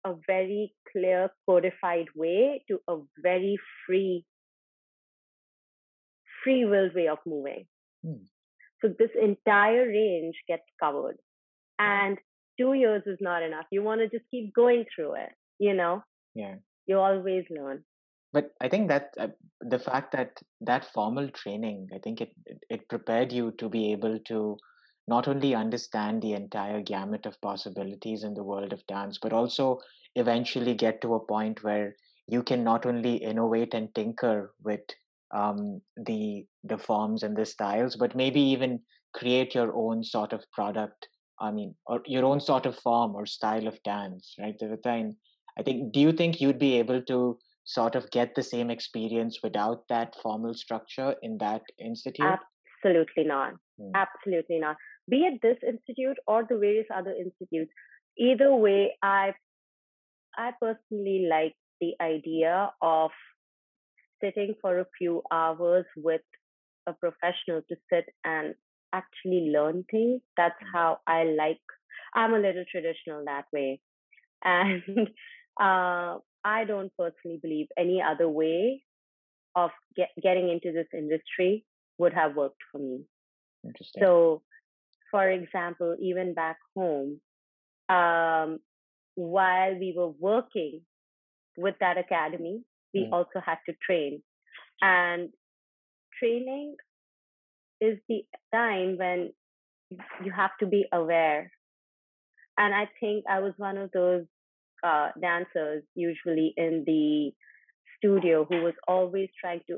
a 0.06 0.14
very 0.28 0.74
clear 0.92 1.30
codified 1.48 2.08
way 2.16 2.64
to 2.68 2.80
a 2.88 2.98
very 3.22 3.58
free 3.86 4.26
free 6.44 6.66
will 6.66 6.90
way 6.96 7.08
of 7.08 7.20
moving. 7.26 7.66
Hmm. 8.04 8.24
so 8.82 8.88
this 8.98 9.12
entire 9.22 9.88
range 9.88 10.36
gets 10.48 10.64
covered. 10.80 11.18
And 11.78 12.18
two 12.60 12.74
years 12.74 13.04
is 13.06 13.20
not 13.22 13.44
enough. 13.44 13.66
You 13.72 13.84
want 13.84 14.02
to 14.02 14.10
just 14.10 14.30
keep 14.32 14.54
going 14.54 14.86
through 14.96 15.16
it 15.16 15.32
you 15.62 15.76
know? 15.76 16.04
Yeah. 16.34 16.56
You 16.88 16.98
always 16.98 17.46
learn 17.50 17.84
but 18.34 18.52
i 18.62 18.68
think 18.68 18.88
that 18.88 19.14
uh, 19.20 19.28
the 19.62 19.80
fact 19.80 20.12
that 20.12 20.40
that 20.60 20.86
formal 20.94 21.30
training 21.30 21.88
i 21.94 21.98
think 22.00 22.22
it 22.22 22.32
it 22.70 22.88
prepared 22.90 23.32
you 23.32 23.52
to 23.58 23.70
be 23.70 23.92
able 23.92 24.20
to 24.20 24.58
not 25.08 25.28
only 25.28 25.56
understand 25.56 26.22
the 26.22 26.34
entire 26.34 26.82
gamut 26.82 27.26
of 27.26 27.42
possibilities 27.42 28.24
in 28.24 28.34
the 28.34 28.44
world 28.44 28.72
of 28.74 28.86
dance, 28.88 29.18
but 29.22 29.34
also 29.34 29.80
eventually 30.16 30.74
get 30.74 31.02
to 31.02 31.16
a 31.16 31.26
point 31.26 31.64
where 31.64 31.96
you 32.28 32.44
can 32.44 32.64
not 32.64 32.86
only 32.86 33.16
innovate 33.16 33.74
and 33.74 33.94
tinker 33.96 34.54
with 34.64 34.82
um, 35.34 35.82
the 35.98 36.46
the 36.64 36.78
forms 36.78 37.24
and 37.24 37.36
the 37.36 37.46
styles, 37.46 37.96
but 37.96 38.16
maybe 38.16 38.40
even 38.40 38.80
create 39.14 39.56
your 39.56 39.76
own 39.76 40.04
sort 40.04 40.34
of 40.34 40.44
product. 40.52 41.08
I 41.40 41.52
mean, 41.52 41.74
or 41.88 42.02
your 42.06 42.26
own 42.26 42.40
sort 42.40 42.66
of 42.66 42.78
form 42.78 43.16
or 43.16 43.26
style 43.26 43.68
of 43.68 43.82
dance, 43.84 44.36
right? 44.40 44.56
I 45.58 45.64
think, 45.64 45.92
do 45.92 46.00
you 46.00 46.12
think 46.12 46.40
you'd 46.40 46.60
be 46.60 46.78
able 46.78 47.02
to 47.02 47.40
sort 47.64 47.96
of 47.96 48.10
get 48.12 48.36
the 48.36 48.44
same 48.44 48.70
experience 48.70 49.40
without 49.44 49.84
that 49.90 50.16
formal 50.22 50.54
structure 50.54 51.16
in 51.22 51.38
that 51.40 51.62
institute? 51.80 52.26
Absolutely 52.84 53.24
not. 53.24 53.54
Hmm. 53.80 53.92
Absolutely 53.96 54.60
not 54.60 54.78
be 55.10 55.18
it 55.18 55.42
this 55.42 55.58
institute 55.68 56.18
or 56.28 56.46
the 56.50 56.58
various 56.58 56.88
other 56.94 57.14
institutes. 57.14 57.72
Either 58.18 58.56
way, 58.56 58.96
I 59.02 59.34
I 60.38 60.52
personally 60.62 61.28
like 61.30 61.56
the 61.80 61.94
idea 62.02 62.72
of 62.82 63.12
sitting 64.24 64.54
for 64.62 64.80
a 64.80 64.86
few 64.98 65.24
hours 65.32 65.86
with 65.98 66.22
a 66.88 66.94
professional 66.94 67.62
to 67.68 67.76
sit 67.92 68.06
and 68.24 68.56
actually 68.94 69.52
learn 69.54 69.84
things. 69.90 70.22
That's 70.38 70.62
mm. 70.64 70.72
how 70.74 71.00
I 71.08 71.24
like. 71.24 71.62
I'm 72.14 72.34
a 72.34 72.40
little 72.40 72.66
traditional 72.72 73.24
that 73.26 73.46
way, 73.54 73.80
and 74.44 74.84
uh, 75.60 76.18
I 76.44 76.66
don't 76.66 76.92
personally 76.98 77.40
believe 77.42 77.68
any 77.78 78.02
other 78.02 78.28
way 78.28 78.84
of 79.56 79.72
get, 79.96 80.10
getting 80.22 80.50
into 80.50 80.72
this 80.72 80.88
industry 80.94 81.66
would 81.98 82.14
have 82.14 82.36
worked 82.36 82.62
for 82.72 82.80
me. 82.80 83.02
Interesting. 83.64 84.02
So 84.02 84.42
for 85.12 85.30
example, 85.30 85.96
even 86.02 86.34
back 86.34 86.58
home, 86.76 87.20
um, 87.90 88.60
while 89.16 89.78
we 89.78 89.94
were 89.96 90.10
working 90.10 90.82
with 91.58 91.76
that 91.82 91.98
academy, 91.98 92.62
we 92.94 93.02
mm. 93.02 93.12
also 93.12 93.42
had 93.46 93.58
to 93.68 93.76
train. 93.86 94.24
And 94.82 95.30
training 96.18 96.76
is 97.82 98.00
the 98.08 98.24
time 98.54 98.98
when 98.98 99.34
you 100.24 100.32
have 100.32 100.52
to 100.62 100.66
be 100.66 100.86
aware. 100.92 101.52
And 102.58 102.74
I 102.74 102.90
think 103.00 103.26
I 103.30 103.40
was 103.40 103.54
one 103.58 103.78
of 103.78 103.92
those 103.92 104.26
uh, 104.84 105.10
dancers, 105.20 105.84
usually 105.96 106.54
in 106.58 106.84
the 106.86 107.32
studio, 107.98 108.46
who 108.50 108.64
was 108.64 108.74
always 108.88 109.30
trying 109.40 109.62
to 109.70 109.78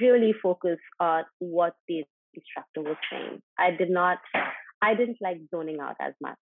really 0.00 0.34
focus 0.42 0.78
on 0.98 1.24
what 1.38 1.74
the 1.88 2.04
instructor 2.34 2.82
was 2.82 2.96
saying. 3.10 3.40
I 3.58 3.70
did 3.70 3.90
not 3.90 4.18
I 4.82 4.94
didn't 4.94 5.18
like 5.20 5.38
zoning 5.54 5.78
out 5.80 5.96
as 6.00 6.14
much. 6.20 6.38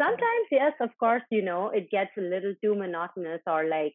Sometimes, 0.00 0.46
yes, 0.50 0.72
of 0.80 0.90
course, 0.98 1.22
you 1.30 1.44
know, 1.44 1.70
it 1.70 1.90
gets 1.90 2.10
a 2.18 2.20
little 2.20 2.54
too 2.62 2.74
monotonous 2.74 3.40
or 3.46 3.68
like 3.68 3.94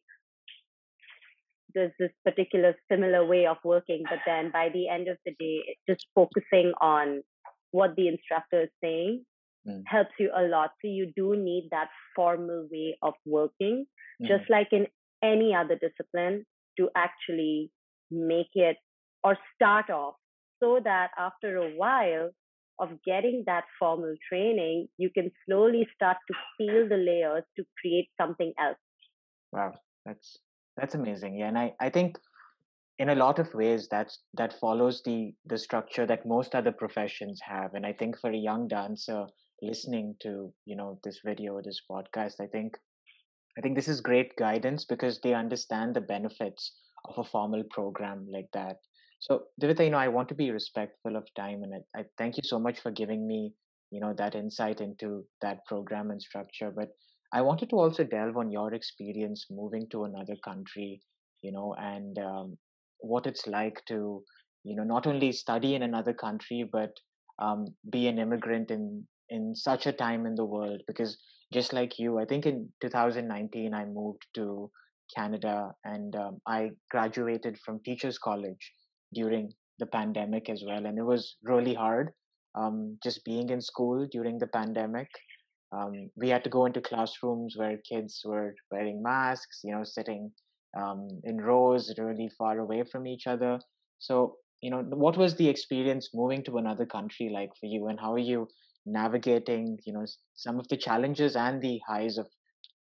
there's 1.74 1.92
this 1.98 2.10
particular 2.24 2.74
similar 2.90 3.26
way 3.26 3.46
of 3.46 3.58
working, 3.64 4.02
but 4.08 4.20
then 4.26 4.50
by 4.50 4.70
the 4.72 4.88
end 4.88 5.08
of 5.08 5.18
the 5.24 5.32
day, 5.38 5.76
just 5.88 6.06
focusing 6.14 6.72
on 6.80 7.22
what 7.70 7.94
the 7.96 8.08
instructor 8.08 8.62
is 8.62 8.70
saying 8.82 9.24
mm. 9.66 9.82
helps 9.86 10.12
you 10.18 10.30
a 10.36 10.42
lot. 10.42 10.70
So 10.82 10.88
you 10.88 11.12
do 11.16 11.36
need 11.36 11.68
that 11.70 11.88
formal 12.14 12.68
way 12.70 12.96
of 13.02 13.14
working, 13.24 13.86
mm. 14.22 14.26
just 14.26 14.48
like 14.50 14.68
in 14.72 14.86
any 15.22 15.54
other 15.54 15.78
discipline, 15.78 16.46
to 16.78 16.88
actually 16.96 17.70
make 18.10 18.50
it 18.54 18.76
or 19.22 19.36
start 19.54 19.90
off 19.90 20.14
so 20.62 20.80
that 20.82 21.10
after 21.18 21.56
a 21.56 21.70
while 21.76 22.30
of 22.78 22.88
getting 23.04 23.44
that 23.46 23.64
formal 23.78 24.14
training, 24.28 24.88
you 24.96 25.10
can 25.10 25.30
slowly 25.46 25.86
start 25.94 26.16
to 26.28 26.34
peel 26.58 26.88
the 26.88 26.96
layers 26.96 27.44
to 27.56 27.64
create 27.80 28.08
something 28.18 28.52
else. 28.58 28.78
Wow, 29.52 29.72
that's 30.06 30.38
that's 30.76 30.94
amazing. 30.94 31.38
Yeah, 31.38 31.48
and 31.48 31.58
I, 31.58 31.74
I 31.78 31.90
think 31.90 32.16
in 32.98 33.10
a 33.10 33.14
lot 33.14 33.38
of 33.38 33.52
ways 33.54 33.88
that's 33.90 34.20
that 34.34 34.54
follows 34.60 35.02
the 35.04 35.32
the 35.46 35.58
structure 35.58 36.06
that 36.06 36.26
most 36.26 36.54
other 36.54 36.72
professions 36.72 37.40
have. 37.42 37.74
And 37.74 37.84
I 37.84 37.92
think 37.92 38.18
for 38.18 38.30
a 38.30 38.36
young 38.36 38.68
dancer 38.68 39.26
listening 39.62 40.16
to, 40.22 40.52
you 40.66 40.76
know, 40.76 40.98
this 41.04 41.20
video, 41.24 41.54
or 41.54 41.62
this 41.62 41.80
podcast, 41.90 42.40
I 42.40 42.46
think 42.46 42.76
I 43.58 43.60
think 43.60 43.76
this 43.76 43.88
is 43.88 44.00
great 44.00 44.34
guidance 44.36 44.84
because 44.84 45.20
they 45.20 45.34
understand 45.34 45.94
the 45.94 46.00
benefits 46.00 46.72
of 47.04 47.18
a 47.18 47.28
formal 47.28 47.62
program 47.70 48.26
like 48.30 48.48
that. 48.54 48.78
So, 49.20 49.44
Divita, 49.60 49.84
you 49.84 49.90
know, 49.90 49.98
I 49.98 50.08
want 50.08 50.28
to 50.30 50.34
be 50.34 50.50
respectful 50.50 51.16
of 51.16 51.28
time, 51.34 51.62
and 51.62 51.74
I, 51.94 52.00
I 52.00 52.04
thank 52.18 52.36
you 52.36 52.42
so 52.44 52.58
much 52.58 52.80
for 52.80 52.90
giving 52.90 53.26
me, 53.26 53.52
you 53.90 54.00
know, 54.00 54.14
that 54.14 54.34
insight 54.34 54.80
into 54.80 55.24
that 55.42 55.64
program 55.66 56.10
and 56.10 56.20
structure. 56.22 56.70
But 56.74 56.88
I 57.32 57.42
wanted 57.42 57.70
to 57.70 57.76
also 57.76 58.02
delve 58.04 58.36
on 58.36 58.50
your 58.50 58.72
experience 58.74 59.46
moving 59.50 59.88
to 59.90 60.04
another 60.04 60.36
country, 60.44 61.02
you 61.42 61.52
know, 61.52 61.74
and 61.78 62.18
um, 62.18 62.58
what 63.00 63.26
it's 63.26 63.46
like 63.46 63.84
to, 63.86 64.24
you 64.64 64.74
know, 64.76 64.84
not 64.84 65.06
only 65.06 65.32
study 65.32 65.74
in 65.74 65.82
another 65.82 66.12
country 66.14 66.68
but 66.70 66.92
um, 67.38 67.66
be 67.90 68.06
an 68.08 68.18
immigrant 68.18 68.70
in 68.70 69.06
in 69.30 69.54
such 69.54 69.86
a 69.86 69.92
time 69.92 70.26
in 70.26 70.34
the 70.34 70.44
world. 70.44 70.82
Because 70.86 71.18
just 71.52 71.72
like 71.72 71.98
you, 71.98 72.18
I 72.18 72.24
think 72.24 72.46
in 72.46 72.68
2019 72.80 73.74
I 73.74 73.84
moved 73.84 74.26
to 74.34 74.70
Canada 75.16 75.72
and 75.84 76.14
um, 76.16 76.38
I 76.46 76.70
graduated 76.90 77.58
from 77.58 77.80
Teachers 77.84 78.18
College 78.18 78.72
during 79.12 79.52
the 79.78 79.86
pandemic 79.86 80.48
as 80.48 80.62
well, 80.66 80.86
and 80.86 80.98
it 80.98 81.04
was 81.04 81.36
really 81.42 81.74
hard. 81.74 82.10
Um, 82.54 82.98
just 83.02 83.24
being 83.24 83.50
in 83.50 83.60
school 83.60 84.06
during 84.10 84.38
the 84.38 84.48
pandemic 84.48 85.08
um, 85.72 86.10
we 86.16 86.28
had 86.28 86.42
to 86.44 86.50
go 86.50 86.66
into 86.66 86.80
classrooms 86.80 87.54
where 87.56 87.78
kids 87.88 88.22
were 88.24 88.54
wearing 88.70 89.02
masks, 89.02 89.60
you 89.62 89.72
know, 89.72 89.84
sitting 89.84 90.32
um, 90.76 91.08
in 91.24 91.38
rows 91.40 91.92
really 91.98 92.30
far 92.36 92.58
away 92.58 92.82
from 92.90 93.06
each 93.06 93.26
other. 93.26 93.60
So, 93.98 94.36
you 94.60 94.70
know, 94.70 94.82
what 94.82 95.16
was 95.16 95.36
the 95.36 95.48
experience 95.48 96.10
moving 96.12 96.42
to 96.44 96.58
another 96.58 96.86
country 96.86 97.30
like 97.32 97.50
for 97.58 97.66
you, 97.66 97.86
and 97.86 98.00
how 98.00 98.14
are 98.14 98.18
you 98.18 98.48
navigating, 98.92 99.78
you 99.84 99.92
know, 99.92 100.04
some 100.34 100.58
of 100.58 100.68
the 100.68 100.76
challenges 100.76 101.36
and 101.36 101.62
the 101.62 101.80
highs 101.86 102.18
of 102.18 102.26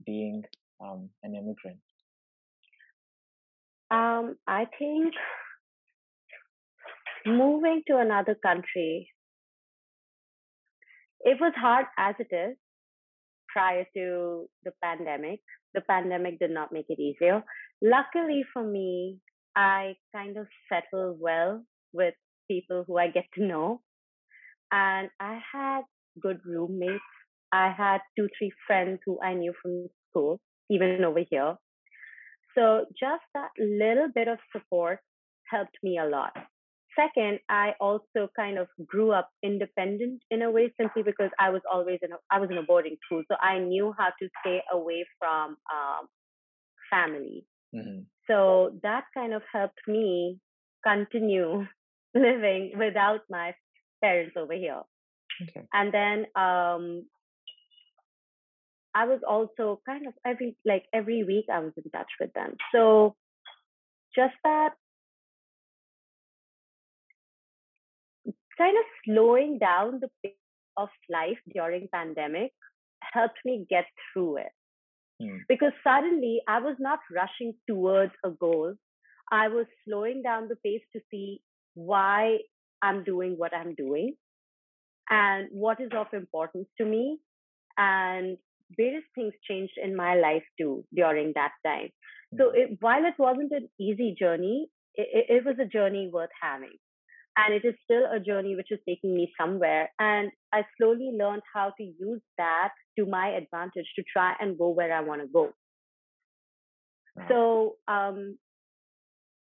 being 0.06 0.44
um, 0.84 1.10
an 1.24 1.36
immigrant? 1.36 1.80
Um, 3.92 4.36
I 4.48 4.66
think 4.80 5.14
moving 7.26 7.84
to 7.88 7.98
another 7.98 8.36
country, 8.36 9.10
it 11.22 11.38
was 11.40 11.54
hard 11.56 11.86
as 11.98 12.16
it 12.20 12.36
is 12.36 12.58
prior 13.50 13.86
to 13.96 14.50
the 14.64 14.72
pandemic. 14.84 15.40
The 15.74 15.82
pandemic 15.82 16.40
did 16.40 16.52
not 16.52 16.72
make 16.72 16.88
it 16.90 17.00
easier. 17.00 17.44
Luckily 17.82 18.44
for 18.52 18.64
me, 18.64 19.20
I 19.56 19.96
kind 20.14 20.38
of 20.38 20.48
settled 20.70 21.18
well 21.20 21.64
with 21.94 22.16
people 22.50 22.84
who 22.88 22.98
I 22.98 23.10
get 23.10 23.26
to 23.36 23.46
know. 23.46 23.82
And 24.72 25.10
I 25.20 25.40
had 25.54 25.82
good 26.22 26.40
roommates. 26.46 27.04
I 27.52 27.72
had 27.76 28.00
two, 28.18 28.28
three 28.38 28.52
friends 28.66 29.00
who 29.06 29.20
I 29.22 29.34
knew 29.34 29.54
from 29.62 29.88
school, 30.10 30.40
even 30.70 31.04
over 31.04 31.22
here. 31.30 31.56
So 32.56 32.86
just 33.00 33.24
that 33.34 33.50
little 33.60 34.10
bit 34.14 34.28
of 34.28 34.38
support 34.52 35.00
helped 35.50 35.78
me 35.84 35.98
a 35.98 36.06
lot. 36.06 36.34
Second, 36.96 37.40
I 37.50 37.74
also 37.80 38.30
kind 38.36 38.60
of 38.60 38.68
grew 38.86 39.12
up 39.12 39.30
independent 39.44 40.22
in 40.30 40.44
a 40.44 40.52
way 40.52 40.72
simply 40.80 41.02
because 41.02 41.32
I 41.40 41.50
was 41.50 41.62
always 41.72 42.00
in 42.04 42.12
a, 42.12 42.18
I 42.30 42.40
was 42.40 42.50
in 42.52 42.58
a 42.58 42.64
boarding 42.64 42.98
school, 43.06 43.24
so 43.28 43.36
I 43.42 43.58
knew 43.58 43.94
how 43.98 44.10
to 44.10 44.30
stay 44.42 44.62
away 44.72 45.06
from 45.18 45.58
um, 45.74 46.08
family. 46.92 47.46
Mm-hmm. 47.74 48.02
So 48.30 48.80
that 48.84 49.06
kind 49.14 49.34
of 49.34 49.42
helped 49.52 49.82
me 49.88 50.40
continue 50.86 51.66
living 52.14 52.74
without 52.78 53.22
my 53.30 53.56
parents 54.04 54.36
over 54.38 54.54
here. 54.54 54.82
Okay. 55.42 55.66
And 55.74 55.94
then 55.94 56.26
um, 56.36 57.06
I 58.94 59.06
was 59.06 59.22
also 59.28 59.82
kind 59.86 60.08
of 60.08 60.14
every 60.26 60.56
like 60.66 60.86
every 60.94 61.24
week 61.24 61.46
I 61.52 61.60
was 61.60 61.74
in 61.78 61.90
touch 61.92 62.12
with 62.20 62.34
them. 62.34 62.56
So 62.72 63.16
just 64.16 64.36
that 64.44 64.74
kind 68.58 68.78
of 68.78 68.86
slowing 69.06 69.58
down 69.60 70.00
the 70.00 70.10
pace 70.24 70.34
of 70.78 70.90
life 71.10 71.38
during 71.54 71.88
pandemic 71.92 72.52
helped 73.02 73.40
me 73.46 73.66
get 73.70 73.86
through 74.12 74.38
it 74.38 74.52
mm. 75.22 75.40
because 75.48 75.72
suddenly 75.84 76.42
i 76.48 76.60
was 76.60 76.76
not 76.80 77.00
rushing 77.12 77.54
towards 77.68 78.12
a 78.24 78.30
goal 78.30 78.74
i 79.32 79.48
was 79.48 79.66
slowing 79.86 80.22
down 80.22 80.48
the 80.48 80.56
pace 80.58 80.82
to 80.94 81.02
see 81.12 81.42
why 81.74 82.38
i'm 82.82 83.04
doing 83.04 83.36
what 83.38 83.54
i'm 83.54 83.76
doing 83.76 84.16
and 85.10 85.48
what 85.52 85.80
is 85.82 85.90
of 85.96 86.08
importance 86.14 86.68
to 86.78 86.86
me 86.86 87.18
and 87.78 88.38
various 88.78 89.04
things 89.16 89.34
changed 89.48 89.74
in 89.82 89.96
my 89.96 90.16
life 90.16 90.44
too 90.60 90.84
during 90.94 91.32
that 91.36 91.52
time 91.66 91.90
so 92.38 92.50
hmm. 92.50 92.58
it, 92.58 92.78
while 92.80 93.06
it 93.06 93.16
wasn't 93.18 93.52
an 93.52 93.68
easy 93.80 94.16
journey 94.18 94.68
it, 94.96 95.26
it 95.30 95.46
was 95.46 95.56
a 95.60 95.66
journey 95.66 96.10
worth 96.12 96.30
having 96.42 96.78
and 97.36 97.54
it 97.54 97.66
is 97.66 97.74
still 97.84 98.04
a 98.12 98.20
journey 98.20 98.56
which 98.56 98.72
is 98.72 98.80
taking 98.88 99.16
me 99.16 99.32
somewhere 99.40 99.92
and 100.00 100.32
i 100.54 100.64
slowly 100.78 101.12
learned 101.14 101.42
how 101.54 101.72
to 101.78 101.84
use 101.84 102.22
that 102.38 102.70
to 102.98 103.06
my 103.06 103.30
advantage 103.30 103.88
to 103.96 104.04
try 104.12 104.34
and 104.40 104.58
go 104.58 104.70
where 104.70 104.94
i 104.94 105.02
want 105.02 105.22
to 105.22 105.28
go 105.28 105.52
wow. 107.16 107.26
so 107.28 107.76
um 107.88 108.38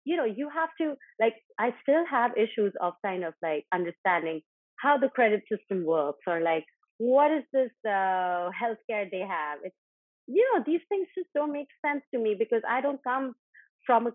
you 0.04 0.16
know 0.16 0.24
you 0.24 0.48
have 0.48 0.70
to 0.80 0.94
like 1.20 1.34
i 1.58 1.74
still 1.82 2.04
have 2.10 2.32
issues 2.36 2.72
of 2.80 2.94
kind 3.04 3.24
of 3.24 3.34
like 3.42 3.64
understanding 3.72 4.40
how 4.82 4.98
the 4.98 5.08
credit 5.08 5.42
system 5.52 5.84
works 5.84 6.24
or 6.26 6.40
like 6.40 6.64
what 6.98 7.30
is 7.30 7.44
this 7.52 7.70
uh 7.86 8.50
healthcare 8.60 9.10
they 9.10 9.24
have 9.36 9.58
it's 9.64 9.76
you 10.26 10.44
know 10.50 10.62
these 10.66 10.84
things 10.88 11.06
just 11.16 11.28
don't 11.34 11.52
make 11.52 11.68
sense 11.84 12.02
to 12.12 12.18
me 12.18 12.34
because 12.38 12.62
i 12.68 12.80
don't 12.80 13.02
come 13.04 13.34
from 13.86 14.06
a 14.06 14.12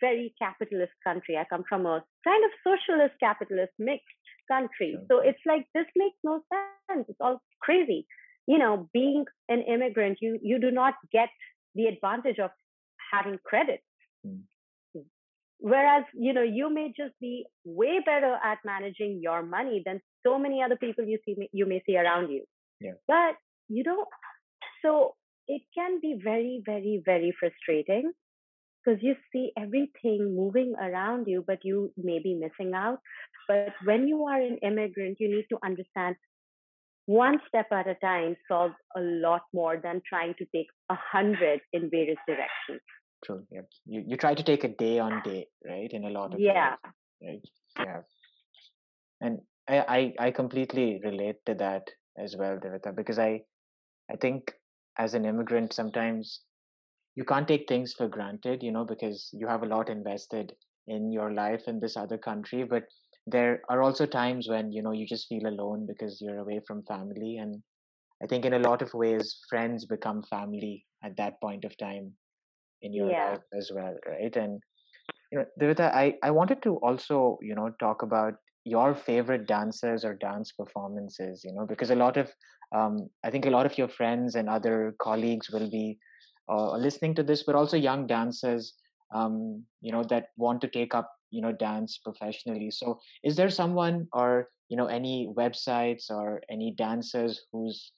very 0.00 0.34
capitalist 0.40 0.92
country. 1.06 1.36
I 1.36 1.44
come 1.48 1.64
from 1.68 1.86
a 1.86 2.02
kind 2.24 2.44
of 2.44 2.50
socialist 2.66 3.14
capitalist 3.20 3.72
mixed 3.78 4.06
country. 4.50 4.96
So 5.08 5.20
it's 5.20 5.38
like 5.46 5.66
this 5.74 5.86
makes 5.96 6.16
no 6.22 6.42
sense. 6.52 7.06
It's 7.08 7.18
all 7.20 7.40
crazy. 7.60 8.06
You 8.46 8.58
know, 8.58 8.88
being 8.92 9.24
an 9.48 9.62
immigrant, 9.62 10.18
you 10.20 10.38
you 10.42 10.58
do 10.58 10.70
not 10.70 10.94
get 11.12 11.28
the 11.74 11.86
advantage 11.86 12.38
of 12.38 12.50
having 13.12 13.38
credit. 13.44 13.80
Mm. 14.26 14.42
Whereas, 15.64 16.04
you 16.12 16.34
know, 16.34 16.42
you 16.42 16.68
may 16.68 16.92
just 16.94 17.14
be 17.22 17.46
way 17.64 17.98
better 18.04 18.36
at 18.44 18.58
managing 18.66 19.20
your 19.22 19.42
money 19.42 19.82
than 19.86 19.98
so 20.22 20.38
many 20.38 20.62
other 20.62 20.76
people 20.76 21.06
you 21.06 21.18
see 21.24 21.48
you 21.52 21.64
may 21.64 21.82
see 21.86 21.96
around 21.96 22.30
you. 22.30 22.44
Yeah. 22.82 22.96
But 23.08 23.36
you 23.70 23.82
don't 23.82 24.06
so 24.84 25.14
it 25.48 25.62
can 25.74 26.00
be 26.02 26.20
very, 26.22 26.60
very, 26.66 27.00
very 27.02 27.32
frustrating 27.40 28.12
because 28.84 29.02
you 29.02 29.14
see 29.32 29.52
everything 29.58 30.36
moving 30.36 30.74
around 30.78 31.28
you, 31.28 31.42
but 31.46 31.60
you 31.62 31.90
may 31.96 32.18
be 32.18 32.34
missing 32.34 32.74
out. 32.74 32.98
But 33.48 33.72
when 33.84 34.06
you 34.06 34.24
are 34.24 34.42
an 34.42 34.58
immigrant, 34.62 35.16
you 35.18 35.34
need 35.34 35.46
to 35.48 35.58
understand 35.64 36.16
one 37.06 37.38
step 37.48 37.68
at 37.72 37.88
a 37.88 37.94
time 37.94 38.36
solves 38.48 38.74
a 38.94 39.00
lot 39.00 39.44
more 39.54 39.80
than 39.82 40.02
trying 40.06 40.34
to 40.40 40.44
take 40.54 40.68
a 40.90 40.98
hundred 41.12 41.60
in 41.72 41.88
various 41.88 42.20
directions. 42.28 42.82
True. 43.24 43.46
Yeah. 43.50 43.62
You 43.86 44.04
you 44.06 44.16
try 44.16 44.34
to 44.34 44.42
take 44.42 44.64
a 44.64 44.68
day 44.68 44.98
on 44.98 45.22
day, 45.22 45.48
right? 45.66 45.90
In 45.92 46.04
a 46.04 46.10
lot 46.10 46.34
of 46.34 46.40
yeah. 46.40 46.76
Ways, 47.20 47.42
right. 47.78 47.86
Yeah. 47.86 48.02
And 49.20 49.40
I, 49.68 50.14
I 50.18 50.26
I 50.26 50.30
completely 50.30 51.00
relate 51.02 51.44
to 51.46 51.54
that 51.54 51.90
as 52.18 52.36
well, 52.36 52.58
Divita, 52.58 52.94
because 52.94 53.18
I 53.18 53.42
I 54.10 54.16
think 54.16 54.52
as 54.98 55.14
an 55.14 55.24
immigrant 55.24 55.72
sometimes 55.72 56.42
you 57.16 57.24
can't 57.24 57.48
take 57.48 57.68
things 57.68 57.94
for 57.94 58.08
granted 58.08 58.62
you 58.62 58.72
know 58.72 58.84
because 58.84 59.30
you 59.32 59.46
have 59.46 59.62
a 59.62 59.66
lot 59.66 59.88
invested 59.90 60.56
in 60.88 61.12
your 61.12 61.32
life 61.32 61.68
in 61.68 61.80
this 61.80 61.96
other 61.96 62.18
country 62.18 62.64
but 62.64 62.84
there 63.26 63.62
are 63.70 63.82
also 63.82 64.06
times 64.06 64.48
when 64.48 64.72
you 64.72 64.82
know 64.82 64.92
you 64.92 65.06
just 65.06 65.28
feel 65.28 65.46
alone 65.46 65.86
because 65.86 66.20
you're 66.20 66.38
away 66.38 66.60
from 66.66 66.82
family 66.84 67.38
and 67.38 67.62
i 68.22 68.26
think 68.26 68.44
in 68.44 68.54
a 68.54 68.58
lot 68.68 68.82
of 68.82 68.94
ways 68.94 69.38
friends 69.48 69.84
become 69.86 70.22
family 70.24 70.86
at 71.02 71.16
that 71.16 71.40
point 71.40 71.64
of 71.64 71.76
time 71.78 72.12
in 72.82 72.92
your 72.92 73.10
yeah. 73.10 73.30
life 73.30 73.42
as 73.56 73.70
well 73.74 73.94
right 74.06 74.36
and 74.36 74.60
you 75.30 75.38
know 75.38 75.44
Divita, 75.60 75.92
I, 75.92 76.14
I 76.22 76.30
wanted 76.30 76.62
to 76.62 76.76
also 76.76 77.38
you 77.42 77.54
know 77.54 77.70
talk 77.80 78.02
about 78.02 78.34
your 78.64 78.94
favorite 78.94 79.46
dancers 79.46 80.04
or 80.04 80.14
dance 80.14 80.52
performances 80.52 81.42
you 81.44 81.52
know 81.52 81.66
because 81.66 81.90
a 81.90 81.94
lot 81.94 82.16
of 82.16 82.30
um, 82.74 83.08
i 83.24 83.30
think 83.30 83.46
a 83.46 83.50
lot 83.50 83.66
of 83.66 83.76
your 83.76 83.88
friends 83.88 84.34
and 84.36 84.48
other 84.48 84.94
colleagues 84.98 85.50
will 85.50 85.70
be 85.70 85.98
uh, 86.48 86.76
listening 86.76 87.14
to 87.14 87.22
this, 87.22 87.42
but 87.42 87.54
also 87.54 87.76
young 87.76 88.06
dancers, 88.06 88.74
um, 89.14 89.64
you 89.80 89.92
know, 89.92 90.04
that 90.04 90.28
want 90.36 90.60
to 90.60 90.68
take 90.68 90.94
up, 90.94 91.10
you 91.30 91.40
know, 91.40 91.52
dance 91.52 91.98
professionally. 92.02 92.70
So, 92.70 93.00
is 93.22 93.36
there 93.36 93.50
someone 93.50 94.08
or 94.12 94.48
you 94.68 94.76
know 94.76 94.86
any 94.86 95.32
websites 95.36 96.10
or 96.10 96.42
any 96.50 96.74
dancers 96.76 97.46
who's 97.52 97.92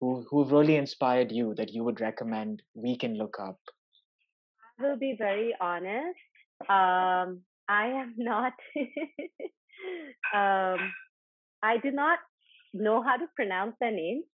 who 0.00 0.26
who've 0.30 0.52
really 0.52 0.76
inspired 0.76 1.32
you 1.32 1.54
that 1.56 1.72
you 1.72 1.84
would 1.84 2.00
recommend 2.00 2.62
we 2.74 2.96
can 2.96 3.16
look 3.16 3.36
up? 3.40 3.58
I 4.78 4.86
will 4.86 4.96
be 4.96 5.14
very 5.18 5.54
honest. 5.60 6.18
Um, 6.68 7.42
I 7.68 7.86
am 7.86 8.14
not. 8.16 8.52
um, 10.34 10.92
I 11.62 11.78
do 11.82 11.90
not 11.90 12.18
know 12.72 13.02
how 13.02 13.16
to 13.16 13.26
pronounce 13.34 13.74
their 13.80 13.90
names, 13.90 14.24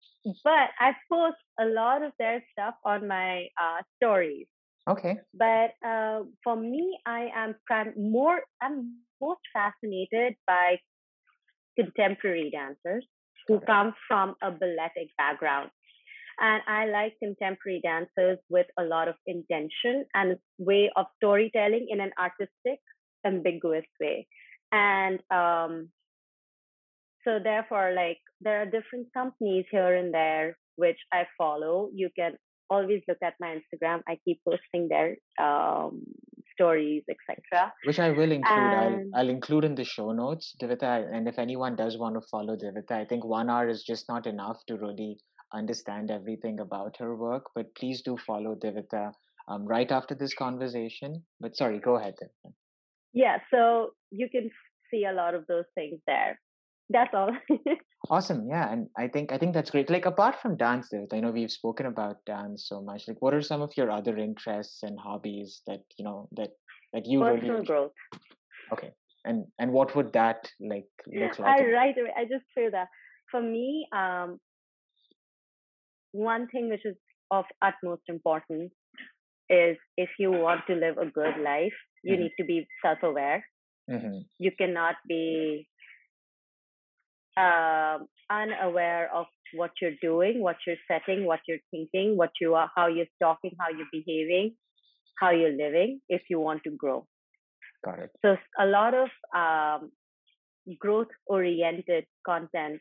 but 0.43 0.71
I 0.79 0.93
post 1.11 1.37
a 1.61 1.67
lot 1.67 2.03
of 2.03 2.13
their 2.19 2.43
stuff 2.53 2.75
on 2.85 3.09
my 3.09 3.47
uh, 3.61 3.83
stories. 3.97 4.47
Okay. 4.89 5.19
But 5.33 5.71
uh, 5.87 6.23
for 6.43 6.57
me, 6.57 6.99
I 7.07 7.29
am 7.35 7.55
prim- 7.67 7.95
more. 7.97 8.41
I'm 8.61 8.97
most 9.21 9.41
fascinated 9.53 10.35
by 10.47 10.77
contemporary 11.79 12.51
dancers 12.51 13.07
who 13.49 13.61
come 13.61 13.95
from 14.09 14.35
a 14.43 14.51
balletic 14.51 15.09
background. 15.17 15.71
And 16.41 16.63
I 16.67 16.87
like 16.87 17.15
contemporary 17.23 17.81
dancers 17.83 18.39
with 18.49 18.67
a 18.79 18.85
lot 18.85 19.09
of 19.09 19.15
intention 19.27 20.05
and 20.15 20.37
way 20.59 20.91
of 20.97 21.07
storytelling 21.17 21.87
in 21.89 22.01
an 22.01 22.11
artistic, 22.19 22.81
ambiguous 23.27 23.87
way. 24.01 24.27
And 24.73 25.21
um, 25.31 25.91
so, 27.25 27.39
therefore, 27.43 27.93
like 27.95 28.19
there 28.41 28.63
are 28.63 28.67
different 28.67 29.09
companies 29.15 29.65
here 29.71 29.95
and 29.95 30.13
there 30.13 30.57
which 30.77 30.99
I 31.13 31.25
follow. 31.39 31.89
You 31.95 32.11
can 32.17 32.33
always 32.71 33.03
look 33.09 33.19
at 33.23 33.35
my 33.41 33.59
Instagram. 33.59 34.01
I 34.09 34.19
keep 34.25 34.41
posting 34.49 34.89
their 34.89 35.17
um, 35.41 36.03
stories, 36.53 37.03
etc. 37.09 37.73
Which 37.85 37.99
I 37.99 38.11
will 38.11 38.33
include. 38.33 38.59
And... 38.59 39.15
I'll, 39.15 39.21
I'll 39.21 39.29
include 39.29 39.65
in 39.65 39.75
the 39.75 39.85
show 39.85 40.13
notes, 40.13 40.55
Divita. 40.61 41.09
And 41.13 41.29
if 41.29 41.39
anyone 41.39 41.77
does 41.77 41.99
want 41.99 42.15
to 42.15 42.27
follow 42.31 42.57
Divita, 42.57 42.93
I 42.93 43.05
think 43.05 43.25
one 43.25 43.51
hour 43.51 43.69
is 43.69 43.83
just 43.85 44.09
not 44.09 44.27
enough 44.27 44.59
to 44.69 44.77
really 44.77 45.19
understand 45.53 46.11
everything 46.11 46.61
about 46.61 46.97
her 46.99 47.17
work. 47.17 47.45
But 47.55 47.75
please 47.75 48.03
do 48.03 48.17
follow 48.27 48.55
Divita 48.55 49.13
um, 49.49 49.67
right 49.67 49.91
after 49.91 50.15
this 50.15 50.35
conversation. 50.35 51.25
But 51.41 51.57
sorry, 51.57 51.79
go 51.81 51.97
ahead. 51.97 52.15
Divita. 52.23 52.53
Yeah, 53.13 53.39
so 53.53 53.91
you 54.11 54.29
can 54.29 54.51
see 54.91 55.05
a 55.05 55.13
lot 55.13 55.35
of 55.35 55.47
those 55.47 55.65
things 55.75 56.01
there 56.07 56.39
that's 56.91 57.15
all 57.15 57.31
awesome 58.11 58.47
yeah 58.49 58.71
and 58.71 58.89
i 58.99 59.09
think 59.09 59.33
i 59.33 59.39
think 59.39 59.55
that's 59.55 59.71
great 59.71 59.89
like 59.89 60.05
apart 60.05 60.35
from 60.41 60.57
dance 60.57 60.93
i 61.13 61.21
know 61.21 61.31
we've 61.31 61.51
spoken 61.51 61.87
about 61.87 62.17
dance 62.27 62.67
so 62.69 62.83
much 62.83 63.09
like 63.09 63.17
what 63.21 63.33
are 63.33 63.41
some 63.41 63.63
of 63.63 63.73
your 63.77 63.91
other 63.91 64.19
interests 64.19 64.83
and 64.83 64.99
hobbies 64.99 65.63
that 65.67 65.81
you 65.99 66.05
know 66.05 66.29
that 66.33 66.51
that 66.93 67.07
you 67.07 67.21
personal 67.21 67.55
really... 67.55 67.67
growth 67.67 67.93
okay 68.73 68.91
and 69.25 69.45
and 69.59 69.73
what 69.73 69.97
would 69.97 70.13
that 70.13 70.51
like 70.61 70.89
look 71.07 71.39
like 71.39 71.61
I, 71.61 71.65
right 71.73 71.95
away 71.99 72.13
i 72.17 72.25
just 72.25 72.45
feel 72.55 72.71
that 72.73 72.89
for 73.31 73.41
me 73.41 73.87
um 73.97 74.39
one 76.15 76.47
thing 76.49 76.71
which 76.71 76.87
is 76.87 76.97
of 77.31 77.45
utmost 77.61 78.03
importance 78.09 78.73
is 79.51 79.77
if 79.97 80.09
you 80.19 80.31
want 80.31 80.61
to 80.67 80.75
live 80.75 80.97
a 80.99 81.07
good 81.07 81.37
life 81.43 81.79
you 82.03 82.15
mm-hmm. 82.15 82.23
need 82.23 82.33
to 82.39 82.45
be 82.45 82.67
self-aware 82.83 83.45
mm-hmm. 83.91 84.19
you 84.39 84.51
cannot 84.59 84.95
be 85.09 85.67
uh, 87.37 87.99
unaware 88.31 89.11
of 89.15 89.27
what 89.55 89.71
you're 89.81 89.99
doing, 90.01 90.41
what 90.41 90.57
you're 90.67 90.77
setting, 90.89 91.25
what 91.25 91.41
you're 91.47 91.65
thinking, 91.71 92.17
what 92.17 92.31
you 92.41 92.55
are, 92.55 92.71
how 92.75 92.87
you're 92.87 93.13
talking, 93.23 93.53
how 93.59 93.69
you're 93.69 93.93
behaving, 93.93 94.55
how 95.21 95.31
you're 95.31 95.57
living 95.57 96.01
if 96.09 96.23
you 96.29 96.41
want 96.41 96.63
to 96.65 96.71
grow. 96.71 97.07
Got 97.85 98.01
it. 98.01 98.11
So 98.25 98.37
a 98.59 98.67
lot 98.67 98.95
of 98.95 99.09
um, 99.35 99.91
growth 100.79 101.09
oriented 101.27 102.05
content 102.25 102.81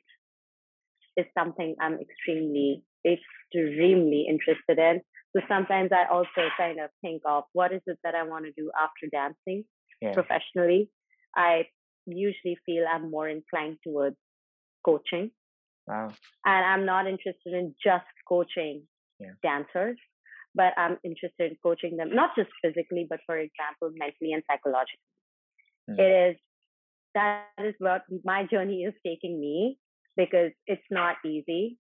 is 1.18 1.26
something 1.38 1.76
I'm 1.80 2.00
extremely, 2.00 2.84
extremely 3.06 4.26
interested 4.30 4.78
in. 4.80 5.02
So 5.36 5.42
sometimes 5.48 5.92
I 5.92 6.12
also 6.12 6.50
kind 6.58 6.80
of 6.80 6.90
think 7.02 7.24
of 7.26 7.44
what 7.54 7.74
is 7.74 7.82
it 7.88 7.98
that 8.04 8.16
I 8.16 8.24
want 8.24 8.46
to 8.46 8.52
do 8.52 8.72
after 8.80 9.08
dancing 9.12 9.66
yeah. 10.02 10.14
professionally. 10.14 10.90
I 11.36 11.66
usually 12.06 12.58
feel 12.66 12.86
I'm 12.88 13.10
more 13.10 13.28
inclined 13.28 13.78
towards 13.84 14.16
coaching. 14.86 15.32
Wow. 15.88 16.14
And 16.46 16.66
I'm 16.66 16.86
not 16.86 17.08
interested 17.08 17.54
in 17.54 17.74
just 17.84 18.06
coaching 18.28 18.84
yeah. 19.20 19.32
dancers, 19.42 19.98
but 20.56 20.74
I'm 20.78 20.98
interested 21.04 21.52
in 21.52 21.58
coaching 21.64 21.98
them, 21.98 22.14
not 22.14 22.32
just 22.38 22.50
physically, 22.62 23.08
but 23.10 23.20
for 23.26 23.38
example, 23.38 23.90
mentally 23.96 24.34
and 24.34 24.44
psychologically. 24.50 25.00
Mm. 25.90 26.00
It 26.00 26.32
is, 26.32 26.38
that 27.16 27.46
is 27.60 27.76
what 27.80 28.04
my 28.24 28.46
journey 28.46 28.84
is 28.84 28.94
taking 29.06 29.40
me 29.40 29.78
because 30.16 30.52
it's 30.68 30.82
not 30.90 31.18
easy. 31.26 31.78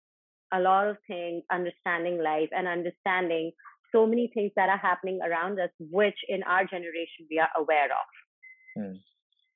A 0.54 0.60
lot 0.60 0.88
of 0.88 0.98
things, 1.08 1.44
understanding 1.52 2.22
life 2.24 2.50
and 2.52 2.68
understanding 2.68 3.52
so 3.92 4.06
many 4.06 4.32
things 4.34 4.52
that 4.56 4.70
are 4.70 4.78
happening 4.78 5.20
around 5.22 5.60
us, 5.60 5.70
which 5.80 6.18
in 6.28 6.44
our 6.44 6.66
generation 6.66 7.28
we 7.30 7.40
are 7.40 7.50
aware 7.58 7.86
of. 7.86 8.84
Mm 8.84 9.00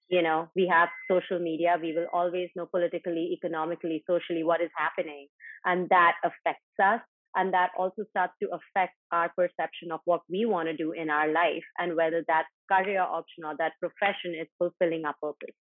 you 0.09 0.21
know 0.21 0.49
we 0.55 0.67
have 0.71 0.89
social 1.09 1.39
media 1.39 1.75
we 1.81 1.93
will 1.93 2.07
always 2.13 2.49
know 2.55 2.65
politically 2.65 3.31
economically 3.33 4.03
socially 4.07 4.43
what 4.43 4.61
is 4.61 4.69
happening 4.75 5.27
and 5.65 5.89
that 5.89 6.13
affects 6.23 6.79
us 6.83 7.01
and 7.35 7.53
that 7.53 7.69
also 7.77 8.03
starts 8.09 8.33
to 8.41 8.47
affect 8.49 8.95
our 9.11 9.31
perception 9.35 9.91
of 9.91 9.99
what 10.05 10.21
we 10.29 10.45
want 10.45 10.67
to 10.67 10.75
do 10.75 10.91
in 10.91 11.09
our 11.09 11.31
life 11.31 11.63
and 11.77 11.95
whether 11.95 12.23
that 12.27 12.45
career 12.71 13.01
option 13.01 13.43
or 13.45 13.55
that 13.57 13.73
profession 13.79 14.33
is 14.39 14.47
fulfilling 14.57 15.03
our 15.05 15.15
purpose 15.21 15.55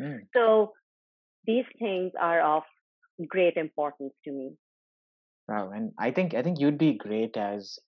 mm. 0.00 0.18
so 0.34 0.72
these 1.46 1.66
things 1.78 2.12
are 2.20 2.40
of 2.40 2.62
great 3.26 3.56
importance 3.56 4.14
to 4.24 4.32
me. 4.32 4.52
Wow 5.48 5.70
and 5.70 5.92
i 5.98 6.10
think 6.10 6.34
i 6.34 6.42
think 6.42 6.60
you'd 6.60 6.76
be 6.78 6.92
great 6.98 7.36
as 7.36 7.78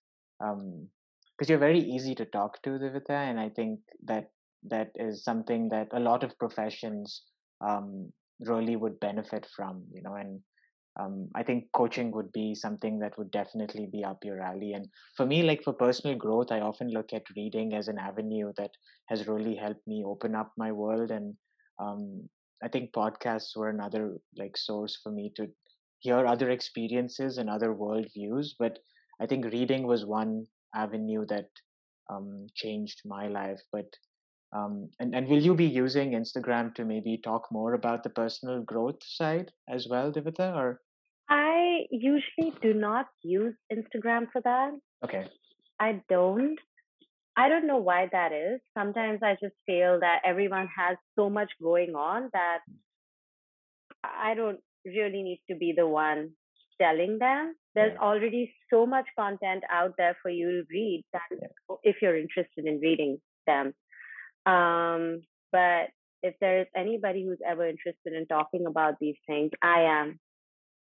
um 0.43 0.89
because 1.37 1.49
you're 1.49 1.59
very 1.59 1.78
easy 1.78 2.14
to 2.16 2.26
talk 2.26 2.62
to 2.62 2.70
Divita, 2.70 3.11
and 3.11 3.41
I 3.41 3.49
think 3.49 3.81
that 4.05 4.31
that 4.68 4.91
is 4.95 5.24
something 5.24 5.70
that 5.70 5.89
a 5.93 5.99
lot 6.01 6.22
of 6.22 6.39
professions 6.39 7.22
um, 7.66 8.12
really 8.41 8.76
would 8.76 9.01
benefit 9.01 9.47
from 9.57 9.85
you 9.91 10.03
know 10.03 10.14
and 10.14 10.41
um, 11.01 11.28
i 11.35 11.43
think 11.43 11.64
coaching 11.74 12.11
would 12.11 12.31
be 12.33 12.55
something 12.55 12.99
that 12.99 13.16
would 13.18 13.31
definitely 13.31 13.87
be 13.93 14.05
up 14.05 14.18
your 14.22 14.41
alley 14.41 14.72
and 14.72 14.87
for 15.16 15.24
me 15.26 15.43
like 15.43 15.62
for 15.62 15.72
personal 15.72 16.16
growth 16.16 16.51
i 16.51 16.61
often 16.61 16.89
look 16.89 17.12
at 17.12 17.22
reading 17.37 17.74
as 17.74 17.89
an 17.89 17.99
avenue 17.99 18.53
that 18.57 18.70
has 19.09 19.26
really 19.28 19.55
helped 19.55 19.87
me 19.87 20.03
open 20.07 20.35
up 20.35 20.53
my 20.57 20.72
world 20.72 21.11
and 21.11 21.35
um, 21.78 22.28
i 22.63 22.69
think 22.69 22.93
podcasts 22.93 23.57
were 23.57 23.71
another 23.71 24.17
like 24.37 24.57
source 24.57 24.99
for 25.03 25.11
me 25.11 25.33
to 25.37 25.49
hear 26.01 26.27
other 26.27 26.51
experiences 26.51 27.39
and 27.39 27.51
other 27.51 27.75
worldviews 27.75 28.49
but 28.59 28.79
i 29.21 29.27
think 29.27 29.45
reading 29.47 29.87
was 29.87 30.05
one 30.07 30.47
avenue 30.75 31.25
that 31.27 31.49
um, 32.11 32.47
changed 32.55 33.03
my 33.05 33.29
life 33.29 33.61
but 33.73 33.87
um, 34.53 34.89
and, 34.99 35.15
and 35.15 35.29
will 35.29 35.41
you 35.41 35.55
be 35.55 35.67
using 35.67 36.13
Instagram 36.13 36.75
to 36.75 36.85
maybe 36.85 37.21
talk 37.23 37.47
more 37.53 37.75
about 37.75 38.03
the 38.03 38.11
personal 38.11 38.63
growth 38.63 39.01
side 39.03 39.53
as 39.69 39.87
well, 39.89 40.13
Divita? 40.13 40.55
Or 40.55 40.81
I 41.29 41.83
usually 41.91 42.53
do 42.61 42.75
not 42.75 43.07
use 43.23 43.55
Instagram 43.73 44.27
for 44.33 44.41
that. 44.43 44.73
Okay. 45.05 45.29
I 45.79 46.03
don't. 46.09 46.59
I 47.41 47.49
don't 47.49 47.66
know 47.66 47.78
why 47.78 48.07
that 48.12 48.32
is. 48.32 48.61
Sometimes 48.76 49.20
I 49.22 49.32
just 49.41 49.55
feel 49.64 50.01
that 50.01 50.20
everyone 50.26 50.68
has 50.76 50.99
so 51.18 51.30
much 51.30 51.51
going 51.62 51.95
on 51.95 52.28
that 52.34 52.59
I 54.05 54.34
don't 54.34 54.61
really 54.84 55.22
need 55.22 55.41
to 55.51 55.57
be 55.57 55.72
the 55.74 55.86
one 55.86 56.32
telling 56.80 57.18
them. 57.18 57.55
There's 57.74 57.95
yeah. 57.95 58.07
already 58.07 58.53
so 58.70 58.84
much 58.84 59.07
content 59.18 59.64
out 59.72 59.95
there 59.97 60.18
for 60.22 60.30
you 60.30 60.51
to 60.51 60.62
read 60.70 61.03
that 61.14 61.22
yeah. 61.30 61.76
if 61.82 61.97
you're 62.03 62.18
interested 62.18 62.66
in 62.66 62.78
reading 62.80 63.18
them. 63.47 63.72
Um, 64.45 65.22
but 65.51 65.88
if 66.22 66.34
there's 66.43 66.66
anybody 66.76 67.24
who's 67.24 67.41
ever 67.47 67.66
interested 67.66 68.12
in 68.12 68.26
talking 68.26 68.66
about 68.66 68.97
these 69.01 69.16
things, 69.26 69.51
I 69.62 69.84
am 70.01 70.20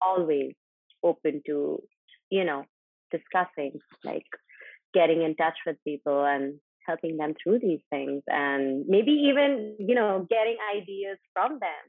always 0.02 0.52
open 1.02 1.40
to, 1.46 1.82
you 2.28 2.44
know, 2.44 2.64
discussing, 3.10 3.78
like 4.04 4.26
getting 4.94 5.22
in 5.22 5.34
touch 5.36 5.56
with 5.66 5.76
people 5.84 6.24
and 6.24 6.58
helping 6.86 7.16
them 7.16 7.34
through 7.42 7.58
these 7.60 7.80
things 7.90 8.22
and 8.26 8.84
maybe 8.88 9.12
even, 9.12 9.76
you 9.78 9.94
know, 9.94 10.26
getting 10.28 10.56
ideas 10.76 11.18
from 11.32 11.52
them, 11.52 11.86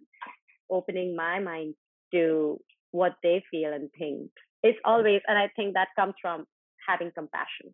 opening 0.69 1.15
my 1.15 1.39
mind 1.39 1.73
to 2.13 2.59
what 2.91 3.13
they 3.23 3.43
feel 3.49 3.73
and 3.73 3.89
think. 3.97 4.29
It's 4.63 4.77
always, 4.85 5.21
and 5.27 5.37
I 5.37 5.49
think 5.55 5.73
that 5.73 5.87
comes 5.95 6.13
from 6.21 6.45
having 6.87 7.11
compassion. 7.11 7.73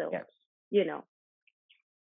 So, 0.00 0.10
yes. 0.12 0.24
you 0.70 0.84
know, 0.84 1.04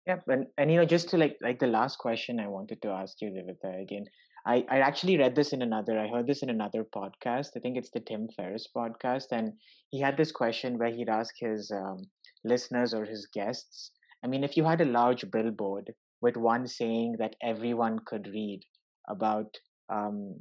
yeah, 0.07 0.19
and, 0.27 0.47
and 0.59 0.71
you 0.71 0.79
know, 0.79 0.85
just 0.85 1.11
to 1.11 1.17
like 1.17 1.39
like 1.43 1.61
the 1.61 1.67
last 1.69 1.99
question 1.99 2.41
I 2.41 2.49
wanted 2.49 2.83
to 2.83 2.89
ask 2.89 3.21
you, 3.21 3.31
Divita, 3.31 3.81
again. 3.81 4.07
I, 4.45 4.65
I 4.69 4.81
actually 4.81 5.17
read 5.17 5.37
this 5.37 5.53
in 5.53 5.63
another 5.63 5.97
I 5.97 6.09
heard 6.09 6.27
this 6.27 6.43
in 6.43 6.51
another 6.51 6.85
podcast. 6.85 7.51
I 7.57 7.61
think 7.61 7.77
it's 7.77 7.91
the 7.91 8.01
Tim 8.01 8.29
Ferriss 8.37 8.67
podcast, 8.77 9.27
and 9.31 9.53
he 9.91 10.01
had 10.01 10.17
this 10.17 10.33
question 10.33 10.79
where 10.79 10.91
he'd 10.91 11.09
ask 11.09 11.33
his 11.39 11.71
um, 11.71 11.99
listeners 12.45 12.95
or 12.95 13.05
his 13.05 13.27
guests. 13.33 13.91
I 14.25 14.29
mean, 14.29 14.45
if 14.45 14.57
you 14.57 14.65
had 14.65 14.81
a 14.81 14.87
large 14.87 15.31
billboard 15.31 15.93
with 16.21 16.37
one 16.37 16.67
saying 16.67 17.17
that 17.19 17.37
everyone 17.43 18.01
could 18.07 18.29
read 18.29 18.63
about 19.09 19.59
um, 19.89 20.37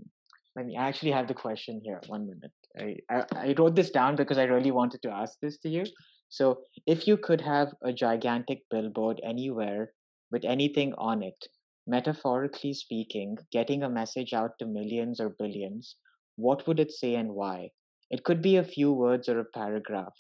let 0.56 0.66
me 0.66 0.76
I 0.78 0.88
actually 0.88 1.12
have 1.12 1.28
the 1.28 1.34
question 1.34 1.82
here. 1.84 2.02
One 2.08 2.28
minute. 2.28 2.52
I, 2.78 2.98
I, 3.10 3.50
I 3.50 3.56
wrote 3.58 3.76
this 3.76 3.90
down 3.90 4.16
because 4.16 4.38
I 4.38 4.44
really 4.44 4.72
wanted 4.72 5.02
to 5.04 5.12
ask 5.12 5.38
this 5.42 5.58
to 5.60 5.70
you. 5.70 5.86
So, 6.30 6.62
if 6.86 7.08
you 7.08 7.18
could 7.18 7.42
have 7.42 7.74
a 7.84 7.94
gigantic 7.94 8.64
billboard 8.70 9.20
anywhere 9.24 9.94
with 10.32 10.46
anything 10.46 10.94
on 10.98 11.24
it, 11.24 11.48
metaphorically 11.88 12.74
speaking, 12.74 13.38
getting 13.52 13.84
a 13.84 13.90
message 13.90 14.34
out 14.34 14.58
to 14.60 14.66
millions 14.66 15.20
or 15.20 15.30
billions, 15.30 15.96
what 16.36 16.68
would 16.68 16.80
it 16.80 16.92
say 16.92 17.16
and 17.16 17.34
why? 17.34 17.72
It 18.10 18.24
could 18.24 18.42
be 18.42 18.58
a 18.58 18.64
few 18.64 18.92
words 18.92 19.30
or 19.30 19.40
a 19.40 19.46
paragraph. 19.46 20.16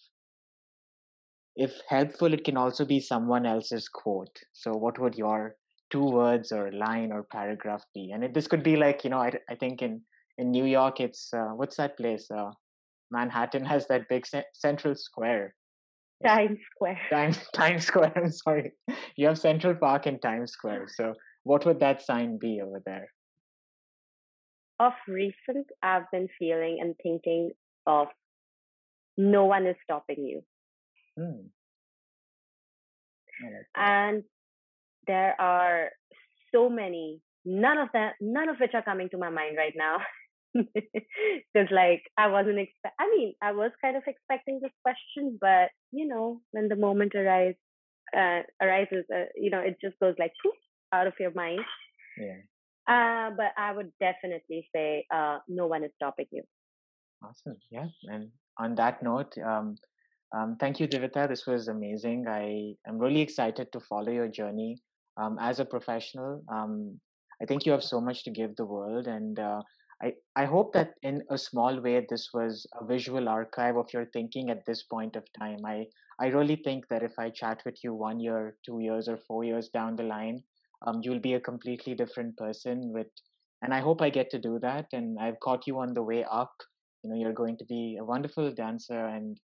If 1.55 1.73
helpful, 1.87 2.33
it 2.33 2.43
can 2.43 2.57
also 2.57 2.85
be 2.85 2.99
someone 2.99 3.45
else's 3.45 3.87
quote. 3.89 4.39
So, 4.53 4.71
what 4.71 4.99
would 4.99 5.15
your 5.15 5.55
two 5.89 6.03
words 6.03 6.51
or 6.51 6.71
line 6.71 7.11
or 7.11 7.23
paragraph 7.23 7.83
be? 7.93 8.11
And 8.11 8.23
it, 8.23 8.33
this 8.33 8.47
could 8.47 8.63
be 8.63 8.75
like, 8.75 9.03
you 9.03 9.09
know, 9.09 9.19
I, 9.19 9.33
I 9.49 9.55
think 9.55 9.81
in, 9.81 10.01
in 10.37 10.51
New 10.51 10.65
York, 10.65 10.99
it's 10.99 11.33
uh, 11.33 11.49
what's 11.55 11.77
that 11.77 11.97
place? 11.97 12.27
Uh, 12.31 12.51
Manhattan 13.11 13.65
has 13.73 13.87
that 13.87 14.07
big 14.09 14.25
ce- 14.25 14.51
central 14.53 14.95
square. 14.95 15.55
Times 16.25 16.59
Square. 16.75 16.99
Times, 17.09 17.39
Times 17.53 17.85
Square. 17.85 18.13
I'm 18.15 18.31
sorry. 18.31 18.73
You 19.15 19.27
have 19.27 19.39
Central 19.39 19.75
Park 19.75 20.05
and 20.05 20.21
Times 20.21 20.51
Square. 20.51 20.87
So, 20.89 21.13
what 21.43 21.65
would 21.65 21.79
that 21.79 22.01
sign 22.01 22.37
be 22.39 22.61
over 22.63 22.81
there? 22.85 23.07
Of 24.79 24.93
recent, 25.07 25.67
I've 25.83 26.09
been 26.11 26.27
feeling 26.39 26.77
and 26.81 26.95
thinking 27.01 27.51
of 27.85 28.07
no 29.17 29.45
one 29.45 29.65
is 29.67 29.75
stopping 29.83 30.25
you. 30.25 30.43
Like 33.43 33.65
and 33.75 34.23
there 35.07 35.39
are 35.39 35.89
so 36.53 36.69
many, 36.69 37.21
none 37.45 37.77
of 37.77 37.89
them, 37.93 38.11
none 38.21 38.49
of 38.49 38.57
which 38.59 38.71
are 38.73 38.83
coming 38.83 39.09
to 39.09 39.17
my 39.17 39.29
mind 39.29 39.57
right 39.57 39.73
now. 39.75 39.97
Because 40.53 41.71
like 41.71 42.03
I 42.17 42.27
wasn't 42.27 42.59
expect. 42.59 42.95
I 42.99 43.09
mean, 43.09 43.33
I 43.41 43.53
was 43.53 43.71
kind 43.81 43.95
of 43.95 44.03
expecting 44.05 44.59
this 44.61 44.73
question, 44.83 45.37
but 45.39 45.69
you 45.91 46.07
know, 46.07 46.41
when 46.51 46.67
the 46.67 46.75
moment 46.75 47.15
arises, 47.15 47.55
uh, 48.15 48.41
arises, 48.61 49.05
uh, 49.13 49.25
you 49.35 49.49
know, 49.49 49.61
it 49.61 49.77
just 49.81 49.97
goes 49.99 50.15
like 50.19 50.33
out 50.91 51.07
of 51.07 51.13
your 51.19 51.31
mind. 51.33 51.61
Yeah. 52.17 52.41
Uh, 52.87 53.31
but 53.35 53.53
I 53.57 53.71
would 53.71 53.91
definitely 53.99 54.67
say 54.75 55.05
uh, 55.13 55.39
no 55.47 55.67
one 55.67 55.83
is 55.83 55.91
stopping 55.95 56.25
you. 56.31 56.43
Awesome. 57.23 57.57
Yeah. 57.69 57.87
And 58.03 58.29
on 58.57 58.75
that 58.75 59.01
note, 59.03 59.33
um, 59.37 59.77
um, 60.33 60.55
thank 60.59 60.79
you, 60.79 60.87
Divita. 60.87 61.27
This 61.27 61.45
was 61.45 61.67
amazing. 61.67 62.27
I 62.27 62.75
am 62.87 62.97
really 62.97 63.21
excited 63.21 63.71
to 63.71 63.79
follow 63.81 64.11
your 64.11 64.29
journey 64.29 64.77
um, 65.17 65.37
as 65.41 65.59
a 65.59 65.65
professional. 65.65 66.43
Um, 66.47 66.99
I 67.41 67.45
think 67.45 67.65
you 67.65 67.71
have 67.71 67.83
so 67.83 67.99
much 67.99 68.23
to 68.23 68.31
give 68.31 68.55
the 68.55 68.65
world, 68.65 69.07
and 69.07 69.39
uh, 69.39 69.61
I, 70.01 70.13
I 70.35 70.45
hope 70.45 70.73
that 70.73 70.93
in 71.03 71.23
a 71.29 71.37
small 71.37 71.79
way, 71.81 72.05
this 72.09 72.29
was 72.33 72.65
a 72.79 72.85
visual 72.85 73.27
archive 73.27 73.77
of 73.77 73.91
your 73.93 74.05
thinking 74.05 74.49
at 74.49 74.65
this 74.65 74.83
point 74.83 75.15
of 75.15 75.23
time. 75.37 75.59
I, 75.65 75.85
I 76.19 76.27
really 76.27 76.55
think 76.55 76.87
that 76.89 77.03
if 77.03 77.13
I 77.19 77.29
chat 77.29 77.61
with 77.65 77.83
you 77.83 77.93
one 77.93 78.19
year, 78.19 78.55
two 78.65 78.79
years, 78.79 79.07
or 79.07 79.17
four 79.17 79.43
years 79.43 79.69
down 79.69 79.95
the 79.95 80.03
line, 80.03 80.43
um, 80.87 81.01
you'll 81.03 81.19
be 81.19 81.33
a 81.33 81.39
completely 81.39 81.93
different 81.93 82.37
person 82.37 82.91
with, 82.93 83.07
and 83.61 83.73
I 83.73 83.79
hope 83.79 84.01
I 84.01 84.09
get 84.09 84.29
to 84.31 84.39
do 84.39 84.59
that. 84.59 84.87
And 84.93 85.19
I've 85.19 85.39
caught 85.39 85.67
you 85.67 85.79
on 85.79 85.93
the 85.93 86.03
way 86.03 86.23
up. 86.23 86.53
You 87.03 87.09
know, 87.09 87.15
you're 87.17 87.33
going 87.33 87.57
to 87.57 87.65
be 87.65 87.97
a 87.99 88.05
wonderful 88.05 88.51
dancer 88.51 89.07
and 89.07 89.37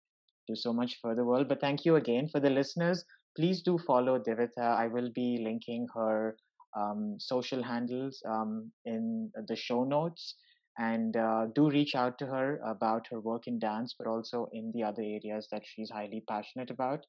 do 0.46 0.56
so 0.56 0.72
much 0.72 0.98
for 1.00 1.14
the 1.14 1.24
world. 1.24 1.48
But 1.48 1.60
thank 1.60 1.84
you 1.84 1.96
again 1.96 2.28
for 2.28 2.40
the 2.40 2.50
listeners. 2.50 3.04
Please 3.36 3.62
do 3.62 3.78
follow 3.78 4.18
Divita. 4.18 4.58
I 4.60 4.86
will 4.88 5.10
be 5.14 5.38
linking 5.42 5.86
her 5.94 6.36
um, 6.76 7.16
social 7.18 7.62
handles 7.62 8.22
um, 8.28 8.72
in 8.84 9.30
the 9.48 9.56
show 9.56 9.84
notes. 9.84 10.34
And 10.78 11.16
uh, 11.16 11.46
do 11.54 11.70
reach 11.70 11.94
out 11.94 12.18
to 12.18 12.26
her 12.26 12.58
about 12.64 13.06
her 13.10 13.20
work 13.20 13.46
in 13.46 13.58
dance, 13.58 13.94
but 13.98 14.06
also 14.06 14.48
in 14.52 14.72
the 14.74 14.82
other 14.84 15.02
areas 15.02 15.48
that 15.50 15.62
she's 15.64 15.90
highly 15.90 16.22
passionate 16.28 16.70
about. 16.70 17.04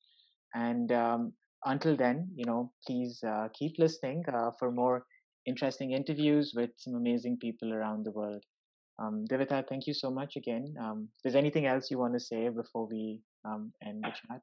And 0.54 0.92
um, 0.92 1.34
until 1.66 1.96
then, 1.98 2.30
you 2.36 2.46
know, 2.46 2.72
please 2.86 3.22
uh, 3.24 3.50
keep 3.54 3.76
listening 3.80 4.24
uh, 4.34 4.52
for 4.60 4.72
more 4.72 5.06
interesting 5.46 5.92
interviews 5.92 6.54
with 6.56 6.72
some 6.78 6.96
amazing 6.96 7.38
people 7.38 7.74
around 7.74 8.06
the 8.06 8.12
world. 8.12 8.44
Um, 9.00 9.26
Divita, 9.30 9.68
thank 9.68 9.88
you 9.88 9.94
so 9.94 10.10
much 10.10 10.36
again. 10.36 10.76
Um, 10.82 11.10
there's 11.24 11.36
anything 11.36 11.66
else 11.66 11.92
you 11.92 12.00
want 12.00 12.14
to 12.14 12.20
say 12.20 12.50
before 12.50 12.88
we 12.88 13.22
um, 13.46 13.72
end 13.86 14.04
the 14.04 14.10
chat? 14.10 14.42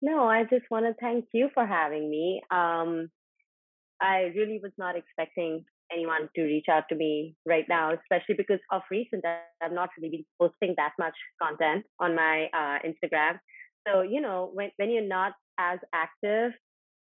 No, 0.00 0.24
I 0.24 0.44
just 0.44 0.64
want 0.70 0.86
to 0.86 0.94
thank 1.00 1.26
you 1.32 1.48
for 1.54 1.66
having 1.66 2.10
me. 2.10 2.42
Um, 2.50 3.08
I 4.00 4.32
really 4.34 4.58
was 4.62 4.72
not 4.78 4.96
expecting 4.96 5.64
anyone 5.92 6.28
to 6.34 6.42
reach 6.42 6.66
out 6.70 6.84
to 6.88 6.96
me 6.96 7.36
right 7.46 7.66
now, 7.68 7.92
especially 7.92 8.34
because 8.36 8.58
of 8.70 8.82
recent 8.90 9.24
I've 9.62 9.72
not 9.72 9.90
really 9.96 10.10
been 10.10 10.24
posting 10.40 10.74
that 10.76 10.92
much 10.98 11.14
content 11.40 11.84
on 12.00 12.16
my 12.16 12.46
uh, 12.52 12.78
Instagram. 12.84 13.38
So 13.86 14.02
you 14.02 14.20
know, 14.20 14.50
when 14.52 14.70
when 14.76 14.90
you're 14.90 15.06
not 15.06 15.32
as 15.58 15.78
active, 15.94 16.52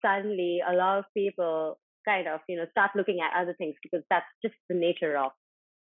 suddenly 0.06 0.62
a 0.68 0.74
lot 0.74 1.00
of 1.00 1.06
people 1.16 1.80
kind 2.06 2.28
of 2.28 2.40
you 2.50 2.58
know 2.58 2.66
start 2.72 2.92
looking 2.96 3.20
at 3.22 3.40
other 3.40 3.56
things 3.58 3.76
because 3.84 4.04
that's 4.10 4.26
just 4.44 4.56
the 4.70 4.76
nature 4.76 5.18
of 5.18 5.32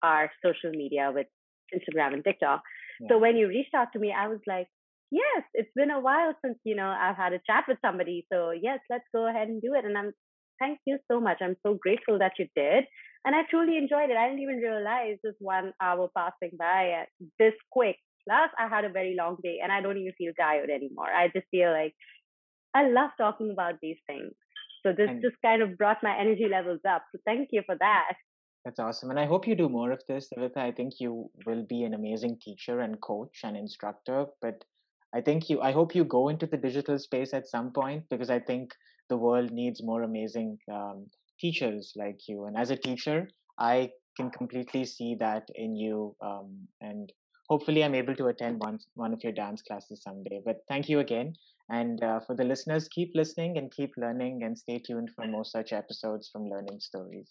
our 0.06 0.32
social 0.46 0.72
media 0.72 1.12
with 1.14 1.28
Instagram 1.74 2.14
and 2.14 2.24
TikTok. 2.24 2.62
Yeah. 3.02 3.08
So 3.10 3.18
when 3.18 3.36
you 3.36 3.48
reached 3.48 3.74
out 3.76 3.90
to 3.94 4.00
me, 4.00 4.14
I 4.18 4.28
was 4.28 4.40
like, 4.48 4.68
yes, 5.12 5.44
it's 5.54 5.72
been 5.76 5.92
a 5.92 6.00
while 6.00 6.34
since, 6.44 6.58
you 6.64 6.76
know, 6.76 6.90
I've 6.90 7.18
had 7.18 7.34
a 7.34 7.42
chat 7.48 7.66
with 7.68 7.78
somebody. 7.84 8.26
So 8.32 8.52
yes, 8.52 8.80
let's 8.90 9.10
go 9.14 9.28
ahead 9.28 9.48
and 9.48 9.62
do 9.62 9.74
it. 9.74 9.86
And 9.86 9.98
I'm 9.98 10.12
thank 10.60 10.80
you 10.86 10.98
so 11.12 11.20
much. 11.20 11.38
I'm 11.42 11.58
so 11.66 11.78
grateful 11.82 12.20
that 12.20 12.34
you 12.40 12.48
did. 12.56 12.86
And 13.26 13.36
I 13.36 13.42
truly 13.50 13.78
enjoyed 13.78 14.10
it. 14.10 14.18
I 14.18 14.28
didn't 14.28 14.44
even 14.44 14.58
realize 14.58 15.18
this 15.24 15.36
one 15.40 15.74
hour 15.82 16.10
passing 16.16 16.56
by 16.58 17.02
uh, 17.02 17.06
this 17.40 17.54
quick. 17.72 17.98
Plus, 18.28 18.50
I 18.58 18.68
had 18.68 18.86
a 18.86 18.90
very 18.90 19.16
long 19.18 19.38
day 19.44 19.60
and 19.62 19.72
I 19.72 19.82
don't 19.82 19.98
even 19.98 20.14
feel 20.18 20.34
tired 20.40 20.70
anymore. 20.70 21.10
I 21.10 21.28
just 21.28 21.48
feel 21.52 21.72
like 21.72 21.94
I 22.74 22.90
love 22.90 23.12
talking 23.18 23.52
about 23.52 23.76
these 23.82 23.98
things. 24.08 24.34
So 24.86 24.94
this 24.94 25.10
and 25.10 25.22
just 25.22 25.36
kind 25.44 25.62
of 25.62 25.78
brought 25.78 26.04
my 26.04 26.16
energy 26.18 26.48
levels 26.50 26.82
up. 26.88 27.04
So 27.12 27.20
thank 27.26 27.50
you 27.52 27.64
for 27.66 27.76
that. 27.80 28.14
That's 28.66 28.80
awesome. 28.80 29.12
And 29.12 29.20
I 29.20 29.28
hope 29.28 29.48
you 29.48 29.56
do 29.56 29.70
more 29.70 29.92
of 29.92 30.04
this, 30.08 30.28
Divita. 30.28 30.58
I 30.58 30.72
think 30.72 31.00
you 31.00 31.30
will 31.46 31.64
be 31.64 31.84
an 31.84 31.94
amazing 31.94 32.40
teacher 32.42 32.80
and 32.82 33.00
coach 33.00 33.42
and 33.44 33.56
instructor. 33.56 34.26
But 34.42 34.66
I 35.14 35.22
think 35.22 35.50
you, 35.50 35.62
I 35.62 35.72
hope 35.72 35.94
you 35.94 36.04
go 36.04 36.30
into 36.30 36.48
the 36.48 36.58
digital 36.58 36.98
space 36.98 37.34
at 37.34 37.48
some 37.48 37.72
point 37.72 38.06
because 38.10 38.32
I 38.32 38.40
think 38.40 38.74
the 39.08 39.18
world 39.18 39.52
needs 39.52 39.84
more 39.84 40.02
amazing 40.02 40.58
um, 40.72 41.12
teachers 41.40 41.94
like 41.96 42.28
you. 42.28 42.46
And 42.46 42.58
as 42.58 42.72
a 42.72 42.76
teacher, 42.76 43.30
I 43.60 43.92
can 44.18 44.32
completely 44.32 44.84
see 44.84 45.16
that 45.20 45.48
in 45.54 45.76
you. 45.76 46.16
Um, 46.22 46.68
and 46.82 47.14
hopefully, 47.50 47.84
I'm 47.84 47.94
able 47.96 48.16
to 48.16 48.28
attend 48.28 48.60
one, 48.62 48.80
one 48.96 49.14
of 49.14 49.24
your 49.24 49.34
dance 49.34 49.62
classes 49.62 50.02
someday. 50.02 50.42
But 50.44 50.62
thank 50.68 50.90
you 50.90 51.00
again. 51.02 51.36
And 51.70 52.04
uh, 52.04 52.20
for 52.22 52.36
the 52.36 52.44
listeners, 52.44 52.88
keep 52.90 53.12
listening 53.14 53.60
and 53.60 53.72
keep 53.72 53.92
learning 53.96 54.42
and 54.44 54.58
stay 54.58 54.80
tuned 54.80 55.12
for 55.16 55.28
more 55.28 55.46
such 55.46 55.72
episodes 55.72 56.30
from 56.30 56.50
Learning 56.50 56.80
Stories. 56.80 57.30